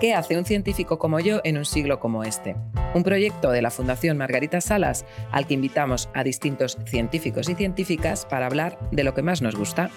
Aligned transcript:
¿Qué 0.00 0.14
hace 0.14 0.38
un 0.38 0.46
científico 0.46 0.98
como 0.98 1.20
yo 1.20 1.42
en 1.44 1.58
un 1.58 1.66
siglo 1.66 2.00
como 2.00 2.24
este? 2.24 2.56
Un 2.94 3.02
proyecto 3.02 3.50
de 3.50 3.60
la 3.60 3.70
Fundación 3.70 4.16
Margarita 4.16 4.62
Salas 4.62 5.04
al 5.30 5.46
que 5.46 5.52
invitamos 5.52 6.08
a 6.14 6.24
distintos 6.24 6.78
científicos 6.86 7.50
y 7.50 7.54
científicas 7.54 8.24
para 8.24 8.46
hablar 8.46 8.78
de 8.92 9.04
lo 9.04 9.12
que 9.12 9.20
más 9.20 9.42
nos 9.42 9.56
gusta, 9.56 9.90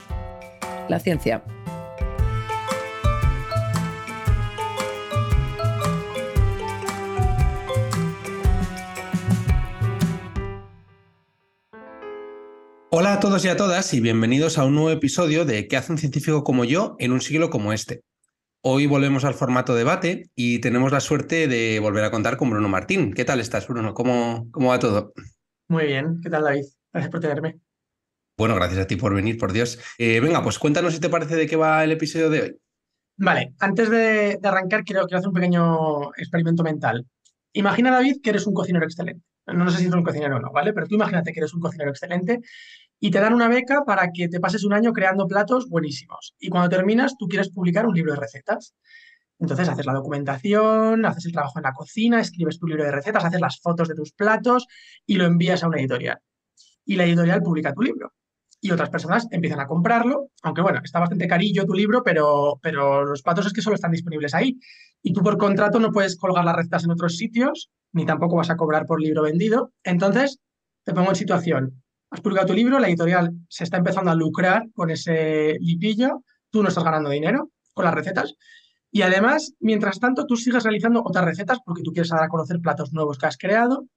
la 0.89 0.99
ciencia. 0.99 1.45
Hola 12.89 13.13
a 13.13 13.19
todos 13.21 13.45
y 13.45 13.47
a 13.47 13.55
todas 13.55 13.93
y 13.93 14.01
bienvenidos 14.01 14.57
a 14.57 14.65
un 14.65 14.75
nuevo 14.75 14.89
episodio 14.89 15.45
de 15.45 15.69
¿Qué 15.69 15.77
hace 15.77 15.93
un 15.93 15.97
científico 15.97 16.43
como 16.43 16.65
yo 16.65 16.97
en 16.99 17.13
un 17.13 17.21
siglo 17.21 17.49
como 17.49 17.71
este? 17.71 18.01
Hoy 18.65 18.85
volvemos 18.85 19.25
al 19.25 19.33
formato 19.33 19.75
debate 19.75 20.29
y 20.35 20.59
tenemos 20.59 20.93
la 20.93 21.01
suerte 21.01 21.49
de 21.49 21.81
volver 21.81 22.05
a 22.05 22.11
contar 22.11 22.37
con 22.37 22.49
Bruno 22.49 22.69
Martín. 22.69 23.13
¿Qué 23.13 23.25
tal 23.25 23.41
estás, 23.41 23.67
Bruno? 23.67 23.93
¿Cómo, 23.93 24.47
cómo 24.51 24.69
va 24.69 24.79
todo? 24.79 25.11
Muy 25.67 25.87
bien. 25.87 26.21
¿Qué 26.23 26.29
tal, 26.29 26.43
David? 26.43 26.63
Gracias 26.93 27.11
por 27.11 27.19
tenerme. 27.19 27.59
Bueno, 28.37 28.55
gracias 28.55 28.79
a 28.79 28.87
ti 28.87 28.95
por 28.95 29.13
venir, 29.13 29.37
por 29.37 29.51
Dios. 29.51 29.77
Eh, 29.97 30.21
venga, 30.21 30.41
pues 30.41 30.59
cuéntanos 30.59 30.93
si 30.93 31.01
te 31.01 31.09
parece 31.09 31.35
de 31.35 31.45
qué 31.45 31.57
va 31.57 31.83
el 31.83 31.91
episodio 31.91 32.29
de 32.29 32.41
hoy. 32.41 32.57
Vale, 33.17 33.53
antes 33.59 33.89
de, 33.89 34.39
arrancar, 34.41 34.85
quiero, 34.85 35.07
quiero 35.07 35.17
hacer 35.17 35.27
un 35.27 35.35
pequeño 35.35 36.13
experimento 36.15 36.63
mental. 36.63 37.05
Imagina, 37.51 37.91
David, 37.91 38.21
que 38.23 38.29
eres 38.29 38.47
un 38.47 38.53
cocinero 38.53 38.85
excelente. 38.85 39.25
No, 39.45 39.55
no 39.55 39.71
sé 39.71 39.79
si 39.79 39.83
eres 39.83 39.95
un 39.95 40.03
cocinero 40.03 40.37
o 40.37 40.39
no, 40.39 40.53
¿vale? 40.53 40.71
Pero 40.71 40.87
tú 40.87 40.95
imagínate 40.95 41.33
que 41.33 41.41
eres 41.41 41.53
un 41.53 41.59
cocinero 41.59 41.89
excelente 41.91 42.39
y 43.03 43.11
te 43.11 43.19
dan 43.19 43.33
una 43.33 43.49
beca 43.49 43.83
para 43.83 44.13
que 44.13 44.29
te 44.29 44.39
pases 44.39 44.63
un 44.63 44.71
año 44.71 44.93
creando 44.93 45.27
platos 45.27 45.67
buenísimos. 45.67 46.35
Y 46.39 46.47
cuando 46.47 46.69
terminas, 46.69 47.17
tú 47.17 47.27
quieres 47.27 47.49
publicar 47.49 47.85
un 47.85 47.93
libro 47.93 48.13
de 48.13 48.19
recetas. 48.21 48.75
Entonces 49.37 49.67
haces 49.67 49.85
la 49.85 49.91
documentación, 49.91 51.05
haces 51.05 51.25
el 51.25 51.33
trabajo 51.33 51.59
en 51.59 51.63
la 51.63 51.73
cocina, 51.73 52.21
escribes 52.21 52.59
tu 52.59 52.65
libro 52.65 52.85
de 52.85 52.91
recetas, 52.91 53.25
haces 53.25 53.41
las 53.41 53.59
fotos 53.59 53.89
de 53.89 53.95
tus 53.95 54.13
platos 54.13 54.67
y 55.05 55.15
lo 55.15 55.25
envías 55.25 55.61
a 55.65 55.67
una 55.67 55.79
editorial. 55.79 56.17
Y 56.85 56.95
la 56.95 57.03
editorial 57.03 57.41
publica 57.43 57.73
tu 57.73 57.81
libro. 57.81 58.13
Y 58.61 58.71
otras 58.71 58.89
personas 58.89 59.27
empiezan 59.31 59.59
a 59.59 59.67
comprarlo, 59.67 60.29
aunque 60.41 60.61
bueno, 60.61 60.79
está 60.81 61.01
bastante 61.01 61.27
carillo 61.27 61.65
tu 61.65 61.73
libro, 61.73 62.03
pero, 62.03 62.57
pero 62.61 63.03
los 63.03 63.21
platos 63.21 63.47
es 63.47 63.51
que 63.51 63.61
solo 63.61 63.75
están 63.75 63.91
disponibles 63.91 64.33
ahí. 64.33 64.57
Y 65.01 65.11
tú 65.11 65.21
por 65.21 65.37
contrato 65.37 65.77
no 65.77 65.91
puedes 65.91 66.15
colgar 66.15 66.45
las 66.45 66.55
recetas 66.55 66.85
en 66.85 66.91
otros 66.91 67.17
sitios, 67.17 67.69
ni 67.91 68.05
tampoco 68.05 68.37
vas 68.37 68.49
a 68.49 68.55
cobrar 68.55 68.85
por 68.85 69.01
libro 69.01 69.23
vendido. 69.23 69.73
Entonces, 69.83 70.39
te 70.85 70.93
pongo 70.93 71.09
en 71.09 71.15
situación 71.17 71.82
has 72.13 72.21
publicado 72.21 72.47
tu 72.47 72.53
libro, 72.53 72.77
la 72.77 72.87
editorial 72.87 73.31
se 73.49 73.63
está 73.63 73.77
empezando 73.77 74.11
a 74.11 74.15
lucrar 74.15 74.69
con 74.75 74.91
ese 74.91 75.57
lipillo, 75.59 76.23
tú 76.51 76.61
no 76.61 76.69
estás 76.69 76.83
ganando 76.83 77.09
dinero 77.09 77.49
con 77.73 77.85
las 77.85 77.93
recetas. 77.93 78.35
Y 78.91 79.01
además, 79.01 79.55
mientras 79.59 79.99
tanto, 79.99 80.27
tú 80.27 80.35
sigues 80.35 80.63
realizando 80.63 81.01
otras 81.03 81.25
recetas 81.25 81.57
porque 81.65 81.81
tú 81.81 81.91
quieres 81.91 82.09
dar 82.09 82.23
a 82.23 82.27
conocer 82.27 82.59
platos 82.59 82.93
nuevos 82.93 83.17
que 83.17 83.25
has 83.25 83.37
creado. 83.37 83.87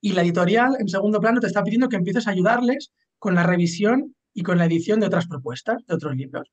Y 0.00 0.14
la 0.14 0.22
editorial, 0.22 0.76
en 0.80 0.88
segundo 0.88 1.20
plano, 1.20 1.40
te 1.40 1.46
está 1.46 1.62
pidiendo 1.62 1.90
que 1.90 1.96
empieces 1.96 2.26
a 2.26 2.30
ayudarles 2.30 2.90
con 3.18 3.34
la 3.34 3.42
revisión 3.42 4.16
y 4.32 4.42
con 4.42 4.56
la 4.56 4.64
edición 4.64 5.00
de 5.00 5.06
otras 5.06 5.26
propuestas, 5.26 5.84
de 5.86 5.94
otros 5.94 6.16
libros. 6.16 6.50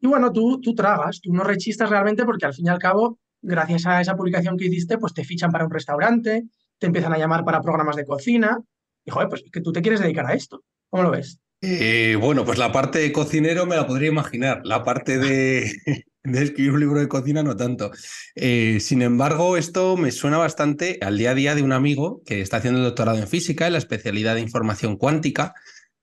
Y 0.00 0.08
bueno, 0.08 0.32
tú, 0.32 0.60
tú 0.60 0.74
tragas, 0.74 1.20
tú 1.20 1.32
no 1.32 1.44
rechistas 1.44 1.88
realmente 1.88 2.24
porque 2.24 2.46
al 2.46 2.54
fin 2.54 2.66
y 2.66 2.68
al 2.68 2.80
cabo, 2.80 3.20
gracias 3.40 3.86
a 3.86 4.00
esa 4.00 4.16
publicación 4.16 4.56
que 4.56 4.66
hiciste, 4.66 4.98
pues 4.98 5.14
te 5.14 5.24
fichan 5.24 5.52
para 5.52 5.64
un 5.64 5.70
restaurante, 5.70 6.48
te 6.78 6.86
empiezan 6.88 7.12
a 7.12 7.18
llamar 7.18 7.44
para 7.44 7.62
programas 7.62 7.94
de 7.94 8.04
cocina, 8.04 8.58
y 9.06 9.10
joder, 9.10 9.28
pues 9.28 9.44
que 9.50 9.60
tú 9.60 9.72
te 9.72 9.80
quieres 9.80 10.00
dedicar 10.00 10.26
a 10.26 10.34
esto. 10.34 10.62
¿Cómo 10.90 11.04
lo 11.04 11.10
ves? 11.12 11.38
Eh, 11.62 12.18
bueno, 12.20 12.44
pues 12.44 12.58
la 12.58 12.72
parte 12.72 12.98
de 12.98 13.12
cocinero 13.12 13.64
me 13.64 13.76
la 13.76 13.86
podría 13.86 14.08
imaginar. 14.08 14.60
La 14.64 14.82
parte 14.82 15.18
de, 15.18 15.72
escribir 16.24 16.72
un 16.72 16.80
libro 16.80 17.00
de 17.00 17.08
cocina 17.08 17.42
no 17.42 17.56
tanto. 17.56 17.92
Eh, 18.34 18.78
sin 18.80 19.02
embargo, 19.02 19.56
esto 19.56 19.96
me 19.96 20.10
suena 20.10 20.38
bastante 20.38 20.98
al 21.00 21.16
día 21.16 21.30
a 21.30 21.34
día 21.34 21.54
de 21.54 21.62
un 21.62 21.72
amigo 21.72 22.20
que 22.26 22.40
está 22.40 22.58
haciendo 22.58 22.80
el 22.80 22.86
doctorado 22.86 23.18
en 23.18 23.28
física 23.28 23.66
en 23.66 23.72
la 23.74 23.78
especialidad 23.78 24.34
de 24.34 24.40
información 24.40 24.96
cuántica. 24.96 25.54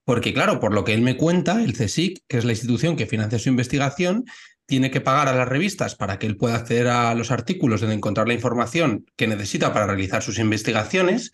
Porque 0.05 0.33
claro, 0.33 0.59
por 0.59 0.73
lo 0.73 0.83
que 0.83 0.93
él 0.93 1.01
me 1.01 1.17
cuenta, 1.17 1.63
el 1.63 1.73
CSIC, 1.73 2.23
que 2.27 2.37
es 2.37 2.45
la 2.45 2.51
institución 2.51 2.95
que 2.95 3.05
financia 3.05 3.39
su 3.39 3.49
investigación, 3.49 4.25
tiene 4.65 4.91
que 4.91 5.01
pagar 5.01 5.27
a 5.27 5.35
las 5.35 5.47
revistas 5.47 5.95
para 5.95 6.19
que 6.19 6.25
él 6.25 6.37
pueda 6.37 6.55
acceder 6.55 6.87
a 6.87 7.13
los 7.15 7.31
artículos 7.31 7.81
donde 7.81 7.95
encontrar 7.95 8.27
la 8.27 8.33
información 8.33 9.05
que 9.15 9.27
necesita 9.27 9.73
para 9.73 9.87
realizar 9.87 10.23
sus 10.23 10.39
investigaciones, 10.39 11.31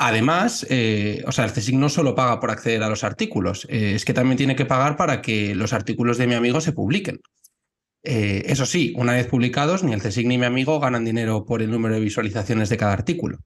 Además, 0.00 0.64
eh, 0.70 1.24
o 1.26 1.32
sea, 1.32 1.44
el 1.44 1.50
CSIC 1.50 1.74
no 1.74 1.88
solo 1.88 2.14
paga 2.14 2.38
por 2.38 2.52
acceder 2.52 2.84
a 2.84 2.88
los 2.88 3.02
artículos, 3.02 3.66
eh, 3.68 3.94
es 3.96 4.04
que 4.04 4.14
también 4.14 4.36
tiene 4.36 4.54
que 4.54 4.64
pagar 4.64 4.96
para 4.96 5.20
que 5.20 5.56
los 5.56 5.72
artículos 5.72 6.18
de 6.18 6.28
mi 6.28 6.34
amigo 6.34 6.60
se 6.60 6.70
publiquen. 6.70 7.20
Eh, 8.04 8.44
eso 8.46 8.64
sí, 8.64 8.92
una 8.96 9.14
vez 9.14 9.26
publicados, 9.26 9.82
ni 9.82 9.92
el 9.92 10.00
CSIC 10.00 10.28
ni 10.28 10.38
mi 10.38 10.46
amigo 10.46 10.78
ganan 10.78 11.04
dinero 11.04 11.44
por 11.44 11.62
el 11.62 11.72
número 11.72 11.96
de 11.96 12.00
visualizaciones 12.00 12.68
de 12.68 12.76
cada 12.76 12.92
artículo. 12.92 13.40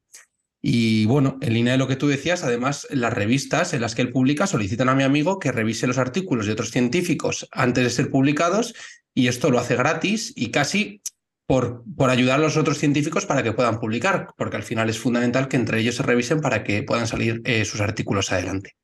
Y 0.60 1.06
bueno, 1.06 1.38
en 1.40 1.54
línea 1.54 1.72
de 1.72 1.78
lo 1.78 1.88
que 1.88 1.96
tú 1.96 2.06
decías, 2.06 2.44
además, 2.44 2.86
las 2.90 3.14
revistas 3.14 3.72
en 3.72 3.80
las 3.80 3.94
que 3.94 4.02
él 4.02 4.12
publica 4.12 4.46
solicitan 4.46 4.90
a 4.90 4.94
mi 4.94 5.04
amigo 5.04 5.38
que 5.38 5.52
revise 5.52 5.86
los 5.86 5.96
artículos 5.96 6.44
de 6.44 6.52
otros 6.52 6.70
científicos 6.70 7.48
antes 7.50 7.82
de 7.82 7.88
ser 7.88 8.10
publicados 8.10 8.74
y 9.14 9.28
esto 9.28 9.50
lo 9.50 9.58
hace 9.58 9.74
gratis 9.74 10.34
y 10.36 10.50
casi 10.50 11.00
por, 11.46 11.84
ayudar 12.08 12.38
a 12.38 12.42
los 12.42 12.56
otros 12.56 12.78
científicos 12.78 13.26
para 13.26 13.42
que 13.42 13.52
puedan 13.52 13.78
publicar, 13.78 14.28
porque 14.36 14.56
al 14.56 14.62
final 14.62 14.88
es 14.88 14.98
fundamental 14.98 15.48
que 15.48 15.56
entre 15.56 15.80
ellos 15.80 15.96
se 15.96 16.02
revisen 16.02 16.40
para 16.40 16.64
que 16.64 16.82
puedan 16.82 17.06
salir 17.06 17.42
eh, 17.44 17.64
sus 17.64 17.80
artículos 17.80 18.32
adelante. 18.32 18.76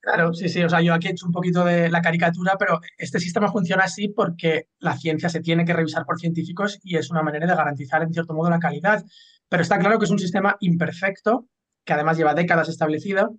Claro, 0.00 0.32
sí, 0.34 0.48
sí, 0.48 0.62
o 0.62 0.68
sea, 0.68 0.80
yo 0.80 0.94
aquí 0.94 1.08
he 1.08 1.10
hecho 1.10 1.26
un 1.26 1.32
poquito 1.32 1.64
de 1.64 1.90
la 1.90 2.00
caricatura, 2.00 2.54
pero 2.56 2.80
este 2.96 3.18
sistema 3.18 3.50
funciona 3.50 3.84
así 3.84 4.08
porque 4.08 4.68
la 4.78 4.96
ciencia 4.96 5.28
se 5.28 5.40
tiene 5.40 5.64
que 5.64 5.72
revisar 5.72 6.04
por 6.04 6.20
científicos 6.20 6.78
y 6.84 6.96
es 6.96 7.10
una 7.10 7.22
manera 7.22 7.44
de 7.44 7.56
garantizar 7.56 8.02
en 8.02 8.12
cierto 8.12 8.32
modo 8.32 8.48
la 8.48 8.60
calidad. 8.60 9.04
Pero 9.48 9.62
está 9.62 9.80
claro 9.80 9.98
que 9.98 10.04
es 10.04 10.10
un 10.12 10.20
sistema 10.20 10.56
imperfecto, 10.60 11.48
que 11.84 11.92
además 11.92 12.16
lleva 12.16 12.34
décadas 12.34 12.68
establecido. 12.68 13.36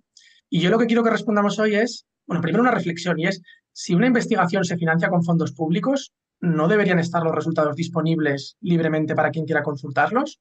Y 0.50 0.60
yo 0.60 0.68
lo 0.68 0.78
que 0.78 0.86
quiero 0.86 1.02
que 1.02 1.10
respondamos 1.10 1.58
hoy 1.58 1.74
es, 1.74 2.06
bueno, 2.26 2.42
primero 2.42 2.62
una 2.62 2.70
reflexión 2.70 3.18
y 3.18 3.28
es, 3.28 3.40
si 3.72 3.94
una 3.94 4.06
investigación 4.06 4.64
se 4.64 4.76
financia 4.76 5.08
con 5.08 5.24
fondos 5.24 5.52
públicos, 5.52 6.12
no 6.40 6.68
deberían 6.68 6.98
estar 6.98 7.22
los 7.22 7.34
resultados 7.34 7.74
disponibles 7.76 8.56
libremente 8.60 9.14
para 9.14 9.30
quien 9.30 9.44
quiera 9.44 9.62
consultarlos. 9.62 10.40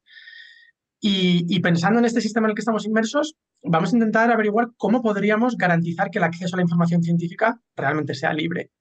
Y, 0.99 1.59
pensando 1.59 1.99
en 1.99 2.05
este 2.05 2.21
sistema 2.21 2.47
en 2.47 2.51
el 2.51 2.55
que 2.55 2.61
estamos 2.61 2.85
inmersos, 2.85 3.35
vamos 3.63 3.93
a 3.93 3.95
intentar 3.95 4.31
averiguar 4.31 4.69
cómo 4.77 5.01
podríamos 5.01 5.55
garantizar 5.55 6.09
que 6.09 6.17
el 6.17 6.23
acceso 6.23 6.55
a 6.55 6.57
la 6.57 6.63
información 6.63 7.03
científica 7.03 7.59
realmente 7.75 8.15
sea 8.15 8.33
libre. 8.33 8.71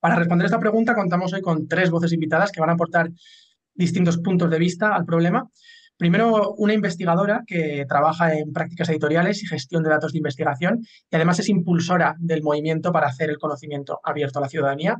Para 0.00 0.16
responder 0.16 0.46
esta 0.46 0.58
pregunta, 0.58 0.94
contamos 0.94 1.32
hoy 1.32 1.40
con 1.40 1.68
tres 1.68 1.90
voces 1.90 2.12
invitadas 2.12 2.50
que 2.50 2.60
van 2.60 2.70
a 2.70 2.72
aportar 2.72 3.10
distintos 3.74 4.18
puntos 4.18 4.50
de 4.50 4.58
vista 4.58 4.94
al 4.94 5.04
problema. 5.04 5.48
Primero, 5.96 6.54
una 6.54 6.74
investigadora 6.74 7.42
que 7.46 7.84
trabaja 7.88 8.34
en 8.34 8.52
prácticas 8.52 8.88
editoriales 8.88 9.42
y 9.42 9.46
gestión 9.46 9.82
de 9.82 9.90
datos 9.90 10.12
de 10.12 10.18
investigación 10.18 10.80
y 11.10 11.16
además 11.16 11.40
es 11.40 11.48
impulsora 11.48 12.14
del 12.18 12.42
movimiento 12.42 12.92
para 12.92 13.08
hacer 13.08 13.30
el 13.30 13.38
conocimiento 13.38 14.00
abierto 14.04 14.38
a 14.38 14.42
la 14.42 14.48
ciudadanía. 14.48 14.96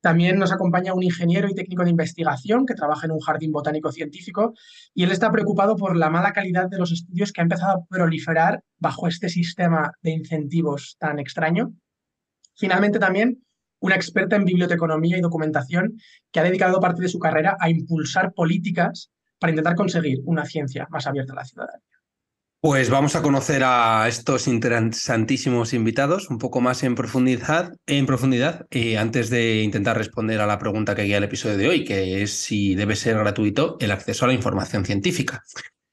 También 0.00 0.38
nos 0.38 0.52
acompaña 0.52 0.94
un 0.94 1.02
ingeniero 1.02 1.48
y 1.48 1.54
técnico 1.54 1.82
de 1.82 1.90
investigación 1.90 2.66
que 2.66 2.74
trabaja 2.74 3.06
en 3.06 3.12
un 3.12 3.20
jardín 3.20 3.50
botánico 3.50 3.90
científico 3.90 4.54
y 4.94 5.02
él 5.02 5.10
está 5.10 5.30
preocupado 5.32 5.76
por 5.76 5.96
la 5.96 6.08
mala 6.08 6.32
calidad 6.32 6.68
de 6.68 6.78
los 6.78 6.92
estudios 6.92 7.32
que 7.32 7.40
ha 7.40 7.42
empezado 7.42 7.72
a 7.72 7.84
proliferar 7.88 8.62
bajo 8.78 9.08
este 9.08 9.28
sistema 9.28 9.92
de 10.02 10.12
incentivos 10.12 10.96
tan 11.00 11.18
extraño. 11.18 11.72
Finalmente 12.54 12.98
también 13.00 13.42
una 13.80 13.96
experta 13.96 14.36
en 14.36 14.44
biblioteconomía 14.44 15.18
y 15.18 15.20
documentación 15.20 15.98
que 16.32 16.40
ha 16.40 16.44
dedicado 16.44 16.80
parte 16.80 17.02
de 17.02 17.08
su 17.08 17.18
carrera 17.18 17.56
a 17.60 17.68
impulsar 17.70 18.32
políticas 18.32 19.10
para 19.38 19.52
intentar 19.52 19.76
conseguir 19.76 20.18
una 20.24 20.44
ciencia 20.44 20.86
más 20.90 21.06
abierta 21.06 21.32
a 21.32 21.36
la 21.36 21.44
ciudadanía. 21.44 21.87
Pues 22.60 22.90
vamos 22.90 23.14
a 23.14 23.22
conocer 23.22 23.62
a 23.64 24.08
estos 24.08 24.48
interesantísimos 24.48 25.72
invitados 25.74 26.28
un 26.28 26.38
poco 26.38 26.60
más 26.60 26.82
en 26.82 26.96
profundidad, 26.96 27.72
en 27.86 28.04
profundidad 28.04 28.66
antes 28.98 29.30
de 29.30 29.62
intentar 29.62 29.96
responder 29.96 30.40
a 30.40 30.46
la 30.46 30.58
pregunta 30.58 30.96
que 30.96 31.04
guía 31.04 31.18
el 31.18 31.24
episodio 31.24 31.56
de 31.56 31.68
hoy, 31.68 31.84
que 31.84 32.20
es 32.20 32.32
si 32.32 32.74
debe 32.74 32.96
ser 32.96 33.16
gratuito 33.16 33.76
el 33.78 33.92
acceso 33.92 34.24
a 34.24 34.28
la 34.28 34.34
información 34.34 34.84
científica. 34.84 35.44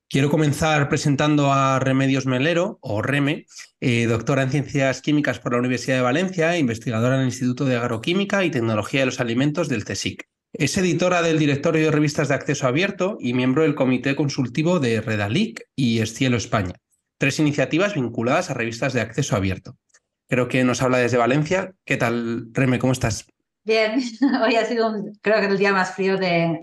Quiero 0.09 0.31
comenzar 0.31 0.89
presentando 0.89 1.53
a 1.53 1.77
Remedios 1.77 2.25
Melero, 2.25 2.79
o 2.81 3.03
Reme, 3.03 3.45
eh, 3.79 4.07
doctora 4.07 4.41
en 4.41 4.50
Ciencias 4.50 5.01
Químicas 5.01 5.38
por 5.38 5.51
la 5.51 5.59
Universidad 5.59 5.97
de 5.97 6.01
Valencia, 6.01 6.57
investigadora 6.57 7.13
en 7.13 7.21
el 7.21 7.27
Instituto 7.27 7.65
de 7.65 7.75
Agroquímica 7.75 8.44
y 8.44 8.50
Tecnología 8.50 9.01
de 9.01 9.06
los 9.06 9.19
Alimentos 9.19 9.69
del 9.69 9.85
CSIC. 9.85 10.27
Es 10.57 10.77
editora 10.77 11.21
del 11.21 11.37
directorio 11.37 11.83
de 11.83 11.91
revistas 11.91 12.29
de 12.29 12.35
acceso 12.35 12.65
abierto 12.65 13.17
y 13.19 13.33
miembro 13.33 13.63
del 13.63 13.75
comité 13.75 14.15
consultivo 14.15 14.79
de 14.79 15.01
Redalic 15.01 15.67
y 15.75 15.99
Escielo 15.99 16.37
España, 16.37 16.75
tres 17.17 17.39
iniciativas 17.39 17.95
vinculadas 17.95 18.49
a 18.49 18.53
revistas 18.53 18.93
de 18.93 19.01
acceso 19.01 19.35
abierto. 19.35 19.75
Creo 20.29 20.47
que 20.47 20.63
nos 20.63 20.81
habla 20.81 20.99
desde 20.99 21.17
Valencia. 21.17 21.73
¿Qué 21.83 21.97
tal, 21.97 22.47
Reme? 22.53 22.79
¿Cómo 22.79 22.93
estás? 22.93 23.27
Bien, 23.65 24.01
hoy 24.45 24.55
ha 24.55 24.63
sido 24.63 24.93
creo 25.21 25.41
que 25.41 25.47
el 25.47 25.57
día 25.57 25.73
más 25.73 25.93
frío 25.93 26.15
de, 26.15 26.61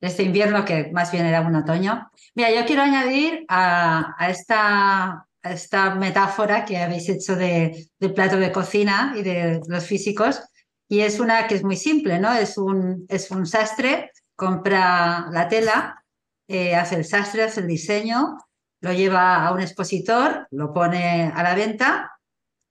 este 0.00 0.22
invierno, 0.22 0.64
que 0.64 0.88
más 0.92 1.10
bien 1.10 1.26
era 1.26 1.40
un 1.40 1.56
otoño. 1.56 2.08
Mira, 2.36 2.52
yo 2.52 2.64
quiero 2.66 2.82
añadir 2.82 3.44
a, 3.48 4.14
esta, 4.30 5.26
metáfora 5.96 6.64
que 6.64 6.78
habéis 6.78 7.08
hecho 7.08 7.34
de, 7.34 7.88
del 7.98 8.14
plato 8.14 8.36
de 8.36 8.52
cocina 8.52 9.12
y 9.16 9.22
de 9.24 9.60
los 9.66 9.84
físicos, 9.84 10.40
Y 10.88 11.00
es 11.00 11.18
una 11.18 11.46
que 11.46 11.56
es 11.56 11.64
muy 11.64 11.76
simple, 11.76 12.18
¿no? 12.18 12.32
Es 12.32 12.58
un, 12.58 13.06
es 13.08 13.30
un 13.30 13.46
sastre, 13.46 14.12
compra 14.36 15.28
la 15.32 15.48
tela, 15.48 16.04
eh, 16.48 16.76
hace 16.76 16.96
el 16.96 17.04
sastre, 17.04 17.42
hace 17.42 17.60
el 17.60 17.66
diseño, 17.66 18.38
lo 18.80 18.92
lleva 18.92 19.46
a 19.46 19.52
un 19.52 19.60
expositor, 19.60 20.46
lo 20.50 20.72
pone 20.72 21.32
a 21.34 21.42
la 21.42 21.54
venta, 21.54 22.12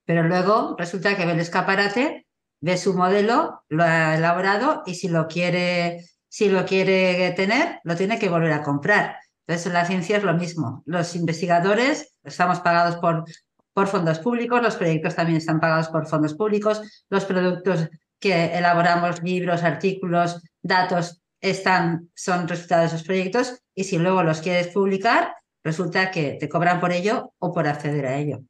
pero 0.06 0.22
luego 0.22 0.76
resulta 0.78 1.16
que 1.16 1.26
ve 1.26 1.32
el 1.32 1.40
escaparate, 1.40 2.26
ve 2.60 2.78
su 2.78 2.94
modelo, 2.94 3.64
lo 3.68 3.84
ha 3.84 4.14
elaborado 4.14 4.82
y 4.86 4.94
si 4.94 5.08
lo 5.08 5.26
quiere, 5.26 6.04
si 6.28 6.48
lo 6.48 6.64
quiere 6.64 7.32
tener, 7.32 7.80
lo 7.84 7.96
tiene 7.96 8.18
que 8.18 8.28
volver 8.28 8.52
a 8.52 8.62
comprar. 8.62 9.16
Entonces, 9.46 9.66
en 9.66 9.74
la 9.74 9.84
ciencia 9.84 10.16
es 10.16 10.24
lo 10.24 10.34
mismo. 10.34 10.82
Los 10.86 11.14
investigadores 11.14 12.16
estamos 12.24 12.60
pagados 12.60 12.96
por, 12.96 13.24
por 13.72 13.88
fondos 13.88 14.18
públicos, 14.20 14.62
los 14.62 14.76
proyectos 14.76 15.14
también 15.14 15.38
están 15.38 15.60
pagados 15.60 15.88
por 15.88 16.06
fondos 16.06 16.34
públicos, 16.34 17.04
los 17.10 17.24
productos 17.24 17.88
que 18.20 18.56
elaboramos, 18.56 19.22
libros, 19.22 19.62
artículos, 19.62 20.42
datos, 20.62 21.22
están, 21.40 22.10
son 22.14 22.48
resultados 22.48 22.90
de 22.90 22.96
esos 22.96 23.06
proyectos 23.06 23.62
y 23.74 23.84
si 23.84 23.98
luego 23.98 24.22
los 24.22 24.40
quieres 24.40 24.68
publicar, 24.68 25.34
resulta 25.62 26.10
que 26.10 26.36
te 26.40 26.48
cobran 26.48 26.80
por 26.80 26.92
ello 26.92 27.32
o 27.38 27.52
por 27.52 27.66
acceder 27.66 28.06
a 28.06 28.18
ello. 28.18 28.40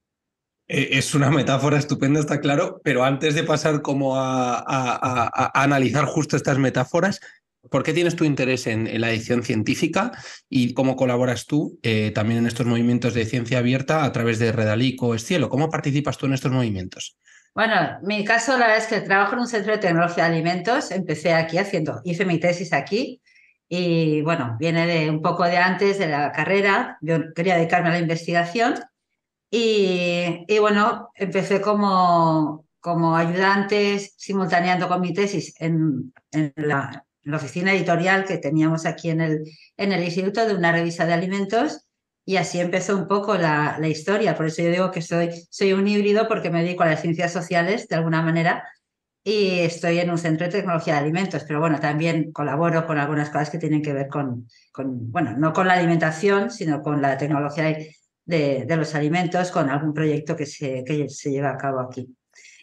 Eh, 0.68 0.90
es 0.92 1.14
una 1.14 1.30
metáfora 1.30 1.78
estupenda, 1.78 2.20
está 2.20 2.40
claro, 2.40 2.80
pero 2.82 3.04
antes 3.04 3.34
de 3.34 3.44
pasar 3.44 3.82
como 3.82 4.16
a, 4.16 4.62
a, 4.66 5.62
analizar 5.62 6.04
justo 6.06 6.36
estas 6.36 6.58
metáforas, 6.58 7.20
¿por 7.70 7.82
qué 7.82 7.92
tienes 7.92 8.16
tu 8.16 8.24
interés 8.24 8.66
en, 8.66 9.00
la 9.00 9.10
edición 9.10 9.42
científica 9.42 10.12
y 10.48 10.74
cómo 10.74 10.96
colaboras 10.96 11.46
tú 11.46 11.78
eh, 11.82 12.10
también 12.14 12.40
en 12.40 12.46
estos 12.46 12.66
movimientos 12.66 13.14
de 13.14 13.26
ciencia 13.26 13.58
abierta 13.58 14.04
a 14.04 14.12
través 14.12 14.38
de 14.38 14.52
Redalic 14.52 15.02
o 15.02 15.14
Escielo? 15.14 15.48
¿Cómo 15.48 15.70
participas 15.70 16.18
tú 16.18 16.26
en 16.26 16.34
estos 16.34 16.52
movimientos? 16.52 17.16
Bueno, 17.56 17.74
mi 18.02 18.22
caso 18.22 18.52
la 18.58 18.66
verdad 18.66 18.84
es 18.84 18.86
que 18.86 19.00
trabajo 19.00 19.32
en 19.32 19.38
un 19.38 19.46
centro 19.46 19.72
de 19.72 19.78
tecnología 19.78 20.24
de 20.24 20.34
alimentos, 20.34 20.90
empecé 20.90 21.32
aquí 21.32 21.56
haciendo, 21.56 22.02
hice 22.04 22.26
mi 22.26 22.38
tesis 22.38 22.74
aquí 22.74 23.22
y 23.66 24.20
bueno, 24.20 24.58
viene 24.60 24.86
de 24.86 25.08
un 25.08 25.22
poco 25.22 25.44
de 25.44 25.56
antes 25.56 25.98
de 25.98 26.06
la 26.06 26.32
carrera, 26.32 26.98
yo 27.00 27.32
quería 27.34 27.56
dedicarme 27.56 27.88
a 27.88 27.92
la 27.92 27.98
investigación 27.98 28.74
y, 29.50 30.44
bueno, 30.60 31.08
empecé 31.14 31.62
como, 31.62 32.66
como 32.78 33.16
ayudante 33.16 34.00
simultaneando 34.00 34.86
con 34.86 35.00
mi 35.00 35.14
tesis 35.14 35.54
en, 35.58 36.12
en, 36.32 36.52
la, 36.56 37.06
la, 37.22 37.36
oficina 37.38 37.72
editorial 37.72 38.26
que 38.26 38.36
teníamos 38.36 38.84
aquí 38.84 39.08
en 39.08 39.22
el, 39.22 39.44
en 39.78 39.92
el 39.92 40.04
instituto 40.04 40.46
de 40.46 40.54
una 40.54 40.72
revista 40.72 41.06
de 41.06 41.14
alimentos 41.14 41.85
y 42.28 42.36
así 42.36 42.58
empezó 42.58 42.96
un 42.96 43.06
poco 43.06 43.36
la, 43.36 43.78
la, 43.78 43.88
historia. 43.88 44.36
Por 44.36 44.46
eso 44.46 44.60
yo 44.60 44.70
digo 44.70 44.90
que 44.90 45.00
soy, 45.00 45.30
soy 45.48 45.72
un 45.72 45.86
híbrido 45.86 46.26
porque 46.26 46.50
me 46.50 46.62
dedico 46.62 46.82
a 46.82 46.86
las 46.86 47.00
ciencias 47.00 47.32
sociales 47.32 47.86
de 47.86 47.94
alguna 47.94 48.20
manera 48.20 48.64
y 49.22 49.60
estoy 49.60 50.00
en 50.00 50.10
un 50.10 50.18
centro 50.18 50.46
de 50.46 50.52
tecnología 50.52 50.94
de 50.94 51.00
alimentos, 51.00 51.44
pero 51.46 51.60
bueno, 51.60 51.78
también 51.78 52.32
colaboro 52.32 52.84
con 52.84 52.98
algunas 52.98 53.30
cosas 53.30 53.50
que 53.50 53.58
tienen 53.58 53.80
que 53.80 53.92
ver 53.92 54.08
con, 54.08 54.48
con 54.72 55.10
bueno, 55.12 55.36
no 55.38 55.52
con 55.52 55.68
la 55.68 55.74
alimentación, 55.74 56.50
sino 56.50 56.82
con 56.82 57.00
la 57.00 57.16
tecnología 57.16 57.76
de, 58.24 58.64
de 58.66 58.76
los 58.76 58.94
alimentos, 58.96 59.52
con 59.52 59.70
algún 59.70 59.94
proyecto 59.94 60.36
que 60.36 60.46
se, 60.46 60.82
que 60.84 61.08
se 61.08 61.30
lleva 61.30 61.50
a 61.50 61.56
cabo 61.56 61.80
aquí. 61.80 62.08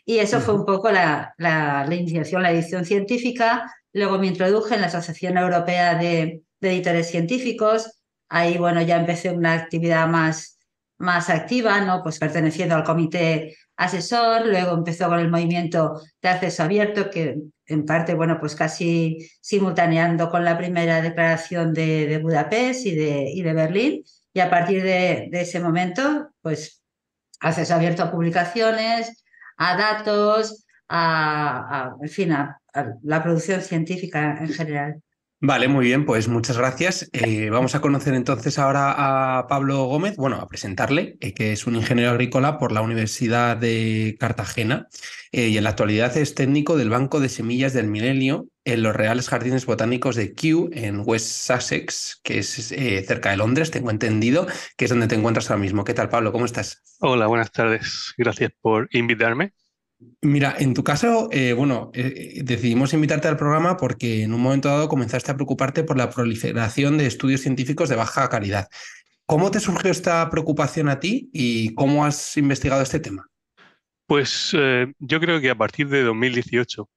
Y 0.05 0.17
eso 0.17 0.41
fue 0.41 0.55
un 0.55 0.65
poco 0.65 0.91
la, 0.91 1.33
la, 1.37 1.85
la, 1.87 1.95
iniciación, 1.95 2.43
la 2.43 2.51
edición 2.51 2.83
científica. 2.83 3.73
Luego 3.93 4.19
me 4.19 4.27
introduje 4.27 4.75
en 4.75 4.81
la 4.81 4.87
Asociación 4.87 5.37
Europea 5.37 5.95
de, 5.95 6.41
de 6.59 6.69
Editores 6.69 7.09
Científicos, 7.09 8.02
Ahí, 8.35 8.57
bueno, 8.57 8.81
ya 8.81 8.97
empecé 8.97 9.29
una 9.29 9.53
actividad 9.53 10.07
más, 10.07 10.57
más 10.97 11.29
activa, 11.29 11.79
¿no? 11.81 12.01
Pues 12.01 12.17
perteneciendo 12.17 12.73
al 12.73 12.83
comité 12.83 13.55
asesor, 13.75 14.47
luego 14.47 14.73
empezó 14.73 15.07
con 15.07 15.19
el 15.19 15.29
movimiento 15.29 16.01
de 16.19 16.29
acceso 16.29 16.63
abierto, 16.63 17.11
que 17.11 17.37
en 17.67 17.85
parte, 17.85 18.15
bueno, 18.15 18.39
pues 18.39 18.55
casi 18.55 19.29
simultaneando 19.39 20.31
con 20.31 20.43
la 20.43 20.57
primera 20.57 20.99
declaración 20.99 21.73
de, 21.75 22.17
Budapest 22.23 22.87
y 22.87 22.95
de, 22.95 23.29
y 23.31 23.43
de 23.43 23.53
Berlín. 23.53 24.03
Y 24.33 24.39
a 24.39 24.49
partir 24.49 24.81
de, 24.81 25.29
ese 25.31 25.59
momento, 25.59 26.31
pues 26.41 26.81
acceso 27.39 27.75
abierto 27.75 28.01
a 28.01 28.11
publicaciones, 28.11 29.23
a 29.57 29.77
datos, 29.77 30.65
a, 30.89 31.93
en 32.01 32.09
fin, 32.09 32.31
a 32.31 32.59
la 33.03 33.21
producción 33.21 33.61
científica 33.61 34.39
en 34.39 34.49
general. 34.49 35.03
Vale, 35.45 35.67
muy 35.67 35.83
bien, 35.83 36.05
pues 36.05 36.29
muchas 36.29 36.57
gracias. 36.57 37.09
Eh, 37.11 37.49
vamos 37.49 37.75
a 37.75 37.81
conocer 37.81 38.13
entonces 38.13 38.57
ahora 38.57 39.39
a 39.39 39.45
Pablo 39.47 39.83
Gómez, 39.87 40.15
bueno, 40.15 40.37
a 40.37 40.47
presentarle, 40.47 41.17
eh, 41.19 41.33
que 41.33 41.51
es 41.51 41.67
un 41.67 41.75
ingeniero 41.75 42.11
agrícola 42.11 42.57
por 42.57 42.71
la 42.71 42.79
Universidad 42.79 43.57
de 43.57 44.15
Cartagena 44.17 44.87
eh, 45.33 45.49
y 45.49 45.57
en 45.57 45.65
la 45.65 45.71
actualidad 45.71 46.15
es 46.15 46.33
técnico 46.33 46.77
del 46.77 46.89
Banco 46.89 47.19
de 47.19 47.27
Semillas 47.27 47.73
del 47.73 47.87
Milenio 47.87 48.47
en 48.63 48.83
los 48.83 48.95
Reales 48.95 49.27
Jardines 49.27 49.65
Botánicos 49.65 50.15
de 50.15 50.33
Kew 50.33 50.69
en 50.71 51.01
West 51.05 51.27
Sussex, 51.27 52.21
que 52.23 52.39
es 52.39 52.73
cerca 53.05 53.31
de 53.31 53.35
Londres, 53.35 53.69
tengo 53.69 53.91
entendido, 53.91 54.47
que 54.77 54.85
es 54.85 54.89
donde 54.91 55.07
te 55.07 55.15
encuentras 55.15 55.51
ahora 55.51 55.61
mismo. 55.61 55.83
¿Qué 55.83 55.93
tal, 55.93 56.07
Pablo? 56.07 56.31
¿Cómo 56.31 56.45
estás? 56.45 56.81
Hola, 57.01 57.27
buenas 57.27 57.51
tardes. 57.51 58.13
Gracias 58.17 58.53
por 58.61 58.87
invitarme. 58.93 59.51
Mira, 60.21 60.55
en 60.57 60.73
tu 60.73 60.83
caso, 60.83 61.27
eh, 61.31 61.53
bueno, 61.53 61.91
eh, 61.93 62.41
decidimos 62.43 62.93
invitarte 62.93 63.27
al 63.27 63.37
programa 63.37 63.77
porque 63.77 64.23
en 64.23 64.33
un 64.33 64.41
momento 64.41 64.69
dado 64.69 64.87
comenzaste 64.87 65.31
a 65.31 65.35
preocuparte 65.35 65.83
por 65.83 65.97
la 65.97 66.09
proliferación 66.09 66.97
de 66.97 67.07
estudios 67.07 67.41
científicos 67.41 67.89
de 67.89 67.95
baja 67.95 68.29
calidad. 68.29 68.67
¿Cómo 69.25 69.51
te 69.51 69.59
surgió 69.59 69.91
esta 69.91 70.29
preocupación 70.29 70.89
a 70.89 70.99
ti 70.99 71.29
y 71.33 71.73
cómo 71.75 72.05
has 72.05 72.37
investigado 72.37 72.81
este 72.81 72.99
tema? 72.99 73.27
Pues 74.05 74.55
eh, 74.57 74.93
yo 74.99 75.19
creo 75.19 75.39
que 75.41 75.49
a 75.49 75.55
partir 75.55 75.89
de 75.89 76.03
2018, 76.03 76.89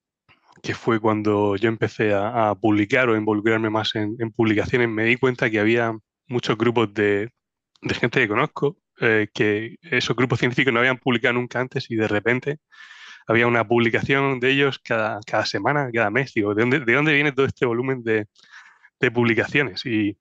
que 0.62 0.74
fue 0.74 1.00
cuando 1.00 1.56
yo 1.56 1.68
empecé 1.68 2.14
a, 2.14 2.50
a 2.50 2.54
publicar 2.54 3.08
o 3.08 3.16
involucrarme 3.16 3.70
más 3.70 3.94
en, 3.94 4.16
publicaciones, 4.32 4.88
me 4.88 5.04
di 5.04 5.16
cuenta 5.16 5.50
que 5.50 5.60
había 5.60 5.96
muchos 6.26 6.58
grupos 6.58 6.92
de, 6.94 7.30
de 7.82 7.94
gente 7.94 8.20
que 8.20 8.28
conozco, 8.28 8.76
eh, 9.00 9.28
que 9.32 9.76
esos 9.82 10.16
grupos 10.16 10.38
científicos 10.38 10.72
no 10.72 10.80
habían 10.80 10.98
publicado 10.98 11.34
nunca 11.34 11.60
antes 11.60 11.90
y 11.90 11.96
de 11.96 12.08
repente 12.08 12.58
había 13.26 13.46
una 13.46 13.66
publicación 13.66 14.40
de 14.40 14.50
ellos 14.52 14.78
cada, 14.78 15.20
cada 15.26 15.46
semana, 15.46 15.90
cada 15.92 16.10
mes. 16.10 16.32
Digo, 16.34 16.54
¿de 16.54 16.62
dónde, 16.62 16.80
¿de 16.80 16.92
dónde 16.94 17.14
viene 17.14 17.32
todo 17.32 17.46
este 17.46 17.66
volumen 17.66 18.02
de, 18.02 18.26
de 19.00 19.10
publicaciones? 19.10 19.84
Y, 19.86 20.16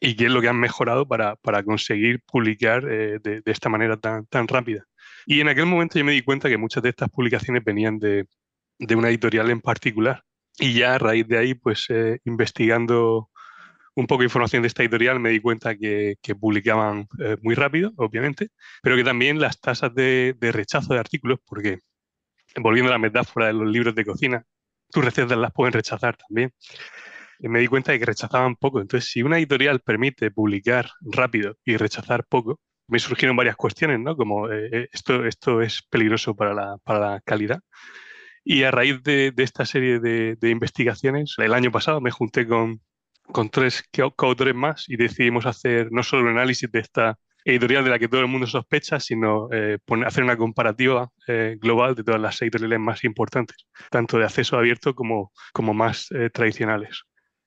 y, 0.00 0.16
qué 0.16 0.26
es 0.26 0.30
lo 0.30 0.40
que 0.40 0.48
han 0.48 0.58
mejorado 0.58 1.06
para, 1.06 1.36
para 1.36 1.62
conseguir 1.62 2.20
publicar 2.24 2.84
eh, 2.90 3.18
de, 3.22 3.42
esta 3.46 3.68
manera 3.68 3.96
tan, 3.96 4.26
tan 4.26 4.48
rápida. 4.48 4.84
Y 5.26 5.40
en 5.40 5.48
aquel 5.48 5.66
momento 5.66 5.98
yo 5.98 6.04
me 6.04 6.12
di 6.12 6.22
cuenta 6.22 6.48
que 6.48 6.58
muchas 6.58 6.82
de 6.82 6.90
estas 6.90 7.10
publicaciones 7.10 7.64
venían 7.64 7.98
de, 7.98 8.26
de 8.78 8.94
una 8.96 9.08
editorial 9.08 9.50
en 9.50 9.60
particular. 9.60 10.22
Y 10.58 10.72
ya 10.74 10.94
a 10.94 10.98
raíz 10.98 11.28
de 11.28 11.38
ahí, 11.38 11.54
pues 11.54 11.86
eh, 11.90 12.20
investigando 12.24 13.30
un 13.94 14.06
poco 14.06 14.20
de 14.20 14.26
información 14.26 14.62
de 14.62 14.68
esta 14.68 14.82
editorial 14.82 15.18
me 15.20 15.30
di 15.30 15.40
cuenta 15.40 15.76
que, 15.76 16.16
que 16.22 16.34
publicaban 16.34 17.08
eh, 17.18 17.36
muy 17.42 17.54
rápido, 17.54 17.92
obviamente, 17.96 18.50
pero 18.82 18.94
que 18.94 19.04
también 19.04 19.40
las 19.40 19.58
tasas 19.60 19.94
de, 19.94 20.34
de 20.38 20.52
rechazo 20.52 20.92
de 20.94 21.00
artículos, 21.00 21.40
porque 21.46 21.80
volviendo 22.60 22.90
a 22.90 22.94
la 22.94 22.98
metáfora 22.98 23.46
de 23.46 23.52
los 23.54 23.70
libros 23.70 23.94
de 23.94 24.04
cocina, 24.04 24.44
tus 24.90 25.04
recetas 25.04 25.36
las 25.38 25.52
pueden 25.52 25.72
rechazar 25.72 26.16
también. 26.16 26.52
Y 27.38 27.48
me 27.48 27.60
di 27.60 27.66
cuenta 27.66 27.92
de 27.92 27.98
que 27.98 28.06
rechazaban 28.06 28.56
poco. 28.56 28.80
Entonces, 28.80 29.10
si 29.10 29.22
una 29.22 29.38
editorial 29.38 29.80
permite 29.80 30.30
publicar 30.30 30.90
rápido 31.00 31.56
y 31.64 31.76
rechazar 31.76 32.24
poco, 32.26 32.60
me 32.88 32.98
surgieron 32.98 33.36
varias 33.36 33.56
cuestiones, 33.56 34.00
¿no? 34.00 34.16
Como 34.16 34.50
eh, 34.50 34.68
eh 34.72 34.88
esto, 34.92 35.26
esto 35.26 35.60
es 35.60 35.82
peligroso 35.82 36.34
para 36.34 36.54
la, 36.54 36.78
para 36.84 36.98
la 37.00 37.20
calidad. 37.20 37.60
Y 38.44 38.62
a 38.62 38.70
raíz 38.70 39.02
de, 39.02 39.32
de 39.32 39.42
esta 39.42 39.66
serie 39.66 39.98
de, 40.00 40.36
de, 40.36 40.50
investigaciones, 40.50 41.34
el 41.38 41.52
año 41.52 41.72
pasado 41.72 42.00
me 42.00 42.12
junté 42.12 42.46
con, 42.46 42.80
con 43.32 43.50
tres 43.50 43.84
coautores 44.16 44.54
más 44.54 44.84
y 44.88 44.96
decidimos 44.96 45.46
hacer 45.46 45.88
no 45.90 46.02
solo 46.02 46.22
un 46.22 46.28
análisis 46.28 46.70
de 46.70 46.78
esta 46.78 47.18
editorial 47.46 47.84
de 47.84 47.90
la 47.90 47.98
que 47.98 48.08
todo 48.08 48.20
el 48.20 48.26
mundo 48.26 48.46
sospecha, 48.46 48.98
sino 48.98 49.48
eh, 49.52 49.78
poner, 49.84 50.08
hacer 50.08 50.24
una 50.24 50.36
comparativa 50.36 51.08
eh, 51.28 51.56
global 51.60 51.94
de 51.94 52.02
todas 52.02 52.20
las 52.20 52.42
editoriales 52.42 52.80
más 52.80 53.04
importantes, 53.04 53.56
tanto 53.88 54.18
de 54.18 54.24
acceso 54.24 54.58
abierto 54.58 54.94
como, 54.94 55.32
como 55.52 55.72
más 55.72 56.08
eh, 56.10 56.28
tradicionales. 56.30 57.04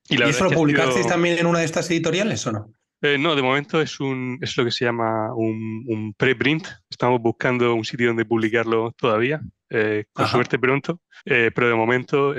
¿Y, 0.08 0.18
¿Y 0.18 0.24
eso 0.24 0.46
lo 0.46 0.52
publicasteis 0.52 1.06
sido... 1.06 1.10
también 1.10 1.38
en 1.38 1.46
una 1.46 1.60
de 1.60 1.66
estas 1.66 1.92
editoriales 1.92 2.48
o 2.48 2.54
no? 2.54 2.74
Eh, 3.02 3.18
no, 3.18 3.36
de 3.36 3.42
momento 3.42 3.82
es, 3.82 4.00
un, 4.00 4.38
es 4.42 4.58
lo 4.58 4.64
que 4.64 4.72
se 4.72 4.86
llama 4.86 5.34
un, 5.36 5.86
un 5.88 6.14
preprint. 6.14 6.68
Estamos 6.90 7.22
buscando 7.22 7.74
un 7.74 7.86
sitio 7.86 8.08
donde 8.08 8.26
publicarlo 8.26 8.94
todavía, 8.98 9.42
eh, 9.70 10.06
con 10.14 10.26
Ajá. 10.26 10.34
suerte 10.34 10.58
pronto, 10.58 11.02
eh, 11.26 11.52
pero 11.54 11.68
de 11.68 11.76
momento 11.76 12.34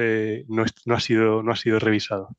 no, 0.49 0.65
es, 0.65 0.73
no, 0.87 0.95
ha 0.95 1.01
sido, 1.01 1.43
no 1.43 1.53
ha 1.53 1.57
sido 1.57 1.79
revisado. 1.79 2.31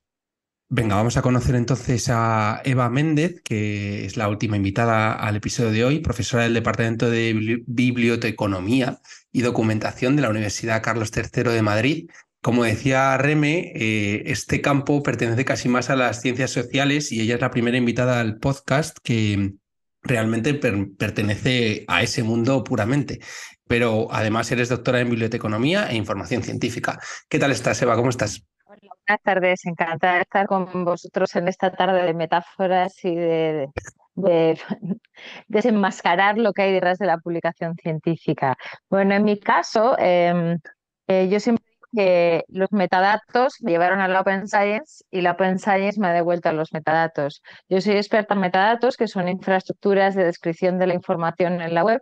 Venga, 0.74 0.96
vamos 0.96 1.18
a 1.18 1.22
conocer 1.22 1.56
entonces 1.56 2.08
a 2.10 2.62
Eva 2.64 2.90
Méndez, 2.90 3.42
que 3.44 4.06
es 4.06 4.16
la 4.16 4.30
última 4.30 4.56
invitada 4.56 5.12
al 5.12 5.36
episodio 5.36 5.70
de 5.70 5.84
hoy, 5.84 6.00
profesora 6.00 6.44
del 6.44 6.54
Departamento 6.54 7.10
de 7.10 7.62
Biblioteconomía 7.68 9.02
y 9.34 9.42
Documentación 9.42 10.16
de 10.16 10.22
la 10.22 10.30
Universidad 10.30 10.82
Carlos 10.82 11.12
III 11.14 11.52
de 11.52 11.62
Madrid. 11.62 12.10
Como 12.42 12.64
decía 12.64 13.18
Reme, 13.18 13.74
eh, 13.76 14.24
este 14.28 14.62
campo 14.62 15.04
pertenece 15.04 15.44
casi 15.44 15.68
más 15.68 15.90
a 15.90 15.98
las 15.98 16.22
ciencias 16.22 16.52
sociales 16.52 17.12
y 17.12 17.20
ella 17.20 17.36
es 17.36 17.42
la 17.42 17.52
primera 17.52 17.76
invitada 17.76 18.22
al 18.22 18.38
podcast 18.38 18.98
que, 19.04 19.56
realmente 20.04 20.54
pertenece 20.54 21.84
a 21.88 22.02
ese 22.02 22.24
mundo 22.24 22.64
puramente. 22.64 23.20
Pero 23.68 24.08
además 24.10 24.50
eres 24.52 24.70
doctora 24.70 25.02
en 25.02 25.10
biblioteconomía 25.10 25.92
e 25.92 25.96
información 25.96 26.44
científica. 26.44 27.00
¿Qué 27.30 27.40
tal 27.40 27.52
estás, 27.52 27.82
Eva? 27.82 27.96
¿Cómo 27.96 28.10
estás? 28.10 28.46
Buenas 28.82 29.22
tardes, 29.24 29.66
encantada 29.66 30.16
de 30.16 30.22
estar 30.22 30.48
con 30.48 30.86
vosotros 30.86 31.36
en 31.36 31.48
esta 31.48 31.72
tarde 31.72 32.04
de 32.04 32.14
metáforas 32.14 32.94
y 33.04 33.16
de, 33.16 33.70
desenmascarar 35.48 36.38
lo 36.38 36.54
que 36.54 36.64
hay 36.64 36.74
detrás 36.74 36.98
de 36.98 37.06
la 37.06 37.18
publicación 37.18 37.76
científica. 37.76 38.56
Bueno, 38.90 39.16
en 39.16 39.24
mi 39.24 39.40
caso, 39.40 39.96
em, 40.00 40.60
eh, 41.08 41.30
yo 41.30 41.40
siempre 41.40 41.66
que 41.94 42.46
los 42.48 42.72
metadatos 42.72 43.56
me 43.62 43.72
llevaron 43.72 44.00
a 44.00 44.08
la 44.08 44.22
Open 44.22 44.48
Science 44.48 45.04
y 45.12 45.22
la 45.22 45.32
Open 45.32 45.60
Science 45.60 46.00
me 46.00 46.08
ha 46.08 46.14
devuelto 46.14 46.50
a 46.50 46.54
los 46.54 46.72
metadatos. 46.74 47.42
Yo 47.70 47.82
soy 47.82 47.98
experta 47.98 48.34
en 48.34 48.40
metadatos, 48.40 48.96
que 48.98 49.08
son 49.08 49.28
infraestructuras 49.28 50.16
de 50.16 50.24
descripción 50.24 50.80
de 50.80 50.88
la 50.88 50.94
información 50.94 51.62
en 51.62 51.74
la 51.74 51.84
web. 51.84 52.02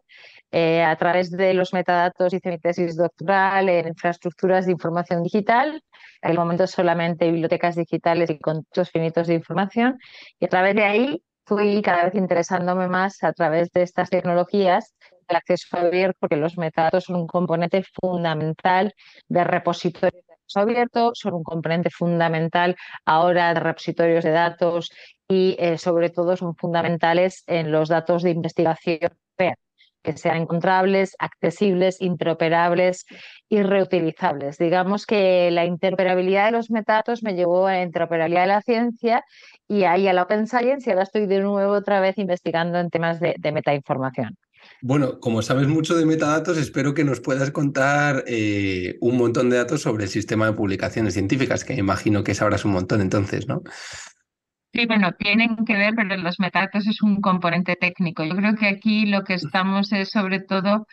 Eh, 0.52 0.84
a 0.84 0.96
través 0.96 1.32
de 1.32 1.54
los 1.54 1.74
metadatos 1.74 2.34
hice 2.34 2.50
mi 2.50 2.60
tesis 2.60 2.96
doctoral 2.96 3.70
en 3.70 3.88
infraestructuras 3.88 4.66
de 4.66 4.74
información 4.74 5.24
digital. 5.24 5.84
En 6.22 6.32
el 6.32 6.38
momento 6.38 6.68
solamente 6.68 7.32
bibliotecas 7.32 7.76
digitales 7.76 8.30
y 8.30 8.40
contextos 8.40 8.92
finitos 8.92 9.28
de 9.28 9.36
información. 9.36 10.00
Y 10.40 10.46
a 10.46 10.50
través 10.50 10.76
de 10.76 10.84
ahí 10.84 11.24
fui 11.46 11.82
cada 11.82 12.06
vez 12.06 12.16
interesándome 12.16 12.88
más 12.88 13.24
a 13.24 13.34
través 13.34 13.72
de 13.72 13.84
estas 13.84 14.10
tecnologías 14.10 14.96
el 15.28 15.36
acceso 15.36 15.78
abierto, 15.78 16.18
porque 16.20 16.36
los 16.36 16.58
metadatos 16.58 17.06
son 17.06 17.16
un 17.18 17.28
componente 17.28 17.84
fundamental 18.02 18.94
de 19.28 19.44
repositorios 19.44 20.26
de 20.28 20.34
acceso 20.34 20.60
abierto, 20.60 21.12
son 21.14 21.36
un 21.36 21.44
componente 21.44 21.90
fundamental 21.90 22.76
ahora 23.06 23.54
de 23.54 23.60
repositorios 23.60 24.24
de 24.24 24.32
datos 24.32 24.92
y 25.28 25.56
eh, 25.60 25.78
sobre 25.78 26.10
todo 26.10 26.36
son 26.36 26.56
fundamentales 26.56 27.44
en 27.48 27.72
los 27.72 27.90
datos 27.90 28.24
de 28.24 28.32
investigación 28.32 29.12
que 30.04 30.18
sean 30.18 30.38
encontrables, 30.38 31.16
accesibles, 31.20 32.02
interoperables 32.02 33.06
y 33.50 33.62
reutilizables. 33.62 34.58
Digamos 34.58 35.06
que 35.06 35.52
la 35.52 35.66
interoperabilidad 35.66 36.46
de 36.46 36.52
los 36.52 36.72
metadatos 36.72 37.24
me 37.24 37.36
llevó 37.36 37.68
a 37.68 37.74
la 37.74 37.84
interoperabilidad 37.84 38.42
de 38.42 38.48
la 38.48 38.62
ciencia 38.62 39.24
y 39.68 39.84
ahí 39.84 40.08
a 40.08 40.14
la 40.14 40.24
Open 40.24 40.48
Science 40.48 40.90
y 40.90 40.92
ahora 40.92 41.04
estoy 41.04 41.28
de 41.28 41.40
nuevo 41.40 41.74
otra 41.74 42.00
vez 42.00 42.18
investigando 42.18 42.80
en 42.80 42.90
temas 42.90 43.20
de, 43.20 43.36
de 43.38 43.52
metainformación. 43.52 44.38
Bueno, 44.82 45.20
como 45.20 45.42
sabes 45.42 45.68
mucho 45.68 45.96
de 45.96 46.06
metadatos, 46.06 46.58
espero 46.58 46.94
que 46.94 47.04
nos 47.04 47.20
puedas 47.20 47.52
contar 47.52 48.24
eh, 48.28 48.98
un 49.02 49.18
montón 49.18 49.50
de 49.50 49.58
datos 49.58 49.82
sobre 49.82 50.06
el 50.06 50.10
sistema 50.10 50.46
de 50.46 50.54
publicaciones 50.54 51.14
científicas, 51.14 51.66
que 51.66 51.74
imagino 51.74 52.24
que 52.24 52.36
sabrás 52.36 52.66
un 52.66 52.72
montón 52.72 53.02
entonces, 53.02 53.48
¿no? 53.48 53.62
Sí, 54.72 54.86
bueno, 54.86 55.12
tienen 55.14 55.66
que 55.66 55.74
ver, 55.76 55.94
pero 55.96 56.16
los 56.18 56.40
metadatos 56.40 56.86
es 56.88 57.02
un 57.02 57.22
componente 57.22 57.76
técnico. 57.76 58.24
Yo 58.24 58.36
creo 58.36 58.56
que 58.56 58.68
aquí 58.68 59.06
lo 59.08 59.24
que 59.24 59.34
estamos 59.34 59.92
es 59.92 60.10
sobre 60.12 60.40
todo 60.42 60.86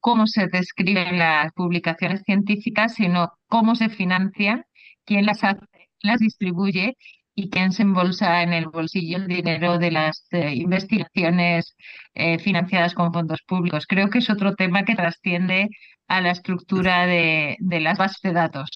cómo 0.00 0.26
se 0.26 0.46
describen 0.48 1.18
las 1.18 1.52
publicaciones 1.52 2.22
científicas, 2.24 2.94
sino 2.94 3.32
cómo 3.48 3.74
se 3.74 3.88
financian, 3.90 4.64
quién 5.04 5.26
las 5.26 5.44
hace, 5.44 5.60
las 6.02 6.20
distribuye 6.20 6.96
y 7.34 7.50
quién 7.50 7.72
se 7.72 7.82
embolsa 7.82 8.42
en 8.42 8.52
el 8.52 8.66
bolsillo 8.68 9.18
el 9.18 9.28
dinero 9.28 9.78
de 9.78 9.90
las 9.92 10.26
eh, 10.32 10.54
investigaciones 10.54 11.76
eh, 12.14 12.38
financiadas 12.38 12.94
con 12.94 13.12
fondos 13.12 13.42
públicos. 13.46 13.86
Creo 13.86 14.10
que 14.10 14.18
es 14.18 14.30
otro 14.30 14.54
tema 14.54 14.84
que 14.84 14.96
trasciende 14.96 15.68
a 16.08 16.20
la 16.20 16.30
estructura 16.32 17.06
de, 17.06 17.56
de 17.60 17.80
las 17.80 17.98
bases 17.98 18.20
de 18.22 18.32
datos, 18.32 18.70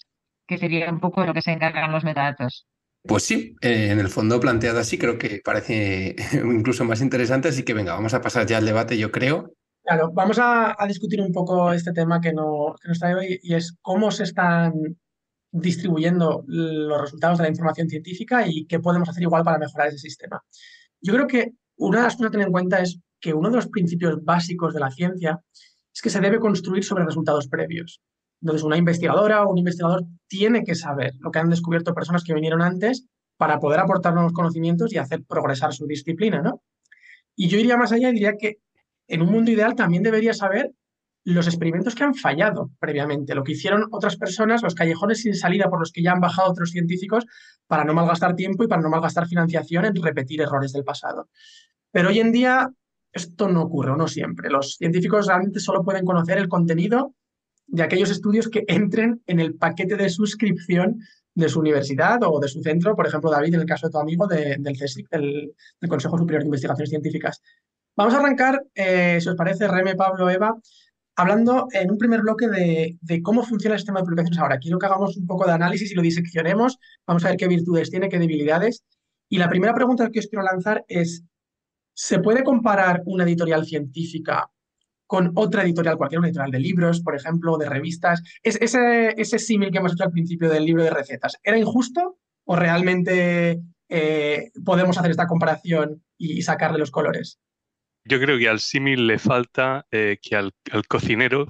que 0.47 0.57
sería 0.57 0.89
un 0.91 0.99
poco 0.99 1.25
lo 1.25 1.33
que 1.33 1.41
se 1.41 1.51
encargan 1.51 1.91
los 1.91 2.03
metadatos. 2.03 2.65
Pues 3.05 3.23
sí, 3.23 3.55
eh, 3.61 3.89
en 3.91 3.99
el 3.99 4.07
fondo 4.07 4.39
planteado 4.39 4.79
así 4.79 4.97
creo 4.97 5.17
que 5.17 5.41
parece 5.43 6.15
incluso 6.43 6.85
más 6.85 7.01
interesante, 7.01 7.49
así 7.49 7.63
que 7.63 7.73
venga, 7.73 7.93
vamos 7.93 8.13
a 8.13 8.21
pasar 8.21 8.45
ya 8.45 8.57
al 8.57 8.65
debate, 8.65 8.97
yo 8.97 9.11
creo. 9.11 9.53
Claro, 9.83 10.11
vamos 10.13 10.39
a, 10.39 10.75
discutir 10.87 11.19
un 11.19 11.33
poco 11.33 11.73
este 11.73 11.91
tema 11.91 12.21
que, 12.21 12.31
no, 12.31 12.73
que 12.81 12.87
nos 12.87 12.99
trae 12.99 13.15
hoy 13.15 13.39
y 13.43 13.53
es 13.53 13.75
cómo 13.81 14.11
se 14.11 14.23
están 14.23 14.73
distribuyendo 15.51 16.45
los 16.47 17.01
resultados 17.01 17.37
de 17.37 17.43
la 17.43 17.49
información 17.49 17.89
científica 17.89 18.47
y 18.47 18.65
qué 18.65 18.79
podemos 18.79 19.09
hacer 19.09 19.23
igual 19.23 19.43
para 19.43 19.59
mejorar 19.59 19.89
ese 19.89 19.97
sistema. 19.97 20.41
Yo 21.01 21.13
creo 21.13 21.27
que 21.27 21.51
una 21.75 21.97
de 21.97 22.03
las 22.05 22.15
cosas 22.15 22.29
a 22.29 22.31
tener 22.31 22.47
en 22.47 22.53
cuenta 22.53 22.79
es 22.79 22.99
que 23.19 23.33
uno 23.33 23.49
de 23.49 23.57
los 23.57 23.67
principios 23.67 24.23
básicos 24.23 24.73
de 24.73 24.79
la 24.79 24.89
ciencia 24.89 25.41
es 25.93 26.01
que 26.01 26.09
se 26.09 26.21
debe 26.21 26.39
construir 26.39 26.83
sobre 26.83 27.05
resultados 27.05 27.47
previos. 27.47 28.01
Entonces, 28.43 28.63
una 28.63 28.75
investigadora 28.75 29.43
o 29.43 29.51
un 29.51 29.57
investigador 29.57 30.03
tiene 30.27 30.65
que 30.65 30.75
saber 30.75 31.13
lo 31.19 31.31
que 31.31 31.39
han 31.39 31.49
descubierto 31.49 31.93
personas 31.93 32.25
que 32.25 32.33
vinieron 32.33 32.61
antes 32.61 33.05
para 33.37 33.57
poder 33.57 33.79
aportar 33.79 34.13
nuevos 34.13 34.33
conocimientos 34.33 34.91
y 34.91 34.97
hacer 34.97 35.23
progresar 35.23 35.73
su 35.73 35.87
disciplina, 35.87 36.41
¿no? 36.41 36.61
Y 37.37 37.47
yo 37.47 37.57
iría 37.57 37.77
más 37.77 37.93
allá 37.93 38.09
y 38.09 38.13
diría 38.13 38.35
que 38.37 38.57
en 39.07 39.21
un 39.21 39.31
mundo 39.31 39.49
ideal 39.49 39.75
también 39.75 40.03
debería 40.03 40.33
saber 40.33 40.71
los 41.23 41.47
experimentos 41.47 41.95
que 41.95 42.03
han 42.03 42.15
fallado 42.15 42.69
previamente, 42.79 43.33
lo 43.33 43.45
que 43.45 43.53
hicieron 43.53 43.87
otras 43.91 44.17
personas, 44.17 44.61
los 44.61 44.75
callejones 44.75 45.21
sin 45.21 45.35
salida 45.35 45.69
por 45.69 45.79
los 45.79 45.93
que 45.93 46.03
ya 46.03 46.11
han 46.11 46.19
bajado 46.19 46.51
otros 46.51 46.71
científicos 46.71 47.25
para 47.65 47.85
no 47.85 47.93
malgastar 47.93 48.35
tiempo 48.35 48.65
y 48.65 48.67
para 48.67 48.81
no 48.81 48.89
malgastar 48.89 49.25
financiación 49.25 49.85
en 49.85 49.95
repetir 49.95 50.41
errores 50.41 50.73
del 50.73 50.83
pasado. 50.83 51.29
Pero 51.91 52.09
hoy 52.09 52.19
en 52.19 52.33
día 52.33 52.69
esto 53.13 53.47
no 53.47 53.61
ocurre, 53.61 53.95
no 53.95 54.09
siempre. 54.09 54.49
Los 54.49 54.75
científicos 54.75 55.27
realmente 55.27 55.61
solo 55.61 55.81
pueden 55.81 56.03
conocer 56.03 56.39
el 56.39 56.49
contenido 56.49 57.15
de 57.67 57.83
aquellos 57.83 58.09
estudios 58.09 58.47
que 58.49 58.63
entren 58.67 59.21
en 59.27 59.39
el 59.39 59.55
paquete 59.55 59.95
de 59.95 60.09
suscripción 60.09 60.99
de 61.35 61.49
su 61.49 61.59
universidad 61.59 62.19
o 62.23 62.39
de 62.39 62.47
su 62.47 62.61
centro, 62.61 62.95
por 62.95 63.07
ejemplo, 63.07 63.31
David, 63.31 63.55
en 63.55 63.61
el 63.61 63.65
caso 63.65 63.87
de 63.87 63.91
tu 63.91 63.97
amigo, 63.97 64.27
del 64.27 65.89
Consejo 65.89 66.17
Superior 66.17 66.43
de 66.43 66.47
Investigaciones 66.47 66.89
Científicas. 66.89 67.41
Vamos 67.95 68.13
a 68.13 68.19
arrancar, 68.19 68.63
eh, 68.75 69.19
si 69.21 69.29
os 69.29 69.35
parece, 69.35 69.67
Reme, 69.67 69.95
Pablo, 69.95 70.29
Eva, 70.29 70.55
hablando 71.15 71.67
en 71.71 71.91
un 71.91 71.97
primer 71.97 72.21
bloque 72.21 72.47
de, 72.47 72.97
de, 73.01 73.21
cómo 73.21 73.43
funciona 73.43 73.75
el 73.75 73.79
sistema 73.79 73.99
de 73.99 74.05
publicaciones 74.05 74.39
ahora. 74.39 74.57
Quiero 74.57 74.79
que 74.79 74.85
hagamos 74.85 75.15
un 75.17 75.27
poco 75.27 75.45
de 75.45 75.53
análisis 75.53 75.91
y 75.91 75.95
lo 75.95 76.01
diseccionemos. 76.01 76.79
Vamos 77.05 77.23
a 77.25 77.29
ver 77.29 77.37
qué 77.37 77.47
virtudes 77.47 77.89
tiene, 77.89 78.09
qué 78.09 78.19
debilidades. 78.19 78.83
Y 79.29 79.37
la 79.37 79.49
primera 79.49 79.73
pregunta 79.73 80.09
que 80.09 80.19
os 80.19 80.27
quiero 80.27 80.43
lanzar 80.43 80.83
es, 80.87 81.23
¿se 81.93 82.19
puede 82.19 82.43
comparar 82.43 83.01
una 83.05 83.23
editorial 83.23 83.65
científica 83.65 84.49
con 85.13 85.31
otra 85.35 85.61
editorial, 85.61 85.95
cualquier 85.95 86.25
editorial 86.25 86.49
de 86.49 86.59
libros, 86.59 87.01
por 87.01 87.15
ejemplo, 87.15 87.55
de 87.59 87.69
revistas. 87.69 88.23
Es, 88.41 88.59
ese, 88.59 89.13
ese 89.15 89.37
símil 89.37 89.69
que 89.69 89.77
hemos 89.77 89.93
hecho 89.93 90.05
al 90.05 90.11
principio 90.11 90.49
del 90.49 90.65
libro 90.65 90.83
de 90.83 90.89
recetas, 90.89 91.37
¿era 91.43 91.55
injusto 91.55 92.17
o 92.45 92.55
realmente 92.55 93.61
eh, 93.89 94.49
podemos 94.65 94.97
hacer 94.97 95.11
esta 95.11 95.27
comparación 95.27 96.01
y, 96.17 96.41
sacarle 96.41 96.79
los 96.79 96.89
colores? 96.89 97.39
Yo 98.05 98.19
creo 98.19 98.39
que 98.39 98.49
al 98.49 98.59
símil 98.59 99.05
le 99.05 99.19
falta 99.19 99.85
eh, 99.91 100.17
que 100.19 100.35
al, 100.35 100.51
cocinero 100.87 101.45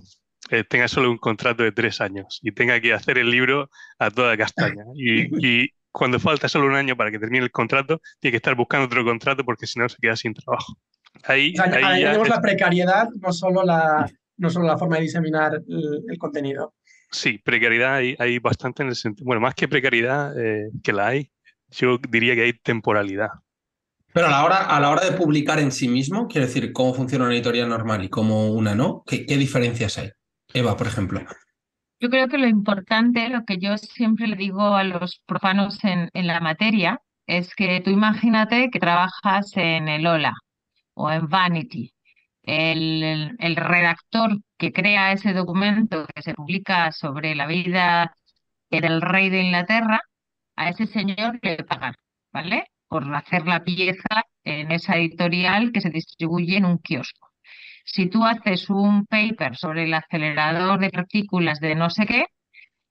eh, 0.49 0.65
tenga 0.65 0.89
solo 0.89 1.09
un 1.09 1.17
contrato 1.17 1.63
de 1.63 1.71
tres 1.71 2.01
años 2.01 2.41
y 2.43 2.51
tenga 2.51 2.81
que 2.81 2.91
hacer 2.91 3.17
el 3.17 3.31
libro 3.31 3.69
a 3.97 4.11
toda 4.11 4.35
castaña. 4.35 4.83
y, 4.93 5.69
cuando 5.89 6.19
falta 6.19 6.49
solo 6.49 6.65
un 6.65 6.75
año 6.75 6.97
para 6.97 7.11
que 7.11 7.19
termine 7.19 7.45
el 7.45 7.51
contrato, 7.51 8.01
tiene 8.19 8.33
que 8.33 8.37
estar 8.37 8.55
buscando 8.55 8.87
otro 8.87 9.05
contrato 9.05 9.45
porque 9.45 9.67
si 9.67 9.79
no 9.79 9.87
se 9.87 9.95
queda 10.01 10.17
sin 10.17 10.33
trabajo. 10.33 10.75
Ahí, 11.23 11.53
tenemos 11.53 12.27
la 12.27 12.41
precariedad, 12.41 13.07
no 13.21 13.31
solo 13.31 13.63
la, 13.63 14.09
no 14.37 14.49
solo 14.49 14.65
la 14.65 14.77
forma 14.77 14.97
de 14.97 15.03
diseminar 15.03 15.61
el, 15.67 16.17
contenido. 16.17 16.73
Sí, 17.11 17.37
precariedad 17.37 17.95
hay, 17.95 18.15
hay, 18.19 18.39
bastante 18.39 18.83
en 18.83 18.89
el 18.89 18.95
sentido. 18.95 19.25
Bueno, 19.25 19.41
más 19.41 19.55
que 19.55 19.67
precariedad, 19.67 20.37
eh, 20.37 20.69
que 20.83 20.93
la 20.93 21.07
hay, 21.07 21.31
yo 21.69 21.97
diría 22.09 22.35
que 22.35 22.43
hay 22.43 22.53
temporalidad. 22.53 23.29
Pero 24.11 24.27
a 24.27 24.29
la, 24.29 24.45
hora, 24.45 24.57
a 24.65 24.79
la 24.79 24.89
hora 24.89 25.05
de 25.05 25.13
publicar 25.13 25.59
en 25.59 25.71
sí 25.71 25.87
mismo, 25.87 26.27
quiero 26.27 26.45
decir, 26.47 26.71
cómo 26.71 26.93
funciona 26.93 27.25
una 27.25 27.33
editorial 27.33 27.69
normal 27.69 28.03
y 28.03 28.09
cómo 28.09 28.51
una 28.51 28.75
no, 28.75 29.03
¿qué, 29.07 29.25
qué 29.25 29.37
diferencias 29.37 29.97
hay? 29.97 30.11
Eva, 30.53 30.77
por 30.77 30.87
ejemplo. 30.87 31.21
Yo 31.99 32.09
creo 32.09 32.27
que 32.27 32.37
lo 32.37 32.47
importante, 32.47 33.29
lo 33.29 33.43
que 33.45 33.57
yo 33.57 33.77
siempre 33.77 34.27
le 34.27 34.35
digo 34.35 34.75
a 34.75 34.83
los 34.83 35.21
profanos 35.25 35.83
en, 35.83 36.09
en 36.13 36.27
la 36.27 36.41
materia, 36.41 36.99
es 37.25 37.55
que 37.55 37.81
tú 37.81 37.89
imagínate 37.89 38.69
que 38.69 38.79
trabajas 38.79 39.51
en 39.55 39.87
el 39.87 40.05
OLA 40.05 40.33
o 40.95 41.11
en 41.11 41.27
Vanity. 41.27 41.93
El, 42.43 43.35
el, 43.39 43.55
redactor 43.55 44.37
que 44.57 44.73
crea 44.73 45.13
ese 45.13 45.33
documento 45.33 46.05
que 46.13 46.21
se 46.21 46.33
publica 46.33 46.91
sobre 46.91 47.35
la 47.35 47.47
vida 47.47 48.13
del 48.69 49.01
rey 49.01 49.29
de 49.29 49.41
Inglaterra, 49.43 50.01
a 50.55 50.69
ese 50.69 50.87
señor 50.87 51.39
le 51.41 51.63
pagan, 51.63 51.95
¿vale? 52.31 52.65
Por 52.87 53.13
hacer 53.15 53.45
la 53.47 53.63
pieza 53.63 54.23
en 54.43 54.71
esa 54.71 54.97
editorial 54.97 55.71
que 55.71 55.81
se 55.81 55.89
distribuye 55.89 56.57
en 56.57 56.65
un 56.65 56.79
kiosco. 56.79 57.31
Si 57.85 58.07
tú 58.09 58.25
haces 58.25 58.69
un 58.69 59.05
paper 59.05 59.55
sobre 59.57 59.83
el 59.85 59.93
acelerador 59.93 60.79
de 60.79 60.89
partículas 60.89 61.59
de 61.59 61.75
no 61.75 61.89
sé 61.89 62.05
qué, 62.05 62.25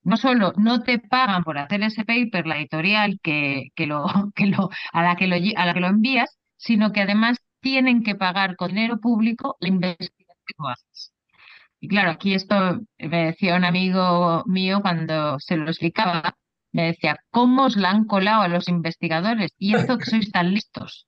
no 0.05 0.17
solo 0.17 0.53
no 0.57 0.83
te 0.83 0.99
pagan 0.99 1.45
por 1.45 1.59
hacer 1.59 1.83
ese 1.83 2.05
paper 2.05 2.47
la 2.47 2.57
editorial 2.59 3.19
que, 3.23 3.69
que 3.75 3.87
lo, 3.87 4.05
que 4.35 4.47
lo, 4.47 4.71
a, 4.93 5.03
la 5.03 5.17
que 5.17 5.27
lo, 5.27 5.37
a 5.37 5.67
la 5.67 5.75
que 5.75 5.81
lo 5.81 5.89
envías, 5.89 6.39
sino 6.57 6.93
que 6.93 7.03
además 7.03 7.39
tienen 7.63 8.03
que 8.03 8.15
pagar 8.15 8.57
con 8.57 8.69
dinero 8.69 8.99
público 9.01 9.57
la 9.61 9.69
investigación 9.69 10.37
que 10.47 10.55
haces. 10.69 11.13
Y 11.81 11.89
claro, 11.89 12.11
aquí 12.11 12.35
esto 12.35 12.81
me 12.99 13.27
decía 13.27 13.57
un 13.57 13.65
amigo 13.65 14.45
mío 14.47 14.81
cuando 14.83 15.39
se 15.41 15.57
lo 15.57 15.69
explicaba, 15.71 16.37
me 16.73 16.85
decía, 16.87 17.19
¿cómo 17.31 17.65
os 17.65 17.77
la 17.77 17.91
han 17.91 18.05
colado 18.07 18.43
a 18.43 18.49
los 18.49 18.69
investigadores? 18.69 19.53
Y 19.59 19.75
esto 19.75 19.99
que 19.99 20.07
sois 20.07 20.31
tan 20.31 20.53
listos. 20.55 21.07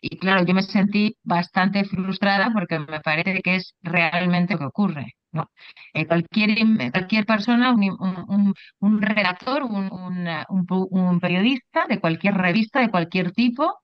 Y 0.00 0.18
claro, 0.18 0.44
yo 0.44 0.54
me 0.54 0.62
sentí 0.62 1.16
bastante 1.22 1.84
frustrada 1.84 2.50
porque 2.52 2.78
me 2.78 3.00
parece 3.00 3.40
que 3.42 3.56
es 3.56 3.74
realmente 3.82 4.54
lo 4.54 4.60
que 4.60 4.64
ocurre. 4.66 5.16
¿no? 5.32 5.50
Eh, 5.94 6.06
cualquier, 6.06 6.50
cualquier 6.92 7.26
persona, 7.26 7.72
un, 7.72 8.54
un, 8.80 9.02
redactor, 9.02 9.62
un, 9.64 11.20
periodista 11.20 11.86
de 11.88 12.00
cualquier 12.00 12.34
revista, 12.34 12.80
de 12.80 12.90
cualquier 12.90 13.32
tipo, 13.32 13.74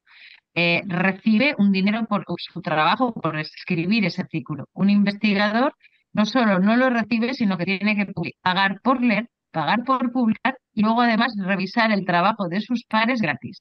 eh, 0.58 0.82
recibe 0.86 1.54
un 1.58 1.72
dinero 1.72 2.06
por 2.08 2.24
su 2.38 2.60
trabajo, 2.60 3.12
por 3.12 3.38
escribir 3.38 4.04
ese 4.04 4.22
artículo. 4.22 4.66
Un 4.72 4.90
investigador 4.90 5.74
no 6.12 6.26
solo 6.26 6.58
no 6.58 6.76
lo 6.76 6.90
recibe, 6.90 7.34
sino 7.34 7.56
que 7.56 7.64
tiene 7.64 7.96
que 7.96 8.12
pagar 8.42 8.80
por 8.82 9.02
leer, 9.02 9.28
pagar 9.52 9.84
por 9.84 10.10
publicar 10.10 10.58
y 10.72 10.82
luego 10.82 11.02
además 11.02 11.34
revisar 11.38 11.92
el 11.92 12.04
trabajo 12.04 12.48
de 12.48 12.60
sus 12.60 12.84
pares 12.84 13.20
gratis 13.20 13.60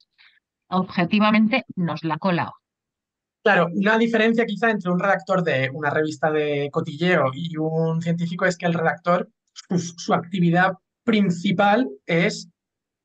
objetivamente 0.69 1.63
nos 1.75 2.03
la 2.03 2.17
cola. 2.17 2.51
Claro, 3.43 3.69
una 3.73 3.97
diferencia 3.97 4.45
quizá 4.45 4.69
entre 4.69 4.91
un 4.91 4.99
redactor 4.99 5.43
de 5.43 5.69
una 5.73 5.89
revista 5.89 6.29
de 6.31 6.69
cotilleo 6.71 7.31
y 7.33 7.55
un 7.57 8.01
científico 8.01 8.45
es 8.45 8.57
que 8.57 8.65
el 8.65 8.73
redactor, 8.73 9.29
su, 9.77 10.13
actividad 10.13 10.73
principal 11.03 11.87
es 12.05 12.49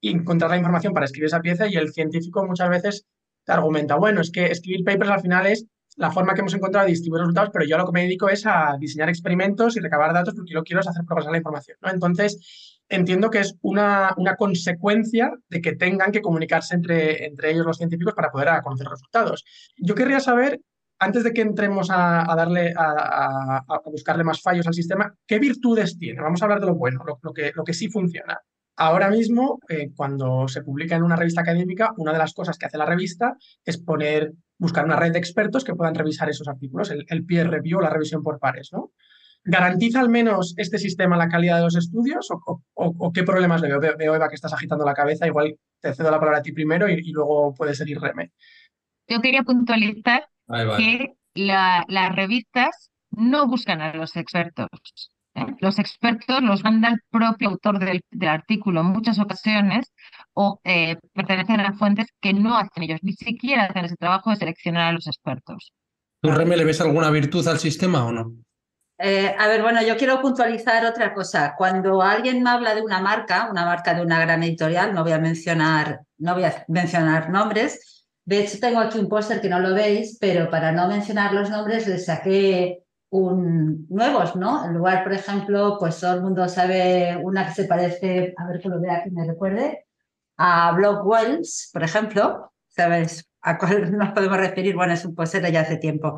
encontrar 0.01 0.51
la 0.51 0.57
información 0.57 0.93
para 0.93 1.07
escribir 1.07 1.27
esa 1.27 1.41
pieza 1.41 1.69
y 1.69 1.77
el 1.77 1.93
científico 1.93 2.45
muchas 2.45 2.69
veces 2.69 3.07
te 3.45 3.53
argumenta, 3.53 3.97
bueno, 3.97 4.21
es 4.21 4.31
que 4.31 4.47
escribir 4.47 4.85
papers 4.85 5.11
al 5.11 5.21
final 5.21 5.47
es 5.47 5.67
la 5.97 6.11
forma 6.11 6.35
que 6.35 6.41
hemos 6.41 6.55
encontrado 6.55 6.87
de 6.87 6.93
distribuir 6.93 7.21
resultados, 7.21 7.51
pero 7.53 7.65
yo 7.65 7.77
lo 7.77 7.87
que 7.87 7.93
me 7.93 8.03
dedico 8.03 8.29
es 8.29 8.47
a 8.47 8.77
diseñar 8.79 9.09
experimentos 9.09 9.77
y 9.77 9.81
recabar 9.81 10.13
datos 10.13 10.35
porque 10.35 10.55
lo 10.55 10.63
que 10.63 10.69
quiero 10.69 10.81
es 10.81 10.89
hacer 10.89 11.05
progresar 11.05 11.33
la 11.33 11.39
información. 11.39 11.77
¿no? 11.83 11.91
Entonces, 11.91 12.81
entiendo 12.89 13.31
que 13.31 13.41
es 13.41 13.57
una, 13.63 14.15
una, 14.17 14.37
consecuencia 14.37 15.33
de 15.49 15.61
que 15.61 15.75
tengan 15.75 16.13
que 16.13 16.23
comunicarse 16.23 16.75
entre, 16.75 17.27
entre 17.27 17.51
ellos 17.51 17.67
los 17.67 17.77
científicos 17.77 18.15
para 18.15 18.31
poder 18.31 18.49
conocer 18.63 18.87
resultados. 18.87 19.45
Yo 19.77 19.95
querría 19.95 20.21
saber, 20.21 20.61
antes 20.99 21.25
de 21.25 21.33
que 21.33 21.43
entremos 21.43 21.89
a, 21.91 22.25
darle, 22.37 22.73
a, 22.77 23.63
buscarle 23.87 24.25
más 24.25 24.41
fallos 24.41 24.67
al 24.67 24.75
sistema, 24.75 25.13
¿qué 25.27 25.39
virtudes 25.39 25.99
tiene? 25.99 26.23
Vamos 26.23 26.41
a 26.41 26.45
hablar 26.45 26.61
de 26.61 26.67
lo 26.67 26.75
bueno, 26.75 27.05
lo, 27.23 27.33
que, 27.33 27.53
lo 27.55 27.65
que 27.65 27.75
sí 27.75 27.89
funciona. 27.89 28.39
Ahora 28.77 29.11
mismo, 29.11 29.61
eh, 29.69 29.91
cuando 29.95 30.49
se 30.49 30.63
publica 30.63 30.97
en 30.97 31.03
una 31.03 31.17
revista 31.17 31.43
académica, 31.43 31.93
una 31.99 32.13
de 32.13 32.19
las 32.19 32.33
cosas 32.33 32.57
que 32.57 32.67
hace 32.67 32.79
la 32.79 32.87
revista 32.87 33.37
es 33.65 33.79
poner, 33.79 34.33
buscar 34.59 34.85
una 34.85 34.97
red 34.97 35.13
de 35.13 35.19
expertos 35.19 35.63
que 35.63 35.75
puedan 35.75 35.95
revisar 35.95 36.29
esos 36.31 36.49
artículos, 36.49 36.91
el, 36.91 37.05
el 37.09 37.25
peer 37.25 37.51
review 37.51 37.79
o 37.79 37.83
la 37.83 37.91
revisión 37.91 38.23
por 38.23 38.39
pares, 38.39 38.71
¿no? 38.73 38.93
¿Garantiza 39.45 40.01
al 40.01 40.09
menos 40.09 40.55
este 40.57 40.79
sistema 40.79 41.17
la 41.17 41.29
calidad 41.29 41.57
de 41.57 41.65
los 41.65 41.77
estudios 41.77 42.29
o, 42.31 43.13
qué 43.13 43.25
problemas 43.25 43.61
le 43.61 43.77
veo? 43.77 43.97
veo? 43.99 44.15
Eva, 44.15 44.29
que 44.29 44.37
estás 44.37 44.53
agitando 44.53 44.85
la 44.85 44.95
cabeza. 44.95 45.27
Igual 45.27 45.57
te 45.81 45.93
cedo 45.95 46.13
la 46.13 46.21
palabra 46.21 46.39
a 46.39 46.43
ti 46.43 46.53
primero 46.53 46.89
y, 46.89 47.11
luego 47.11 47.53
puede 47.53 47.75
seguir 47.75 48.01
Reme. 48.01 48.31
Yo 49.09 49.21
quería 49.21 49.43
puntualizar 49.43 50.29
que 50.77 51.15
las 51.35 52.15
revistas 52.15 52.93
no 53.11 53.49
buscan 53.49 53.81
a 53.81 53.95
los 53.95 54.17
expertos. 54.17 55.11
Los 55.61 55.79
expertos 55.79 56.43
los 56.43 56.63
manda 56.63 56.89
el 56.89 57.01
propio 57.11 57.49
autor 57.49 57.79
del, 57.79 58.03
artículo 58.29 58.81
en 58.81 58.89
muchas 58.89 59.19
ocasiones 59.19 59.93
o 60.35 60.61
eh, 60.65 60.97
pertenecen 61.15 61.61
a 61.61 61.73
fuentes 61.73 62.07
que 62.21 62.35
no 62.35 62.57
hacen 62.57 62.83
ellos, 62.83 63.01
ni 63.03 63.13
siquiera 63.15 63.65
hacen 63.65 63.87
ese 63.87 63.97
trabajo 63.97 64.31
de 64.31 64.37
seleccionar 64.37 64.89
a 64.89 64.93
los 64.93 65.07
expertos. 65.07 65.73
¿Tú, 66.21 66.31
Reme, 66.31 66.57
le 66.57 66.65
ves 66.65 66.81
alguna 66.81 67.11
virtud 67.11 67.47
al 67.49 67.59
sistema 67.59 68.05
o 68.05 68.13
no? 68.13 68.33
Eh, 68.99 69.35
a 69.37 69.49
ver, 69.49 69.63
bueno, 69.63 69.83
yo 69.83 69.97
quiero 69.97 70.21
puntualizar 70.21 70.85
otra 70.87 71.13
cosa. 71.13 71.55
Cuando 71.57 72.03
alguien 72.03 72.43
me 72.43 72.51
habla 72.51 72.75
de 72.75 72.83
una 72.83 73.01
marca, 73.01 73.49
una 73.51 73.65
marca 73.65 73.95
de 73.95 74.03
una 74.03 74.21
gran 74.21 74.43
editorial, 74.45 74.95
no 74.95 75.03
voy 75.03 75.13
a 75.13 75.19
mencionar, 75.19 76.03
no 76.19 76.35
voy 76.35 76.45
a 76.45 76.65
mencionar 76.69 77.29
nombres. 77.29 78.07
De 78.25 78.41
hecho, 78.45 78.59
tengo 78.61 78.79
aquí 78.79 78.99
un 78.99 79.09
póster 79.09 79.41
que 79.41 79.49
no 79.49 79.59
lo 79.59 79.75
veis, 79.75 80.19
pero 80.21 80.49
para 80.49 80.71
no 80.71 80.87
mencionar 80.87 81.33
los 81.35 81.51
nombres 81.51 81.89
les 81.89 82.07
saqué 82.07 82.85
un, 83.13 83.87
nuevos, 83.91 84.37
¿no? 84.37 84.65
En 84.65 84.73
lugar, 84.73 85.05
por 85.05 85.13
ejemplo, 85.13 85.77
pues 85.79 86.01
todo 86.01 86.15
el 86.15 86.23
mundo 86.23 86.49
sabe 86.49 87.19
una 87.23 87.47
que 87.47 87.53
se 87.53 87.65
parece, 87.65 88.35
a 88.39 88.47
ver 88.47 88.61
que 88.61 88.71
lo 88.71 88.81
vea 88.81 89.05
que 89.05 89.11
me 89.11 89.27
recuerde, 89.27 89.85
a 90.39 90.73
Block 90.73 91.05
Wells, 91.05 91.69
por 91.73 91.83
ejemplo, 91.83 92.53
¿sabes? 92.69 93.29
¿A 93.43 93.59
cuál 93.59 93.97
nos 93.99 94.13
podemos 94.13 94.39
referir? 94.39 94.75
Bueno, 94.75 94.95
es 94.95 95.05
un 95.05 95.15
póster 95.15 95.43
de 95.43 95.53
ya 95.53 95.61
hace 95.61 95.77
tiempo. 95.77 96.17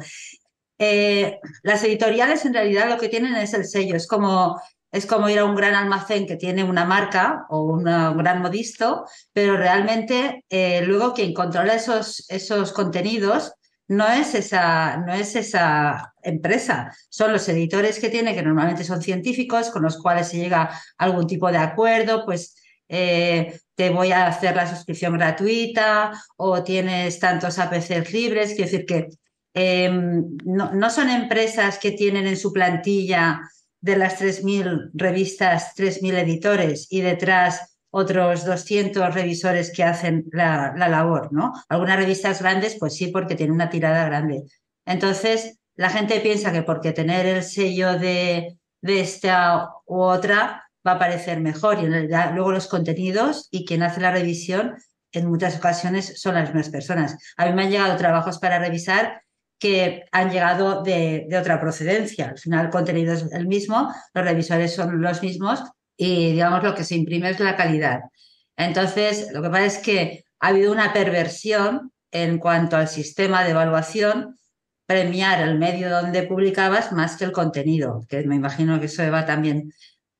Eh, 0.78 1.40
las 1.64 1.82
editoriales 1.82 2.44
en 2.44 2.54
realidad 2.54 2.88
lo 2.88 2.98
que 2.98 3.08
tienen 3.08 3.34
es 3.34 3.54
el 3.54 3.64
sello, 3.64 3.96
es 3.96 4.06
como, 4.06 4.60
es 4.92 5.04
como 5.04 5.28
ir 5.28 5.40
a 5.40 5.44
un 5.46 5.56
gran 5.56 5.74
almacén 5.74 6.28
que 6.28 6.36
tiene 6.36 6.62
una 6.62 6.84
marca 6.84 7.44
o 7.48 7.62
un 7.62 7.82
gran 7.82 8.40
modisto, 8.40 9.04
pero 9.32 9.56
realmente 9.56 10.44
eh, 10.48 10.82
luego 10.86 11.12
quien 11.12 11.34
controla 11.34 11.74
esos, 11.74 12.24
esos 12.28 12.72
contenidos 12.72 13.52
no 13.88 14.08
es, 14.08 14.34
esa, 14.34 14.96
no 14.98 15.12
es 15.12 15.36
esa 15.36 16.14
empresa, 16.22 16.94
son 17.08 17.32
los 17.32 17.48
editores 17.48 17.98
que 17.98 18.10
tiene, 18.10 18.34
que 18.34 18.42
normalmente 18.42 18.84
son 18.84 19.02
científicos, 19.02 19.70
con 19.70 19.82
los 19.82 19.98
cuales 20.00 20.28
se 20.28 20.38
llega 20.38 20.70
algún 20.98 21.26
tipo 21.26 21.50
de 21.50 21.58
acuerdo, 21.58 22.24
pues 22.24 22.56
eh, 22.88 23.60
te 23.74 23.90
voy 23.90 24.12
a 24.12 24.26
hacer 24.26 24.56
la 24.56 24.68
suscripción 24.68 25.14
gratuita 25.14 26.12
o 26.36 26.62
tienes 26.62 27.18
tantos 27.18 27.58
APCs 27.58 28.12
libres, 28.12 28.54
quiero 28.54 28.70
decir 28.70 28.86
que 28.86 29.08
Em, 29.54 30.36
no, 30.44 30.90
son 30.90 31.08
empresas 31.10 31.78
que 31.78 31.92
tienen 31.92 32.26
en 32.26 32.36
su 32.36 32.52
plantilla 32.52 33.40
de 33.80 33.96
las 33.96 34.18
3.000 34.20 34.90
revistas, 34.94 35.74
3.000 35.76 36.18
editores 36.18 36.88
y 36.90 37.02
detrás 37.02 37.73
otros 37.94 38.44
200 38.44 39.14
revisores 39.14 39.70
que 39.70 39.84
hacen 39.84 40.24
la, 40.32 40.74
labor, 40.76 41.32
¿no? 41.32 41.52
Algunas 41.68 41.96
revistas 41.96 42.42
grandes, 42.42 42.76
pues 42.78 42.96
sí, 42.96 43.06
porque 43.06 43.36
tienen 43.36 43.54
una 43.54 43.70
tirada 43.70 44.04
grande. 44.04 44.42
Entonces, 44.84 45.60
la 45.76 45.90
gente 45.90 46.18
piensa 46.18 46.52
que 46.52 46.62
porque 46.62 46.92
tener 46.92 47.24
el 47.24 47.44
sello 47.44 47.96
de, 47.96 48.58
de 48.82 49.00
esta 49.00 49.68
u 49.86 50.00
otra 50.00 50.68
va 50.86 50.92
a 50.92 50.98
parecer 50.98 51.40
mejor 51.40 51.78
y 51.80 51.86
en 51.86 52.08
luego 52.34 52.50
los 52.50 52.66
contenidos 52.66 53.46
y 53.52 53.64
quien 53.64 53.84
hace 53.84 54.00
la 54.00 54.10
revisión 54.10 54.74
en 55.12 55.28
muchas 55.28 55.56
ocasiones 55.56 56.20
son 56.20 56.34
las 56.34 56.48
mismas 56.48 56.70
personas. 56.70 57.16
A 57.36 57.46
mí 57.46 57.52
me 57.52 57.62
han 57.62 57.70
llegado 57.70 57.96
trabajos 57.96 58.40
para 58.40 58.58
revisar 58.58 59.22
que 59.60 60.04
han 60.10 60.30
llegado 60.30 60.82
de, 60.82 61.28
otra 61.40 61.60
procedencia. 61.60 62.30
Al 62.30 62.38
final 62.38 62.66
el 62.66 62.72
contenido 62.72 63.14
es 63.14 63.24
el 63.32 63.46
mismo, 63.46 63.94
los 64.12 64.24
revisores 64.24 64.74
son 64.74 65.00
los 65.00 65.22
mismos 65.22 65.62
y 65.96 66.32
digamos 66.32 66.62
lo 66.62 66.74
que 66.74 66.84
se 66.84 66.96
imprime 66.96 67.30
es 67.30 67.40
la 67.40 67.56
calidad. 67.56 68.00
Entonces, 68.56 69.28
lo 69.32 69.42
que 69.42 69.50
pasa 69.50 69.66
es 69.66 69.78
que 69.78 70.24
ha 70.40 70.48
habido 70.48 70.72
una 70.72 70.92
perversión 70.92 71.92
en 72.10 72.38
cuanto 72.38 72.76
al 72.76 72.88
sistema 72.88 73.44
de 73.44 73.50
evaluación, 73.50 74.36
premiar 74.86 75.40
el 75.40 75.58
medio 75.58 75.90
donde 75.90 76.22
publicabas 76.24 76.92
más 76.92 77.16
que 77.16 77.24
el 77.24 77.32
contenido, 77.32 78.04
que 78.08 78.22
me 78.24 78.36
imagino 78.36 78.78
que 78.78 78.86
eso 78.86 79.02
Eva 79.02 79.26
también 79.26 79.72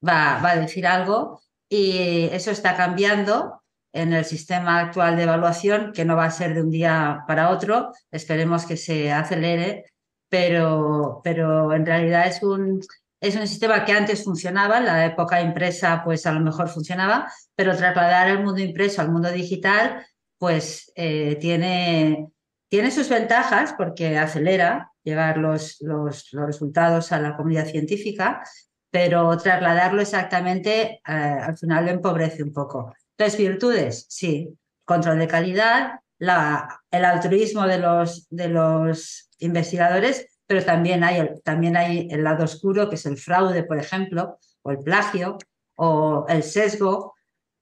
va, 0.07 0.41
va 0.43 0.53
a 0.53 0.57
decir 0.57 0.87
algo, 0.87 1.41
y 1.69 2.29
eso 2.33 2.51
está 2.51 2.77
cambiando 2.77 3.63
en 3.93 4.13
el 4.13 4.25
sistema 4.25 4.81
actual 4.81 5.17
de 5.17 5.23
evaluación, 5.23 5.93
que 5.93 6.05
no 6.05 6.17
va 6.17 6.25
a 6.25 6.31
ser 6.31 6.55
de 6.55 6.63
un 6.63 6.71
día 6.71 7.25
para 7.29 7.51
otro, 7.51 7.93
esperemos 8.11 8.67
que 8.67 8.77
se 8.77 9.13
acelere, 9.13 9.85
pero, 10.29 11.21
pero 11.23 11.73
en 11.73 11.87
realidad 11.87 12.27
es 12.27 12.43
un, 12.43 12.81
es 13.25 13.37
un 13.37 13.49
sistema 13.49 13.85
que 13.85 13.93
antes 13.93 14.23
funcionaba, 14.23 14.79
en 14.79 14.85
la 14.85 15.07
época 15.07 15.41
impresa 15.41 16.03
pues 16.05 16.27
a 16.27 16.33
lo 16.33 16.41
mejor 16.41 16.69
funcionaba, 16.69 17.33
pero 17.55 17.75
trasladar 17.75 18.29
el 18.29 18.43
mundo 18.43 18.61
impreso 18.61 19.01
al 19.01 19.11
mundo 19.11 19.31
digital 19.31 20.07
pues 20.37 20.93
eh, 20.95 21.37
tiene, 21.41 22.29
tiene 22.69 22.91
sus 22.91 23.09
ventajas 23.09 23.75
porque 23.79 24.19
acelera 24.19 24.93
llevar 25.03 25.39
los, 25.39 25.79
los, 25.81 26.33
los, 26.33 26.47
resultados 26.47 27.13
a 27.13 27.21
la 27.21 27.35
comunidad 27.35 27.67
científica, 27.67 28.43
pero 28.91 29.37
trasladarlo 29.39 30.03
exactamente 30.03 31.01
eh, 31.07 31.13
al 31.13 31.57
final 31.57 31.87
lo 31.87 31.93
empobrece 31.93 32.43
un 32.43 32.53
poco. 32.53 32.93
Tres 33.17 33.39
virtudes, 33.39 34.07
sí. 34.11 34.55
Control 34.85 35.19
de 35.19 35.29
calidad, 35.29 36.01
la, 36.19 36.83
el 36.91 37.07
altruismo 37.07 37.67
de 37.67 37.79
los, 37.79 38.27
de 38.29 38.49
los 38.49 39.31
investigadores, 39.39 40.27
pero 40.47 40.65
también 40.65 41.05
hay, 41.05 41.19
el, 41.21 41.43
también 41.43 41.77
hay 41.77 42.09
el 42.11 42.25
lado 42.25 42.45
oscuro, 42.45 42.89
que 42.89 42.97
es 42.97 43.07
el 43.07 43.17
fraude, 43.17 43.65
por 43.65 43.79
ejemplo, 43.79 44.39
o 44.63 44.71
el 44.71 44.79
plagio, 44.79 45.39
o 45.77 46.27
el 46.29 46.43
sesgo 46.43 47.15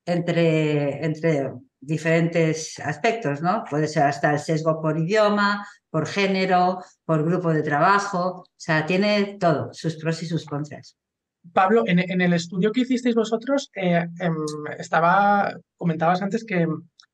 entre, 0.05 1.05
entre 1.05 1.53
diferentes 1.81 2.79
aspectos, 2.79 3.43
¿no? 3.43 3.65
Puede 3.69 3.89
ser 3.89 4.05
hasta 4.05 4.33
el 4.33 4.39
sesgo 4.39 4.81
por 4.81 4.99
idioma, 4.99 5.67
por 5.91 6.07
género, 6.07 6.83
por 7.05 7.25
grupo 7.25 7.53
de 7.53 7.63
trabajo, 7.63 8.41
o 8.41 8.47
sea, 8.57 8.87
tiene 8.87 9.37
todo, 9.39 9.71
sus 9.73 9.97
pros 9.97 10.23
y 10.23 10.27
sus 10.27 10.47
contras. 10.47 10.97
Pablo, 11.53 11.83
en, 11.87 11.99
el 12.21 12.33
estudio 12.33 12.71
que 12.71 12.83
hicisteis 12.83 13.17
vosotros, 13.17 13.71
eh, 13.75 14.07
em, 14.21 14.37
estaba, 14.79 15.59
comentabas 15.77 16.23
antes 16.23 16.45
que 16.45 16.67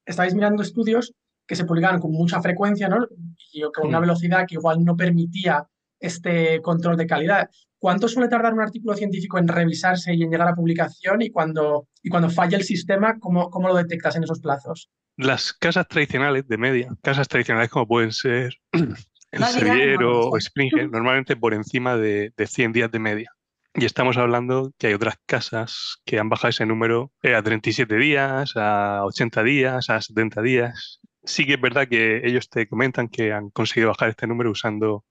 estabais 0.04 0.34
mirando 0.34 0.62
estudios 0.62 1.14
que 1.48 1.56
se 1.56 1.64
publicaban 1.64 1.98
con 1.98 2.12
mucha 2.12 2.40
frecuencia, 2.40 2.88
¿no? 2.88 3.08
Y 3.52 3.62
con 3.74 3.88
una 3.88 3.98
velocidad 3.98 4.46
que 4.46 4.54
igual 4.54 4.84
no 4.84 4.96
permitía 4.96 5.66
este 5.98 6.62
control 6.62 6.96
de 6.96 7.06
calidad. 7.06 7.50
¿Cuánto 7.80 8.06
suele 8.06 8.28
tardar 8.28 8.54
un 8.54 8.60
artículo 8.60 8.94
científico 8.94 9.38
en 9.38 9.48
revisarse 9.48 10.14
y 10.14 10.22
en 10.22 10.30
llegar 10.30 10.48
a 10.48 10.54
publicación? 10.54 11.22
Y 11.22 11.30
cuando, 11.30 11.88
y 12.02 12.08
cuando 12.08 12.30
falla 12.30 12.58
el 12.58 12.64
sistema, 12.64 13.18
¿cómo, 13.18 13.50
¿cómo 13.50 13.68
lo 13.68 13.74
detectas 13.74 14.14
en 14.16 14.24
esos 14.24 14.40
plazos? 14.40 14.90
las 15.18 15.52
casas 15.52 15.86
tradicionales 15.88 16.46
de 16.46 16.56
media, 16.56 16.88
casas 17.02 17.28
tradicionales 17.28 17.70
como 17.70 17.88
pueden 17.88 18.12
ser 18.12 18.54
el 19.32 19.44
Sevier 19.44 20.02
o 20.04 20.32
Springer, 20.40 20.88
normalmente 20.88 21.36
por 21.36 21.52
encima 21.52 21.96
de, 21.96 22.32
de 22.36 22.46
100 22.46 22.72
días 22.72 22.90
de 22.90 22.98
media. 23.00 23.32
Y 23.74 23.84
estamos 23.84 24.16
hablando 24.16 24.72
que 24.78 24.86
hay 24.86 24.94
otras 24.94 25.16
casas 25.26 25.98
que 26.04 26.18
han 26.18 26.28
bajado 26.28 26.50
ese 26.50 26.66
número 26.66 27.12
eh, 27.22 27.34
a 27.34 27.42
37 27.42 27.96
días, 27.96 28.52
a 28.56 29.04
80 29.04 29.42
días, 29.42 29.90
a 29.90 30.00
70 30.00 30.40
días. 30.42 31.00
Sí 31.28 31.44
que 31.44 31.54
es 31.54 31.60
verdad 31.60 31.86
que 31.86 32.22
ellos 32.24 32.48
te 32.48 32.66
comentan 32.66 33.08
que 33.08 33.34
han 33.34 33.50
conseguido 33.50 33.90
bajar 33.90 34.08
este 34.08 34.26
número 34.26 34.50
usando 34.50 35.04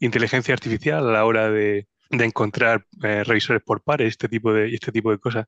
inteligencia 0.00 0.52
artificial 0.52 1.08
a 1.08 1.12
la 1.12 1.24
hora 1.24 1.48
de, 1.48 1.86
de 2.10 2.24
encontrar 2.24 2.84
eh, 3.04 3.22
revisores 3.22 3.62
por 3.62 3.80
pares 3.80 4.08
este 4.08 4.28
tipo 4.28 4.52
de, 4.52 4.74
este 4.74 4.90
tipo 4.90 5.12
de 5.12 5.18
cosas. 5.18 5.46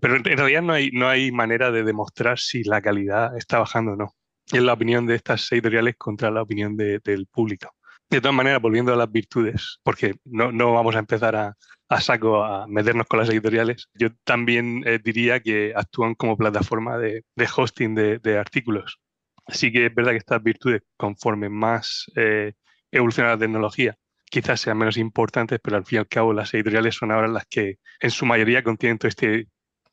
Pero 0.00 0.14
en 0.14 0.24
realidad 0.24 0.62
no 0.62 0.72
hay, 0.72 0.90
no 0.92 1.08
hay 1.08 1.32
manera 1.32 1.72
de 1.72 1.82
demostrar 1.82 2.38
si 2.38 2.62
la 2.62 2.80
calidad 2.80 3.36
está 3.36 3.58
bajando 3.58 3.94
o 3.94 3.96
no. 3.96 4.14
Es 4.52 4.62
la 4.62 4.72
opinión 4.72 5.04
de 5.04 5.16
estas 5.16 5.50
editoriales 5.50 5.96
contra 5.98 6.30
la 6.30 6.42
opinión 6.42 6.76
del 6.76 7.26
público. 7.26 7.74
De 8.08 8.20
todas 8.20 8.36
maneras, 8.36 8.62
volviendo 8.62 8.92
a 8.92 8.96
las 8.96 9.10
virtudes, 9.10 9.80
porque 9.82 10.14
no, 10.24 10.52
no 10.52 10.72
vamos 10.74 10.94
a 10.94 11.00
empezar 11.00 11.34
a, 11.34 11.56
a, 11.88 12.00
saco 12.00 12.44
a 12.44 12.68
meternos 12.68 13.08
con 13.08 13.18
las 13.18 13.28
editoriales, 13.28 13.88
yo 13.94 14.10
también 14.22 14.84
eh, 14.86 15.00
diría 15.02 15.40
que 15.40 15.72
actúan 15.74 16.14
como 16.14 16.36
plataforma 16.36 16.98
de, 16.98 17.24
de 17.34 17.48
hosting 17.56 17.96
de, 17.96 18.18
de, 18.20 18.38
artículos. 18.38 19.00
Así 19.46 19.72
que 19.72 19.86
es 19.86 19.94
verdad 19.94 20.12
que 20.12 20.18
estas 20.18 20.42
virtudes, 20.42 20.82
conforme 20.96 21.48
más 21.48 22.06
eh, 22.16 22.54
evoluciona 22.90 23.30
la 23.30 23.38
tecnología, 23.38 23.96
quizás 24.24 24.60
sean 24.60 24.78
menos 24.78 24.96
importantes, 24.96 25.60
pero 25.62 25.76
al 25.76 25.86
fin 25.86 25.96
y 25.96 26.00
al 26.00 26.08
cabo 26.08 26.32
las 26.32 26.52
editoriales 26.54 26.96
son 26.96 27.12
ahora 27.12 27.28
las 27.28 27.46
que 27.46 27.78
en 28.00 28.10
su 28.10 28.26
mayoría 28.26 28.62
contienen 28.62 28.98
todo 28.98 29.08
este 29.08 29.48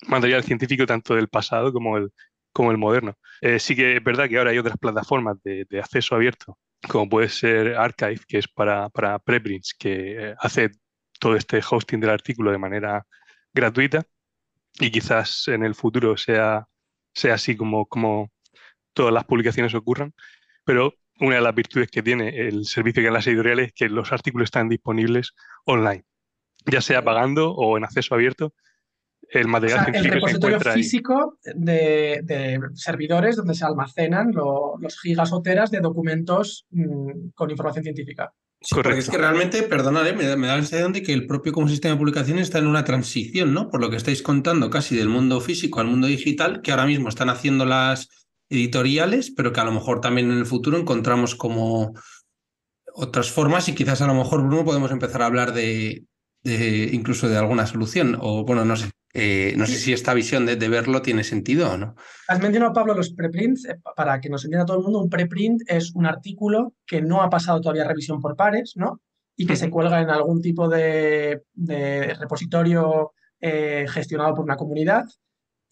material 0.07 0.43
científico, 0.43 0.85
tanto 0.85 1.15
del 1.15 1.29
pasado 1.29 1.71
como 1.71 1.97
el, 1.97 2.11
como 2.51 2.71
el 2.71 2.77
moderno. 2.77 3.15
Eh, 3.41 3.59
sí 3.59 3.75
que 3.75 3.97
es 3.97 4.03
verdad 4.03 4.27
que 4.29 4.37
ahora 4.37 4.51
hay 4.51 4.57
otras 4.57 4.77
plataformas 4.77 5.37
de, 5.43 5.65
de, 5.69 5.79
acceso 5.79 6.15
abierto, 6.15 6.57
como 6.89 7.09
puede 7.09 7.29
ser 7.29 7.75
Archive, 7.75 8.21
que 8.27 8.39
es 8.39 8.47
para, 8.47 8.89
para 8.89 9.19
preprints, 9.19 9.73
que 9.77 10.31
eh, 10.31 10.35
hace 10.39 10.71
todo 11.19 11.35
este 11.35 11.61
hosting 11.67 11.99
del 11.99 12.09
artículo 12.09 12.51
de 12.51 12.57
manera 12.57 13.05
gratuita 13.53 14.03
y 14.79 14.91
quizás 14.91 15.47
en 15.47 15.63
el 15.63 15.75
futuro 15.75 16.17
sea, 16.17 16.67
sea 17.13 17.35
así 17.35 17.55
como, 17.55 17.85
como 17.85 18.31
todas 18.93 19.13
las 19.13 19.25
publicaciones 19.25 19.73
ocurran, 19.75 20.13
pero 20.63 20.93
una 21.19 21.35
de 21.35 21.41
las 21.41 21.55
virtudes 21.55 21.89
que 21.89 22.01
tiene 22.01 22.47
el 22.47 22.65
servicio 22.65 23.01
que 23.01 23.07
en 23.07 23.13
las 23.13 23.27
editoriales 23.27 23.67
es 23.67 23.73
que 23.73 23.89
los 23.89 24.11
artículos 24.11 24.47
están 24.47 24.69
disponibles 24.69 25.33
online, 25.65 26.05
ya 26.65 26.81
sea 26.81 27.03
pagando 27.03 27.51
o 27.51 27.77
en 27.77 27.83
acceso 27.83 28.15
abierto. 28.15 28.53
El 29.29 29.47
material 29.47 29.79
o 29.79 29.83
sea, 29.85 29.93
el 29.93 30.05
repositorio 30.05 30.59
físico 30.59 31.39
de, 31.43 32.19
de, 32.23 32.59
servidores 32.75 33.35
donde 33.35 33.55
se 33.55 33.65
almacenan 33.65 34.31
lo, 34.31 34.75
los 34.79 34.99
gigas 34.99 35.31
o 35.31 35.41
teras 35.41 35.71
de 35.71 35.79
documentos 35.79 36.67
mmm, 36.69 37.29
con 37.33 37.49
información 37.49 37.83
científica. 37.83 38.31
Sí, 38.59 38.75
porque 38.75 38.99
es 38.99 39.09
que 39.09 39.17
realmente, 39.17 39.63
perdonad, 39.63 40.03
me, 40.13 40.25
da, 40.25 40.37
me 40.37 40.47
da 40.47 40.55
la 40.55 40.61
sensación 40.61 40.93
de 40.93 41.03
que 41.03 41.13
el 41.13 41.25
propio 41.25 41.51
como 41.51 41.67
sistema 41.67 41.95
de 41.95 41.99
publicación 41.99 42.37
está 42.37 42.59
en 42.59 42.67
una 42.67 42.85
transición, 42.85 43.53
¿no? 43.53 43.69
Por 43.69 43.81
lo 43.81 43.89
que 43.89 43.97
estáis 43.97 44.21
contando 44.21 44.69
casi 44.69 44.95
del 44.95 45.09
mundo 45.09 45.41
físico 45.41 45.79
al 45.79 45.87
mundo 45.87 46.07
digital, 46.07 46.61
que 46.61 46.71
ahora 46.71 46.85
mismo 46.85 47.09
están 47.09 47.29
haciendo 47.29 47.65
las, 47.65 48.22
editoriales, 48.53 49.31
pero 49.31 49.51
que 49.51 49.59
a 49.59 49.65
lo 49.65 49.71
mejor 49.71 49.99
también 49.99 50.31
en 50.31 50.37
el 50.37 50.45
futuro 50.45 50.77
encontramos 50.77 51.35
como 51.35 51.93
otras 52.93 53.31
formas 53.31 53.67
y 53.67 53.75
quizás 53.75 54.01
a 54.01 54.07
lo 54.07 54.13
mejor, 54.13 54.43
Bruno, 54.45 54.63
podemos 54.63 54.91
empezar 54.91 55.23
a 55.23 55.25
hablar 55.25 55.53
de, 55.53 56.05
de 56.43 56.89
incluso 56.93 57.27
de 57.27 57.37
alguna 57.37 57.65
solución. 57.65 58.17
O 58.21 58.45
bueno, 58.45 58.63
no 58.63 58.75
sé, 58.75 58.91
eh, 59.13 59.53
no 59.57 59.65
sé 59.65 59.75
si 59.75 59.93
esta 59.93 60.13
visión 60.13 60.45
de, 60.45 60.55
de, 60.55 60.69
verlo 60.69 61.01
tiene 61.01 61.23
sentido 61.23 61.71
o 61.71 61.77
no. 61.77 61.95
Has 62.27 62.39
mencionado, 62.39 62.73
Pablo, 62.73 62.93
los 62.93 63.13
preprints. 63.13 63.65
Eh, 63.65 63.79
para 63.95 64.21
que 64.21 64.29
nos 64.29 64.45
entienda 64.45 64.65
todo 64.65 64.77
el 64.77 64.83
mundo, 64.83 65.01
un 65.01 65.09
preprint 65.09 65.63
es 65.67 65.93
un 65.95 66.05
artículo 66.05 66.73
que 66.85 67.01
no 67.01 67.21
ha 67.21 67.29
pasado 67.29 67.59
todavía 67.59 67.87
revisión 67.87 68.21
por 68.21 68.35
pares, 68.35 68.73
¿no? 68.75 69.01
Y 69.35 69.47
que 69.47 69.55
se 69.55 69.71
cuelga 69.71 69.99
en 69.99 70.11
algún 70.11 70.41
tipo 70.43 70.69
de, 70.69 71.41
de 71.53 72.13
repositorio 72.13 73.13
eh, 73.41 73.87
gestionado 73.89 74.35
por 74.35 74.45
una 74.45 74.55
comunidad 74.55 75.05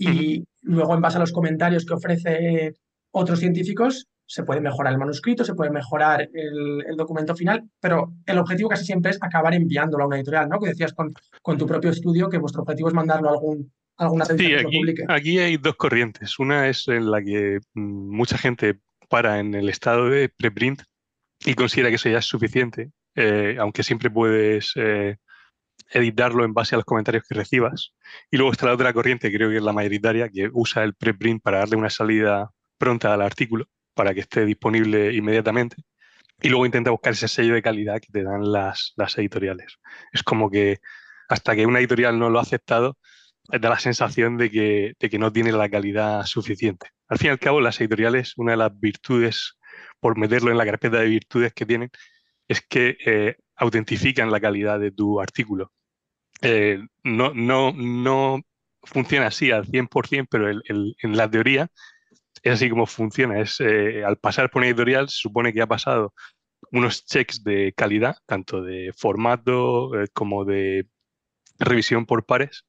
y 0.09 0.45
luego 0.61 0.93
en 0.93 1.01
base 1.01 1.17
a 1.17 1.19
los 1.19 1.31
comentarios 1.31 1.85
que 1.85 1.93
ofrece 1.93 2.73
otros 3.11 3.39
científicos 3.39 4.07
se 4.25 4.43
puede 4.43 4.61
mejorar 4.61 4.93
el 4.93 4.99
manuscrito, 4.99 5.43
se 5.43 5.55
puede 5.55 5.71
mejorar 5.71 6.21
el, 6.33 6.85
el, 6.87 6.95
documento 6.95 7.35
final, 7.35 7.69
pero 7.81 8.13
el 8.25 8.37
objetivo 8.37 8.69
casi 8.69 8.85
siempre 8.85 9.11
es 9.11 9.17
acabar 9.19 9.53
enviándolo 9.53 10.05
a 10.05 10.07
una 10.07 10.15
editorial, 10.15 10.47
¿no? 10.47 10.57
Que 10.57 10.69
decías 10.69 10.93
con, 10.93 11.13
con 11.41 11.57
tu 11.57 11.67
propio 11.67 11.89
estudio 11.89 12.29
que 12.29 12.37
vuestro 12.37 12.61
objetivo 12.61 12.87
es 12.87 12.93
mandarlo 12.93 13.27
a 13.27 13.33
algún, 13.33 13.73
alguna 13.97 14.23
revista 14.23 14.45
sí, 14.45 14.53
que 14.53 14.59
aquí, 14.59 14.63
lo 14.63 14.79
publique. 14.79 15.03
Aquí 15.09 15.39
hay 15.39 15.57
dos 15.57 15.75
corrientes. 15.75 16.39
Una 16.39 16.69
es 16.69 16.87
en 16.87 17.11
la 17.11 17.21
que 17.21 17.59
mucha 17.73 18.37
gente 18.37 18.79
para 19.09 19.39
en 19.39 19.53
el 19.53 19.67
estado 19.67 20.09
de 20.09 20.29
preprint 20.29 20.83
y 21.45 21.53
considera 21.53 21.89
que 21.89 21.95
eso 21.95 22.07
ya 22.07 22.19
es 22.19 22.25
suficiente, 22.25 22.91
eh, 23.15 23.57
aunque 23.59 23.83
siempre 23.83 24.09
puedes 24.09 24.71
eh, 24.75 25.17
editarlo 25.91 26.45
en 26.45 26.53
base 26.53 26.75
a 26.75 26.77
los 26.77 26.85
comentarios 26.85 27.23
que 27.27 27.35
recibas. 27.35 27.93
Y 28.29 28.37
luego 28.37 28.51
está 28.51 28.67
la 28.67 28.73
otra 28.73 28.93
corriente, 28.93 29.31
creo 29.31 29.49
que 29.49 29.57
es 29.57 29.63
la 29.63 29.73
mayoritaria, 29.73 30.29
que 30.29 30.49
usa 30.53 30.83
el 30.83 30.93
preprint 30.95 31.41
para 31.41 31.59
darle 31.59 31.77
una 31.77 31.89
salida 31.89 32.51
pronta 32.77 33.13
al 33.13 33.21
artículo, 33.21 33.65
para 33.93 34.13
que 34.13 34.21
esté 34.21 34.45
disponible 34.45 35.13
inmediatamente. 35.13 35.77
Y 36.41 36.49
luego 36.49 36.65
intenta 36.65 36.91
buscar 36.91 37.13
ese 37.13 37.27
sello 37.27 37.53
de 37.53 37.61
calidad 37.61 37.99
que 38.01 38.11
te 38.11 38.23
dan 38.23 38.51
las, 38.51 38.93
las 38.95 39.17
editoriales. 39.17 39.77
Es 40.11 40.23
como 40.23 40.49
que 40.49 40.79
hasta 41.29 41.55
que 41.55 41.65
una 41.65 41.79
editorial 41.79 42.17
no 42.17 42.29
lo 42.29 42.39
ha 42.39 42.41
aceptado, 42.41 42.97
da 43.47 43.69
la 43.69 43.79
sensación 43.79 44.37
de 44.37 44.49
que, 44.49 44.93
de 44.99 45.09
que 45.09 45.19
no 45.19 45.31
tiene 45.31 45.51
la 45.51 45.69
calidad 45.69 46.25
suficiente. 46.25 46.87
Al 47.07 47.17
fin 47.17 47.27
y 47.27 47.31
al 47.31 47.39
cabo, 47.39 47.61
las 47.61 47.79
editoriales, 47.79 48.33
una 48.37 48.51
de 48.51 48.57
las 48.57 48.79
virtudes, 48.79 49.57
por 49.99 50.17
meterlo 50.17 50.51
en 50.51 50.57
la 50.57 50.65
carpeta 50.65 50.99
de 50.99 51.07
virtudes 51.07 51.53
que 51.53 51.65
tienen, 51.65 51.89
es 52.47 52.61
que 52.61 52.97
eh, 53.05 53.35
autentifican 53.55 54.31
la 54.31 54.39
calidad 54.39 54.79
de 54.79 54.91
tu 54.91 55.21
artículo 55.21 55.71
eh, 56.41 56.79
no, 57.03 57.33
no, 57.33 57.71
no 57.73 58.41
funciona 58.83 59.27
así 59.27 59.51
al 59.51 59.65
100%, 59.65 60.27
pero 60.29 60.49
en 60.49 61.17
la 61.17 61.29
teoría 61.29 61.69
es 62.43 62.53
así 62.53 62.69
como 62.69 62.85
funciona. 62.85 63.39
Es, 63.39 63.59
eh, 63.59 64.03
al 64.03 64.17
pasar 64.17 64.49
por 64.49 64.61
una 64.61 64.67
editorial 64.67 65.09
se 65.09 65.17
supone 65.17 65.53
que 65.53 65.61
ha 65.61 65.67
pasado 65.67 66.13
unos 66.71 67.05
checks 67.05 67.43
de 67.43 67.73
calidad, 67.75 68.17
tanto 68.25 68.61
de 68.63 68.91
formato 68.97 69.99
eh, 70.01 70.07
como 70.13 70.45
de 70.45 70.87
revisión 71.59 72.05
por 72.05 72.25
pares, 72.25 72.65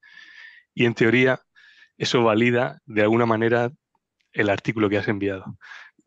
y 0.74 0.86
en 0.86 0.94
teoría 0.94 1.40
eso 1.98 2.22
valida 2.24 2.80
de 2.86 3.02
alguna 3.02 3.26
manera 3.26 3.70
el 4.32 4.50
artículo 4.50 4.90
que 4.90 4.98
has 4.98 5.08
enviado. 5.08 5.44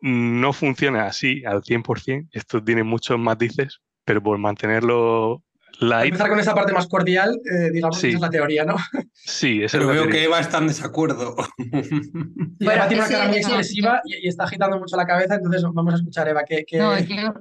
No 0.01 0.53
funciona 0.53 1.07
así 1.07 1.43
al 1.45 1.63
100%, 1.63 2.29
esto 2.31 2.63
tiene 2.63 2.83
muchos 2.83 3.19
matices, 3.19 3.81
pero 4.05 4.21
por 4.21 4.37
mantenerlo 4.37 5.43
Light. 5.79 6.13
Empezar 6.13 6.29
con 6.29 6.39
esa 6.39 6.55
parte 6.55 6.73
más 6.73 6.87
cordial, 6.87 7.39
eh, 7.45 7.71
digamos 7.71 7.97
sí. 7.97 8.01
que 8.01 8.07
esa 8.09 8.17
es 8.17 8.21
la 8.21 8.29
teoría, 8.29 8.65
¿no? 8.65 8.75
Sí, 9.13 9.63
es 9.63 9.71
Pero 9.71 9.87
veo 9.87 10.03
teoría. 10.03 10.11
que 10.13 10.23
Eva 10.25 10.39
está 10.39 10.59
en 10.59 10.67
desacuerdo. 10.67 11.35
y 11.57 12.65
Eva 12.65 12.87
tiene 12.87 13.03
una 13.03 13.11
cara 13.11 13.27
muy 13.27 13.37
expresiva 13.37 14.01
y, 14.05 14.25
y, 14.25 14.27
está 14.29 14.45
agitando 14.45 14.79
mucho 14.79 14.95
la 14.95 15.05
cabeza, 15.05 15.35
entonces 15.35 15.63
vamos 15.63 15.93
a 15.93 15.97
escuchar, 15.97 16.27
Eva. 16.27 16.43
¿qué, 16.43 16.63
qué... 16.65 16.77
No, 16.77 16.97
yo, 16.99 17.33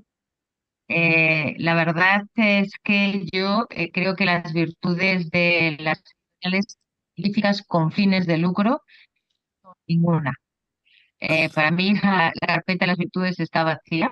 eh, 0.89 1.55
la 1.59 1.75
verdad 1.75 2.25
es 2.35 2.73
que 2.83 3.25
yo 3.33 3.67
eh, 3.71 3.91
creo 3.91 4.17
que 4.17 4.27
las 4.27 4.53
virtudes 4.53 5.31
de 5.31 5.77
las 5.81 6.03
señales 6.41 6.79
científicas 7.15 7.63
con 7.67 7.91
fines 7.91 8.27
de 8.27 8.39
lucro, 8.39 8.83
ninguna. 9.87 10.35
Eh, 11.21 11.49
para 11.55 11.71
mí 11.71 11.95
la, 11.95 12.33
la 12.41 12.47
carpeta 12.47 12.85
de 12.85 12.89
las 12.89 12.99
virtudes 12.99 13.41
está 13.41 13.65
vacía 13.65 14.11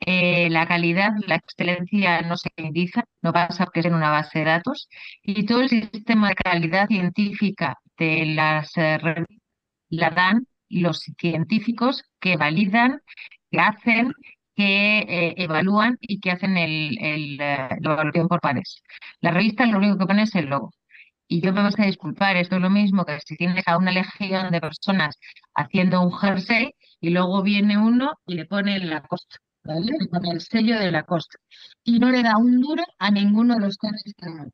eh, 0.00 0.48
la 0.50 0.66
calidad, 0.66 1.12
la 1.26 1.36
excelencia 1.36 2.22
no 2.22 2.36
se 2.36 2.50
indica, 2.56 3.04
no 3.22 3.32
pasa 3.32 3.64
porque 3.64 3.80
es 3.80 3.86
en 3.86 3.94
una 3.94 4.10
base 4.10 4.40
de 4.40 4.44
datos, 4.46 4.88
y 5.22 5.44
todo 5.46 5.60
el 5.62 5.68
sistema 5.68 6.28
de 6.28 6.34
calidad 6.36 6.86
científica 6.88 7.76
de 7.98 8.26
las 8.26 8.70
eh, 8.76 8.98
la 9.90 10.10
dan 10.10 10.46
los 10.68 11.00
científicos 11.18 12.04
que 12.20 12.36
validan, 12.36 13.00
que 13.50 13.60
hacen, 13.60 14.12
que 14.54 14.98
eh, 15.00 15.34
evalúan 15.38 15.96
y 16.00 16.20
que 16.20 16.30
hacen 16.32 16.56
el, 16.56 16.98
el, 17.00 17.36
la 17.38 17.68
evaluación 17.80 18.28
por 18.28 18.40
pares. 18.40 18.82
La 19.20 19.30
revista 19.32 19.66
lo 19.66 19.78
único 19.78 19.98
que 19.98 20.06
pone 20.06 20.22
es 20.24 20.34
el 20.34 20.46
logo. 20.46 20.72
Y 21.28 21.42
yo 21.42 21.52
me 21.52 21.62
vas 21.62 21.78
a 21.78 21.84
disculpar, 21.84 22.36
esto 22.36 22.56
es 22.56 22.62
lo 22.62 22.70
mismo 22.70 23.04
que 23.04 23.18
si 23.20 23.36
tienes 23.36 23.66
a 23.68 23.78
una 23.78 23.92
legión 23.92 24.50
de 24.50 24.60
personas 24.60 25.18
haciendo 25.54 26.00
un 26.02 26.12
jersey 26.12 26.72
y 27.00 27.10
luego 27.10 27.42
viene 27.42 27.78
uno 27.78 28.14
y 28.26 28.34
le 28.34 28.46
pone 28.46 28.78
la 28.80 29.02
costa 29.02 29.36
Con 30.10 30.24
el 30.24 30.40
sello 30.40 30.78
de 30.78 30.90
la 30.90 31.02
costa. 31.02 31.38
Y 31.84 31.98
no 31.98 32.10
le 32.10 32.22
da 32.22 32.38
un 32.38 32.58
duro 32.60 32.82
a 32.98 33.10
ninguno 33.10 33.54
de 33.54 33.60
los 33.60 33.76
que 33.76 33.88
están 34.06 34.50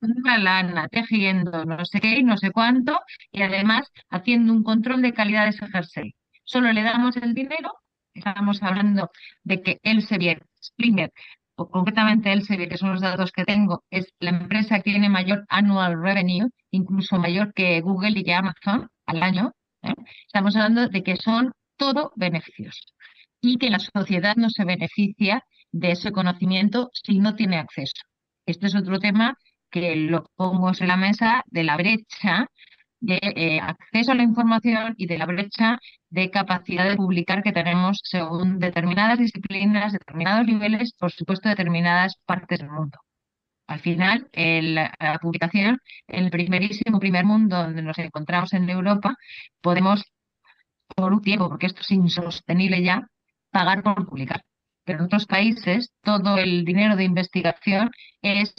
una 0.00 0.38
lana, 0.38 0.88
tejiendo 0.88 1.66
no 1.66 1.84
sé 1.84 2.00
qué 2.00 2.18
y 2.18 2.22
no 2.22 2.38
sé 2.38 2.50
cuánto, 2.50 2.98
y 3.30 3.42
además 3.42 3.92
haciendo 4.08 4.54
un 4.54 4.62
control 4.62 5.02
de 5.02 5.12
calidad 5.12 5.44
de 5.44 5.50
ese 5.50 5.66
jersey. 5.66 6.14
Solo 6.44 6.72
le 6.72 6.82
damos 6.82 7.18
el 7.18 7.34
dinero, 7.34 7.74
estamos 8.14 8.62
hablando 8.62 9.10
de 9.44 9.60
que 9.60 9.78
Elsevier, 9.82 10.46
Springer, 10.62 11.12
o 11.56 11.68
concretamente 11.68 12.32
Elsevier, 12.32 12.70
que 12.70 12.78
son 12.78 12.92
los 12.92 13.02
datos 13.02 13.32
que 13.32 13.44
tengo, 13.44 13.84
es 13.90 14.06
la 14.20 14.30
empresa 14.30 14.76
que 14.76 14.92
tiene 14.92 15.10
mayor 15.10 15.44
annual 15.50 16.00
revenue, 16.00 16.48
incluso 16.70 17.18
mayor 17.18 17.52
que 17.52 17.78
Google 17.82 18.18
y 18.18 18.24
que 18.24 18.32
Amazon 18.32 18.88
al 19.04 19.22
año. 19.22 19.52
¿eh? 19.82 19.92
Estamos 20.26 20.56
hablando 20.56 20.88
de 20.88 21.02
que 21.02 21.16
son 21.16 21.52
todo 21.76 22.12
beneficioso 22.16 22.80
y 23.48 23.58
que 23.58 23.70
la 23.70 23.78
sociedad 23.78 24.36
no 24.36 24.50
se 24.50 24.64
beneficia 24.64 25.44
de 25.72 25.92
ese 25.92 26.12
conocimiento 26.12 26.90
si 26.92 27.18
no 27.18 27.34
tiene 27.34 27.58
acceso. 27.58 28.02
Este 28.46 28.66
es 28.66 28.74
otro 28.74 28.98
tema 28.98 29.36
que 29.70 29.96
lo 29.96 30.30
pongo 30.36 30.70
en 30.78 30.88
la 30.88 30.96
mesa 30.96 31.42
de 31.46 31.64
la 31.64 31.76
brecha 31.76 32.46
de 33.00 33.18
eh, 33.22 33.60
acceso 33.60 34.12
a 34.12 34.14
la 34.14 34.22
información 34.22 34.94
y 34.96 35.06
de 35.06 35.18
la 35.18 35.26
brecha 35.26 35.78
de 36.10 36.30
capacidad 36.30 36.88
de 36.88 36.96
publicar 36.96 37.42
que 37.42 37.52
tenemos 37.52 38.00
según 38.02 38.58
determinadas 38.58 39.18
disciplinas, 39.18 39.92
determinados 39.92 40.46
niveles, 40.46 40.92
por 40.98 41.12
supuesto, 41.12 41.48
determinadas 41.48 42.16
partes 42.24 42.60
del 42.60 42.70
mundo. 42.70 42.98
Al 43.68 43.80
final, 43.80 44.28
la 44.32 45.18
publicación, 45.20 45.78
el 46.06 46.30
primerísimo 46.30 47.00
primer 47.00 47.24
mundo 47.24 47.56
donde 47.56 47.82
nos 47.82 47.98
encontramos 47.98 48.52
en 48.54 48.70
Europa, 48.70 49.16
podemos, 49.60 50.04
por 50.94 51.12
un 51.12 51.20
tiempo, 51.20 51.48
porque 51.48 51.66
esto 51.66 51.80
es 51.80 51.90
insostenible 51.90 52.82
ya, 52.82 53.08
pagar 53.50 53.82
por 53.82 54.06
publicar. 54.06 54.42
Pero 54.84 55.00
en 55.00 55.06
otros 55.06 55.26
países, 55.26 55.92
todo 56.02 56.38
el 56.38 56.64
dinero 56.64 56.96
de 56.96 57.04
investigación 57.04 57.90
es 58.22 58.54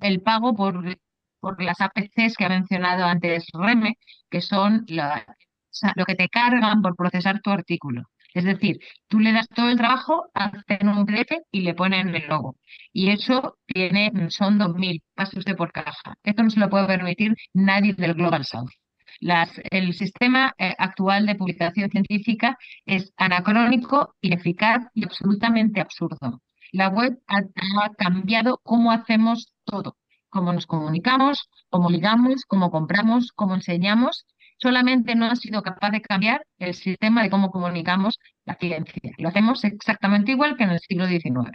el 0.00 0.20
pago 0.22 0.54
por, 0.54 0.98
por 1.40 1.62
las 1.62 1.80
APCs 1.80 2.36
que 2.36 2.44
ha 2.44 2.48
mencionado 2.48 3.04
antes 3.04 3.46
Reme, 3.52 3.98
que 4.30 4.40
son 4.40 4.86
lo 4.88 6.04
que 6.04 6.14
te 6.14 6.28
cargan 6.28 6.82
por 6.82 6.96
procesar 6.96 7.40
tu 7.40 7.50
artículo. 7.50 8.04
Es 8.34 8.44
decir, 8.44 8.78
tú 9.08 9.20
le 9.20 9.32
das 9.32 9.48
todo 9.48 9.68
el 9.68 9.76
trabajo, 9.76 10.26
hacen 10.34 10.88
un 10.88 11.06
PDF 11.06 11.38
y 11.52 11.60
le 11.60 11.74
ponen 11.74 12.14
el 12.14 12.26
logo. 12.26 12.56
Y 12.92 13.10
eso 13.10 13.58
tiene, 13.66 14.10
son 14.30 14.58
2.000, 14.58 15.02
pase 15.14 15.38
usted 15.38 15.56
por 15.56 15.70
caja. 15.70 16.16
Esto 16.24 16.42
no 16.42 16.50
se 16.50 16.58
lo 16.58 16.68
puede 16.68 16.86
permitir 16.86 17.36
nadie 17.52 17.94
del 17.94 18.14
Global 18.14 18.44
South. 18.44 18.70
Las, 19.20 19.50
el 19.70 19.94
sistema 19.94 20.54
eh, 20.58 20.74
actual 20.78 21.26
de 21.26 21.34
publicación 21.34 21.90
científica 21.90 22.56
es 22.84 23.12
anacrónico, 23.16 24.14
ineficaz 24.20 24.86
y 24.94 25.04
absolutamente 25.04 25.80
absurdo. 25.80 26.42
La 26.72 26.88
web 26.88 27.18
ha, 27.28 27.42
cambiado 27.96 28.60
cómo 28.62 28.90
hacemos 28.90 29.52
todo, 29.64 29.96
cómo 30.28 30.52
nos 30.52 30.66
comunicamos, 30.66 31.48
cómo 31.70 31.90
ligamos, 31.90 32.44
cómo 32.46 32.70
compramos, 32.70 33.30
cómo 33.32 33.54
enseñamos 33.54 34.26
solamente 34.58 35.14
no 35.14 35.26
ha 35.26 35.36
sido 35.36 35.62
capaz 35.62 35.90
de 35.90 36.00
cambiar 36.00 36.46
el 36.58 36.74
sistema 36.74 37.22
de 37.22 37.30
cómo 37.30 37.50
comunicamos 37.50 38.18
la 38.44 38.54
ciencia. 38.54 39.12
Lo 39.18 39.28
hacemos 39.28 39.64
exactamente 39.64 40.32
igual 40.32 40.56
que 40.56 40.64
en 40.64 40.70
el 40.70 40.80
siglo 40.80 41.06
XIX. 41.06 41.50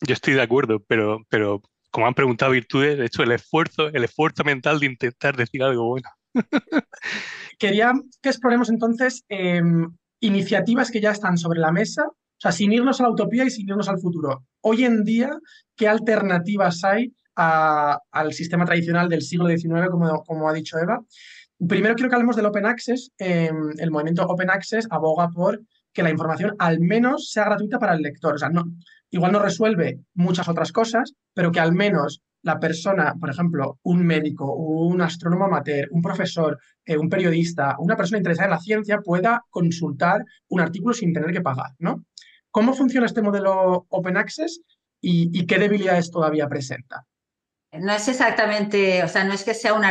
Yo 0.00 0.14
estoy 0.14 0.34
de 0.34 0.42
acuerdo, 0.42 0.80
pero, 0.86 1.24
pero 1.28 1.60
como 1.90 2.06
han 2.06 2.14
preguntado 2.14 2.52
virtudes, 2.52 2.98
de 2.98 3.06
hecho 3.06 3.22
el 3.22 3.32
esfuerzo, 3.32 3.88
el 3.88 4.04
esfuerzo 4.04 4.44
mental 4.44 4.78
de 4.78 4.86
intentar 4.86 5.36
decir 5.36 5.62
algo 5.62 5.86
bueno. 5.86 6.08
Quería 7.58 7.92
que 8.22 8.28
exploremos 8.28 8.70
entonces 8.70 9.24
em, 9.28 9.90
iniciativas 10.20 10.90
que 10.90 11.00
ya 11.00 11.10
están 11.10 11.36
sobre 11.36 11.60
la 11.60 11.72
mesa, 11.72 12.04
o 12.06 12.40
sea, 12.40 12.52
sin 12.52 12.72
irnos 12.72 13.00
a 13.00 13.04
la 13.04 13.10
utopía 13.10 13.44
y 13.44 13.50
sin 13.50 13.68
irnos 13.68 13.88
al 13.88 14.00
futuro. 14.00 14.46
Hoy 14.62 14.84
en 14.84 15.04
día, 15.04 15.30
¿qué 15.76 15.88
alternativas 15.88 16.84
hay 16.84 17.12
al 17.34 18.32
sistema 18.32 18.66
tradicional 18.66 19.08
del 19.08 19.22
siglo 19.22 19.48
XIX, 19.48 19.88
como, 19.90 20.22
como 20.24 20.48
ha 20.48 20.52
dicho 20.52 20.78
Eva? 20.78 21.00
Primero 21.68 21.94
quiero 21.94 22.08
que 22.08 22.16
hablemos 22.16 22.36
del 22.36 22.46
Open 22.46 22.66
Access. 22.66 23.12
Em, 23.18 23.72
el 23.78 23.90
movimiento 23.90 24.24
Open 24.24 24.50
Access 24.50 24.86
aboga 24.90 25.28
por 25.28 25.60
que 25.92 26.02
la 26.02 26.10
información 26.10 26.54
al 26.58 26.80
menos 26.80 27.30
sea 27.30 27.44
gratuita 27.44 27.78
para 27.78 27.94
el 27.94 28.02
lector. 28.02 28.34
O 28.34 28.38
sea, 28.38 28.48
no, 28.48 28.64
igual 29.10 29.32
no 29.32 29.40
resuelve 29.40 30.00
muchas 30.14 30.48
otras 30.48 30.72
cosas, 30.72 31.14
pero 31.34 31.52
que 31.52 31.60
al 31.60 31.72
menos 31.72 32.22
la 32.42 32.58
persona, 32.58 33.14
por 33.20 33.30
ejemplo, 33.30 33.78
un 33.82 34.04
médico, 34.04 34.54
un 34.54 35.02
astrónomo 35.02 35.44
amateur, 35.44 35.88
un 35.90 36.00
profesor, 36.00 36.58
eh, 36.84 36.96
un 36.96 37.08
periodista, 37.08 37.76
una 37.78 37.96
persona 37.96 38.18
interesada 38.18 38.46
en 38.46 38.52
la 38.52 38.60
ciencia 38.60 39.00
pueda 39.00 39.44
consultar 39.50 40.24
un 40.48 40.60
artículo 40.60 40.94
sin 40.94 41.12
tener 41.12 41.32
que 41.32 41.42
pagar, 41.42 41.72
¿no? 41.78 42.04
¿Cómo 42.50 42.72
funciona 42.72 43.06
este 43.06 43.22
modelo 43.22 43.86
Open 43.90 44.16
Access 44.16 44.62
y 45.02 45.46
qué 45.46 45.58
debilidades 45.58 46.10
todavía 46.10 46.48
presenta? 46.48 47.06
No 47.72 47.92
es 47.92 48.08
exactamente, 48.08 49.04
o 49.04 49.08
sea, 49.08 49.22
no 49.22 49.32
es 49.32 49.44
que 49.44 49.54
sea 49.54 49.74
un, 49.74 49.84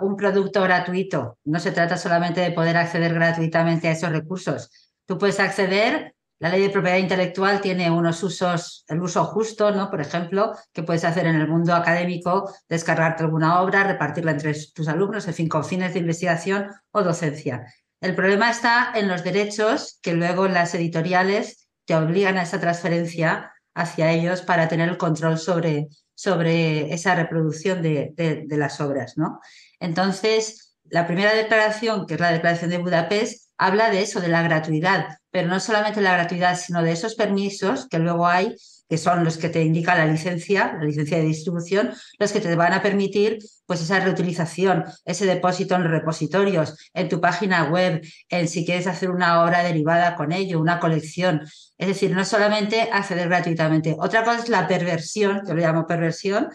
un 0.00 0.16
producto 0.16 0.60
gratuito, 0.62 1.38
no 1.44 1.60
se 1.60 1.70
trata 1.70 1.96
solamente 1.96 2.40
de 2.40 2.50
poder 2.50 2.76
acceder 2.76 3.14
gratuitamente 3.14 3.86
a 3.86 3.92
esos 3.92 4.10
recursos. 4.10 4.70
Tú 5.06 5.16
puedes 5.16 5.38
acceder, 5.38 6.16
la 6.40 6.48
ley 6.48 6.62
de 6.62 6.70
propiedad 6.70 6.96
intelectual 6.96 7.60
tiene 7.60 7.90
unos 7.90 8.22
usos, 8.22 8.84
el 8.88 9.00
uso 9.02 9.24
justo, 9.26 9.70
¿no? 9.72 9.90
Por 9.90 10.00
ejemplo, 10.00 10.56
que 10.72 10.82
puedes 10.82 11.04
hacer 11.04 11.26
en 11.26 11.36
el 11.36 11.46
mundo 11.46 11.74
académico, 11.74 12.50
descargarte 12.66 13.22
alguna 13.22 13.60
obra, 13.60 13.84
repartirla 13.84 14.32
entre 14.32 14.54
tus 14.74 14.88
alumnos, 14.88 15.28
en 15.28 15.34
fin, 15.34 15.48
con 15.50 15.64
fines 15.64 15.92
de 15.92 16.00
investigación 16.00 16.70
o 16.92 17.02
docencia. 17.02 17.66
El 18.00 18.14
problema 18.14 18.50
está 18.50 18.92
en 18.94 19.06
los 19.06 19.22
derechos 19.22 19.98
que 20.00 20.14
luego 20.14 20.48
las 20.48 20.74
editoriales 20.74 21.68
te 21.84 21.94
obligan 21.94 22.38
a 22.38 22.42
esa 22.42 22.58
transferencia 22.58 23.52
hacia 23.74 24.10
ellos 24.10 24.40
para 24.40 24.66
tener 24.66 24.88
el 24.88 24.96
control 24.96 25.38
sobre, 25.38 25.88
sobre 26.14 26.94
esa 26.94 27.14
reproducción 27.14 27.82
de, 27.82 28.14
de, 28.16 28.56
las 28.56 28.80
obras. 28.80 29.18
¿no? 29.18 29.40
Entonces, 29.78 30.78
la 30.84 31.06
primera 31.06 31.34
declaración, 31.34 32.06
que 32.06 32.14
es 32.14 32.20
la 32.20 32.32
Declaración 32.32 32.70
de 32.70 32.78
Budapest, 32.78 33.49
habla 33.60 33.90
de 33.90 34.00
eso, 34.00 34.20
de 34.20 34.28
la 34.28 34.42
gratuidad, 34.42 35.18
pero 35.30 35.46
no 35.46 35.60
solamente 35.60 36.00
la 36.00 36.14
gratuidad, 36.14 36.58
sino 36.58 36.82
de 36.82 36.92
esos 36.92 37.14
permisos 37.14 37.86
que 37.88 37.98
luego 37.98 38.26
hay 38.26 38.56
que 38.88 38.98
son 38.98 39.22
los 39.22 39.38
que 39.38 39.48
te 39.48 39.62
indica 39.62 39.94
la 39.94 40.04
licencia, 40.04 40.72
la 40.76 40.84
licencia 40.84 41.18
de 41.18 41.22
distribución, 41.22 41.92
los 42.18 42.32
que 42.32 42.40
te 42.40 42.56
van 42.56 42.72
a 42.72 42.82
permitir 42.82 43.38
pues 43.64 43.80
esa 43.82 44.00
reutilización, 44.00 44.84
ese 45.04 45.26
depósito 45.26 45.76
en 45.76 45.84
repositorios, 45.84 46.76
en 46.92 47.08
tu 47.08 47.20
página 47.20 47.70
web, 47.70 48.02
en 48.28 48.48
si 48.48 48.64
quieres 48.64 48.88
hacer 48.88 49.10
una 49.10 49.44
obra 49.44 49.62
derivada 49.62 50.16
con 50.16 50.32
ello, 50.32 50.58
una 50.58 50.80
colección. 50.80 51.42
Es 51.78 51.86
decir, 51.86 52.10
no 52.10 52.24
solamente 52.24 52.88
acceder 52.92 53.28
gratuitamente. 53.28 53.94
Otra 53.96 54.24
cosa 54.24 54.40
es 54.40 54.48
la 54.48 54.66
perversión, 54.66 55.42
yo 55.46 55.54
lo 55.54 55.60
llamo 55.60 55.86
perversión, 55.86 56.48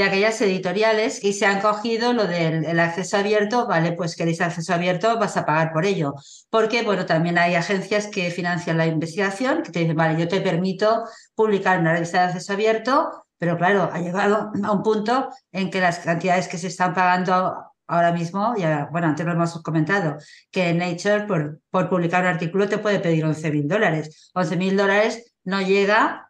de 0.00 0.08
aquellas 0.08 0.40
editoriales 0.40 1.22
y 1.22 1.34
se 1.34 1.44
han 1.44 1.60
cogido 1.60 2.14
lo 2.14 2.26
del 2.26 2.80
acceso 2.80 3.18
abierto, 3.18 3.66
vale, 3.66 3.92
pues 3.92 4.16
queréis 4.16 4.40
acceso 4.40 4.72
abierto, 4.72 5.18
vas 5.18 5.36
a 5.36 5.44
pagar 5.44 5.72
por 5.72 5.84
ello. 5.84 6.14
Porque, 6.48 6.82
bueno, 6.82 7.04
también 7.04 7.36
hay 7.36 7.54
agencias 7.54 8.06
que 8.06 8.30
financian 8.30 8.78
la 8.78 8.86
investigación, 8.86 9.62
que 9.62 9.70
te 9.70 9.80
dicen, 9.80 9.96
vale, 9.96 10.18
yo 10.18 10.26
te 10.26 10.40
permito 10.40 11.04
publicar 11.34 11.80
una 11.80 11.92
revista 11.92 12.20
de 12.20 12.24
acceso 12.28 12.54
abierto, 12.54 13.26
pero 13.36 13.58
claro, 13.58 13.90
ha 13.92 13.98
llegado 13.98 14.50
a 14.64 14.72
un 14.72 14.82
punto 14.82 15.28
en 15.52 15.70
que 15.70 15.80
las 15.80 15.98
cantidades 15.98 16.48
que 16.48 16.56
se 16.56 16.68
están 16.68 16.94
pagando 16.94 17.54
ahora 17.86 18.12
mismo, 18.12 18.54
ya, 18.56 18.88
bueno, 18.90 19.08
antes 19.08 19.26
lo 19.26 19.32
hemos 19.32 19.60
comentado, 19.62 20.16
que 20.50 20.72
Nature 20.72 21.26
por, 21.26 21.60
por 21.70 21.90
publicar 21.90 22.22
un 22.22 22.28
artículo 22.28 22.68
te 22.68 22.78
puede 22.78 23.00
pedir 23.00 23.24
11 23.24 23.50
mil 23.50 23.68
dólares. 23.68 24.30
11 24.34 24.56
mil 24.56 24.76
dólares 24.78 25.34
no 25.44 25.60
llega 25.60 26.29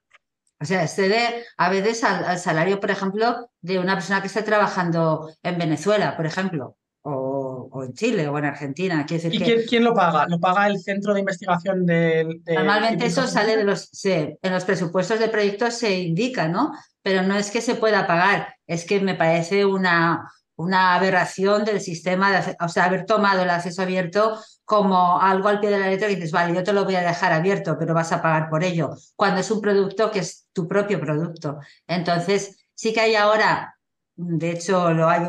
o 0.60 0.64
sea, 0.66 0.82
excede 0.82 1.44
a 1.56 1.70
veces 1.70 2.04
al, 2.04 2.38
salario, 2.38 2.80
por 2.80 2.90
ejemplo, 2.90 3.50
de 3.62 3.78
una 3.78 3.94
persona 3.94 4.20
que 4.20 4.26
esté 4.26 4.42
trabajando 4.42 5.32
en 5.42 5.58
Venezuela, 5.58 6.16
por 6.16 6.26
ejemplo, 6.26 6.76
o, 7.02 7.82
en 7.82 7.94
Chile 7.94 8.28
o 8.28 8.36
en 8.36 8.44
Argentina. 8.44 9.06
¿Y 9.08 9.38
quién, 9.66 9.84
lo 9.84 9.94
paga? 9.94 10.26
¿Lo 10.28 10.38
paga 10.38 10.66
el 10.66 10.78
centro 10.78 11.14
de 11.14 11.20
investigación 11.20 11.86
del...? 11.86 12.42
Normalmente 12.46 13.06
eso 13.06 13.26
sale 13.26 13.56
de 13.56 13.64
los... 13.64 13.88
en 14.04 14.36
los 14.42 14.64
presupuestos 14.66 15.18
de 15.18 15.28
proyectos 15.28 15.74
se 15.74 15.98
indica, 15.98 16.46
¿no? 16.46 16.72
Pero 17.02 17.22
no 17.22 17.36
es 17.36 17.50
que 17.50 17.62
se 17.62 17.76
pueda 17.76 18.06
pagar, 18.06 18.54
es 18.66 18.84
que 18.84 19.00
me 19.00 19.14
parece 19.14 19.64
una, 19.64 20.30
una 20.56 20.94
aberración 20.94 21.64
del 21.64 21.80
sistema, 21.80 22.38
de, 22.38 22.56
o 22.60 22.68
sea, 22.68 22.84
haber 22.84 23.06
tomado 23.06 23.42
el 23.42 23.50
acceso 23.50 23.80
abierto 23.80 24.38
como 24.70 25.20
algo 25.20 25.48
al 25.48 25.58
pie 25.58 25.68
de 25.68 25.80
la 25.80 25.88
letra 25.88 26.08
y 26.08 26.14
dices, 26.14 26.30
vale, 26.30 26.54
yo 26.54 26.62
te 26.62 26.72
lo 26.72 26.84
voy 26.84 26.94
a 26.94 27.00
dejar 27.00 27.32
abierto, 27.32 27.76
pero 27.76 27.92
vas 27.92 28.12
a 28.12 28.22
pagar 28.22 28.48
por 28.48 28.62
ello, 28.62 28.94
cuando 29.16 29.40
es 29.40 29.50
un 29.50 29.60
producto 29.60 30.12
que 30.12 30.20
es 30.20 30.46
tu 30.52 30.68
propio 30.68 31.00
producto. 31.00 31.58
Entonces, 31.88 32.56
sí 32.72 32.92
que 32.92 33.00
hay 33.00 33.16
ahora, 33.16 33.76
de 34.14 34.52
hecho, 34.52 34.92
lo 34.92 35.08
hay, 35.08 35.22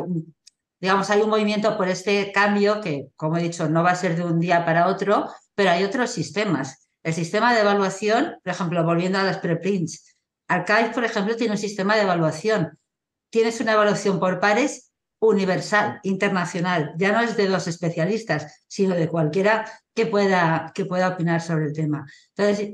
digamos, 0.79 1.09
hay 1.09 1.21
un 1.21 1.31
movimiento 1.31 1.75
por 1.75 1.87
este 1.87 2.31
cambio 2.31 2.81
que, 2.81 3.07
como 3.15 3.35
he 3.35 3.41
dicho, 3.41 3.67
no 3.67 3.81
va 3.81 3.89
a 3.89 3.95
ser 3.95 4.15
de 4.15 4.25
un 4.25 4.39
día 4.39 4.63
para 4.63 4.85
otro, 4.85 5.27
pero 5.55 5.71
hay 5.71 5.85
otros 5.85 6.11
sistemas. 6.11 6.87
El 7.01 7.15
sistema 7.15 7.51
de 7.55 7.61
evaluación, 7.61 8.35
por 8.43 8.53
ejemplo, 8.53 8.83
volviendo 8.83 9.17
a 9.17 9.23
las 9.23 9.39
preprints, 9.39 10.17
Archive, 10.49 10.91
por 10.93 11.03
ejemplo, 11.03 11.35
tiene 11.35 11.53
un 11.53 11.57
sistema 11.57 11.95
de 11.95 12.03
evaluación. 12.03 12.77
Tienes 13.31 13.59
una 13.59 13.71
evaluación 13.71 14.19
por 14.19 14.39
pares 14.39 14.90
universal, 15.21 15.99
internacional, 16.03 16.93
ya 16.97 17.11
no 17.11 17.21
es 17.21 17.37
de 17.37 17.47
dos 17.47 17.67
especialistas, 17.67 18.63
sino 18.67 18.95
de 18.95 19.07
cualquiera 19.07 19.65
que 19.93 20.07
pueda, 20.07 20.71
que 20.73 20.85
pueda 20.85 21.09
opinar 21.09 21.41
sobre 21.41 21.65
el 21.65 21.73
tema. 21.73 22.05
Entonces, 22.35 22.73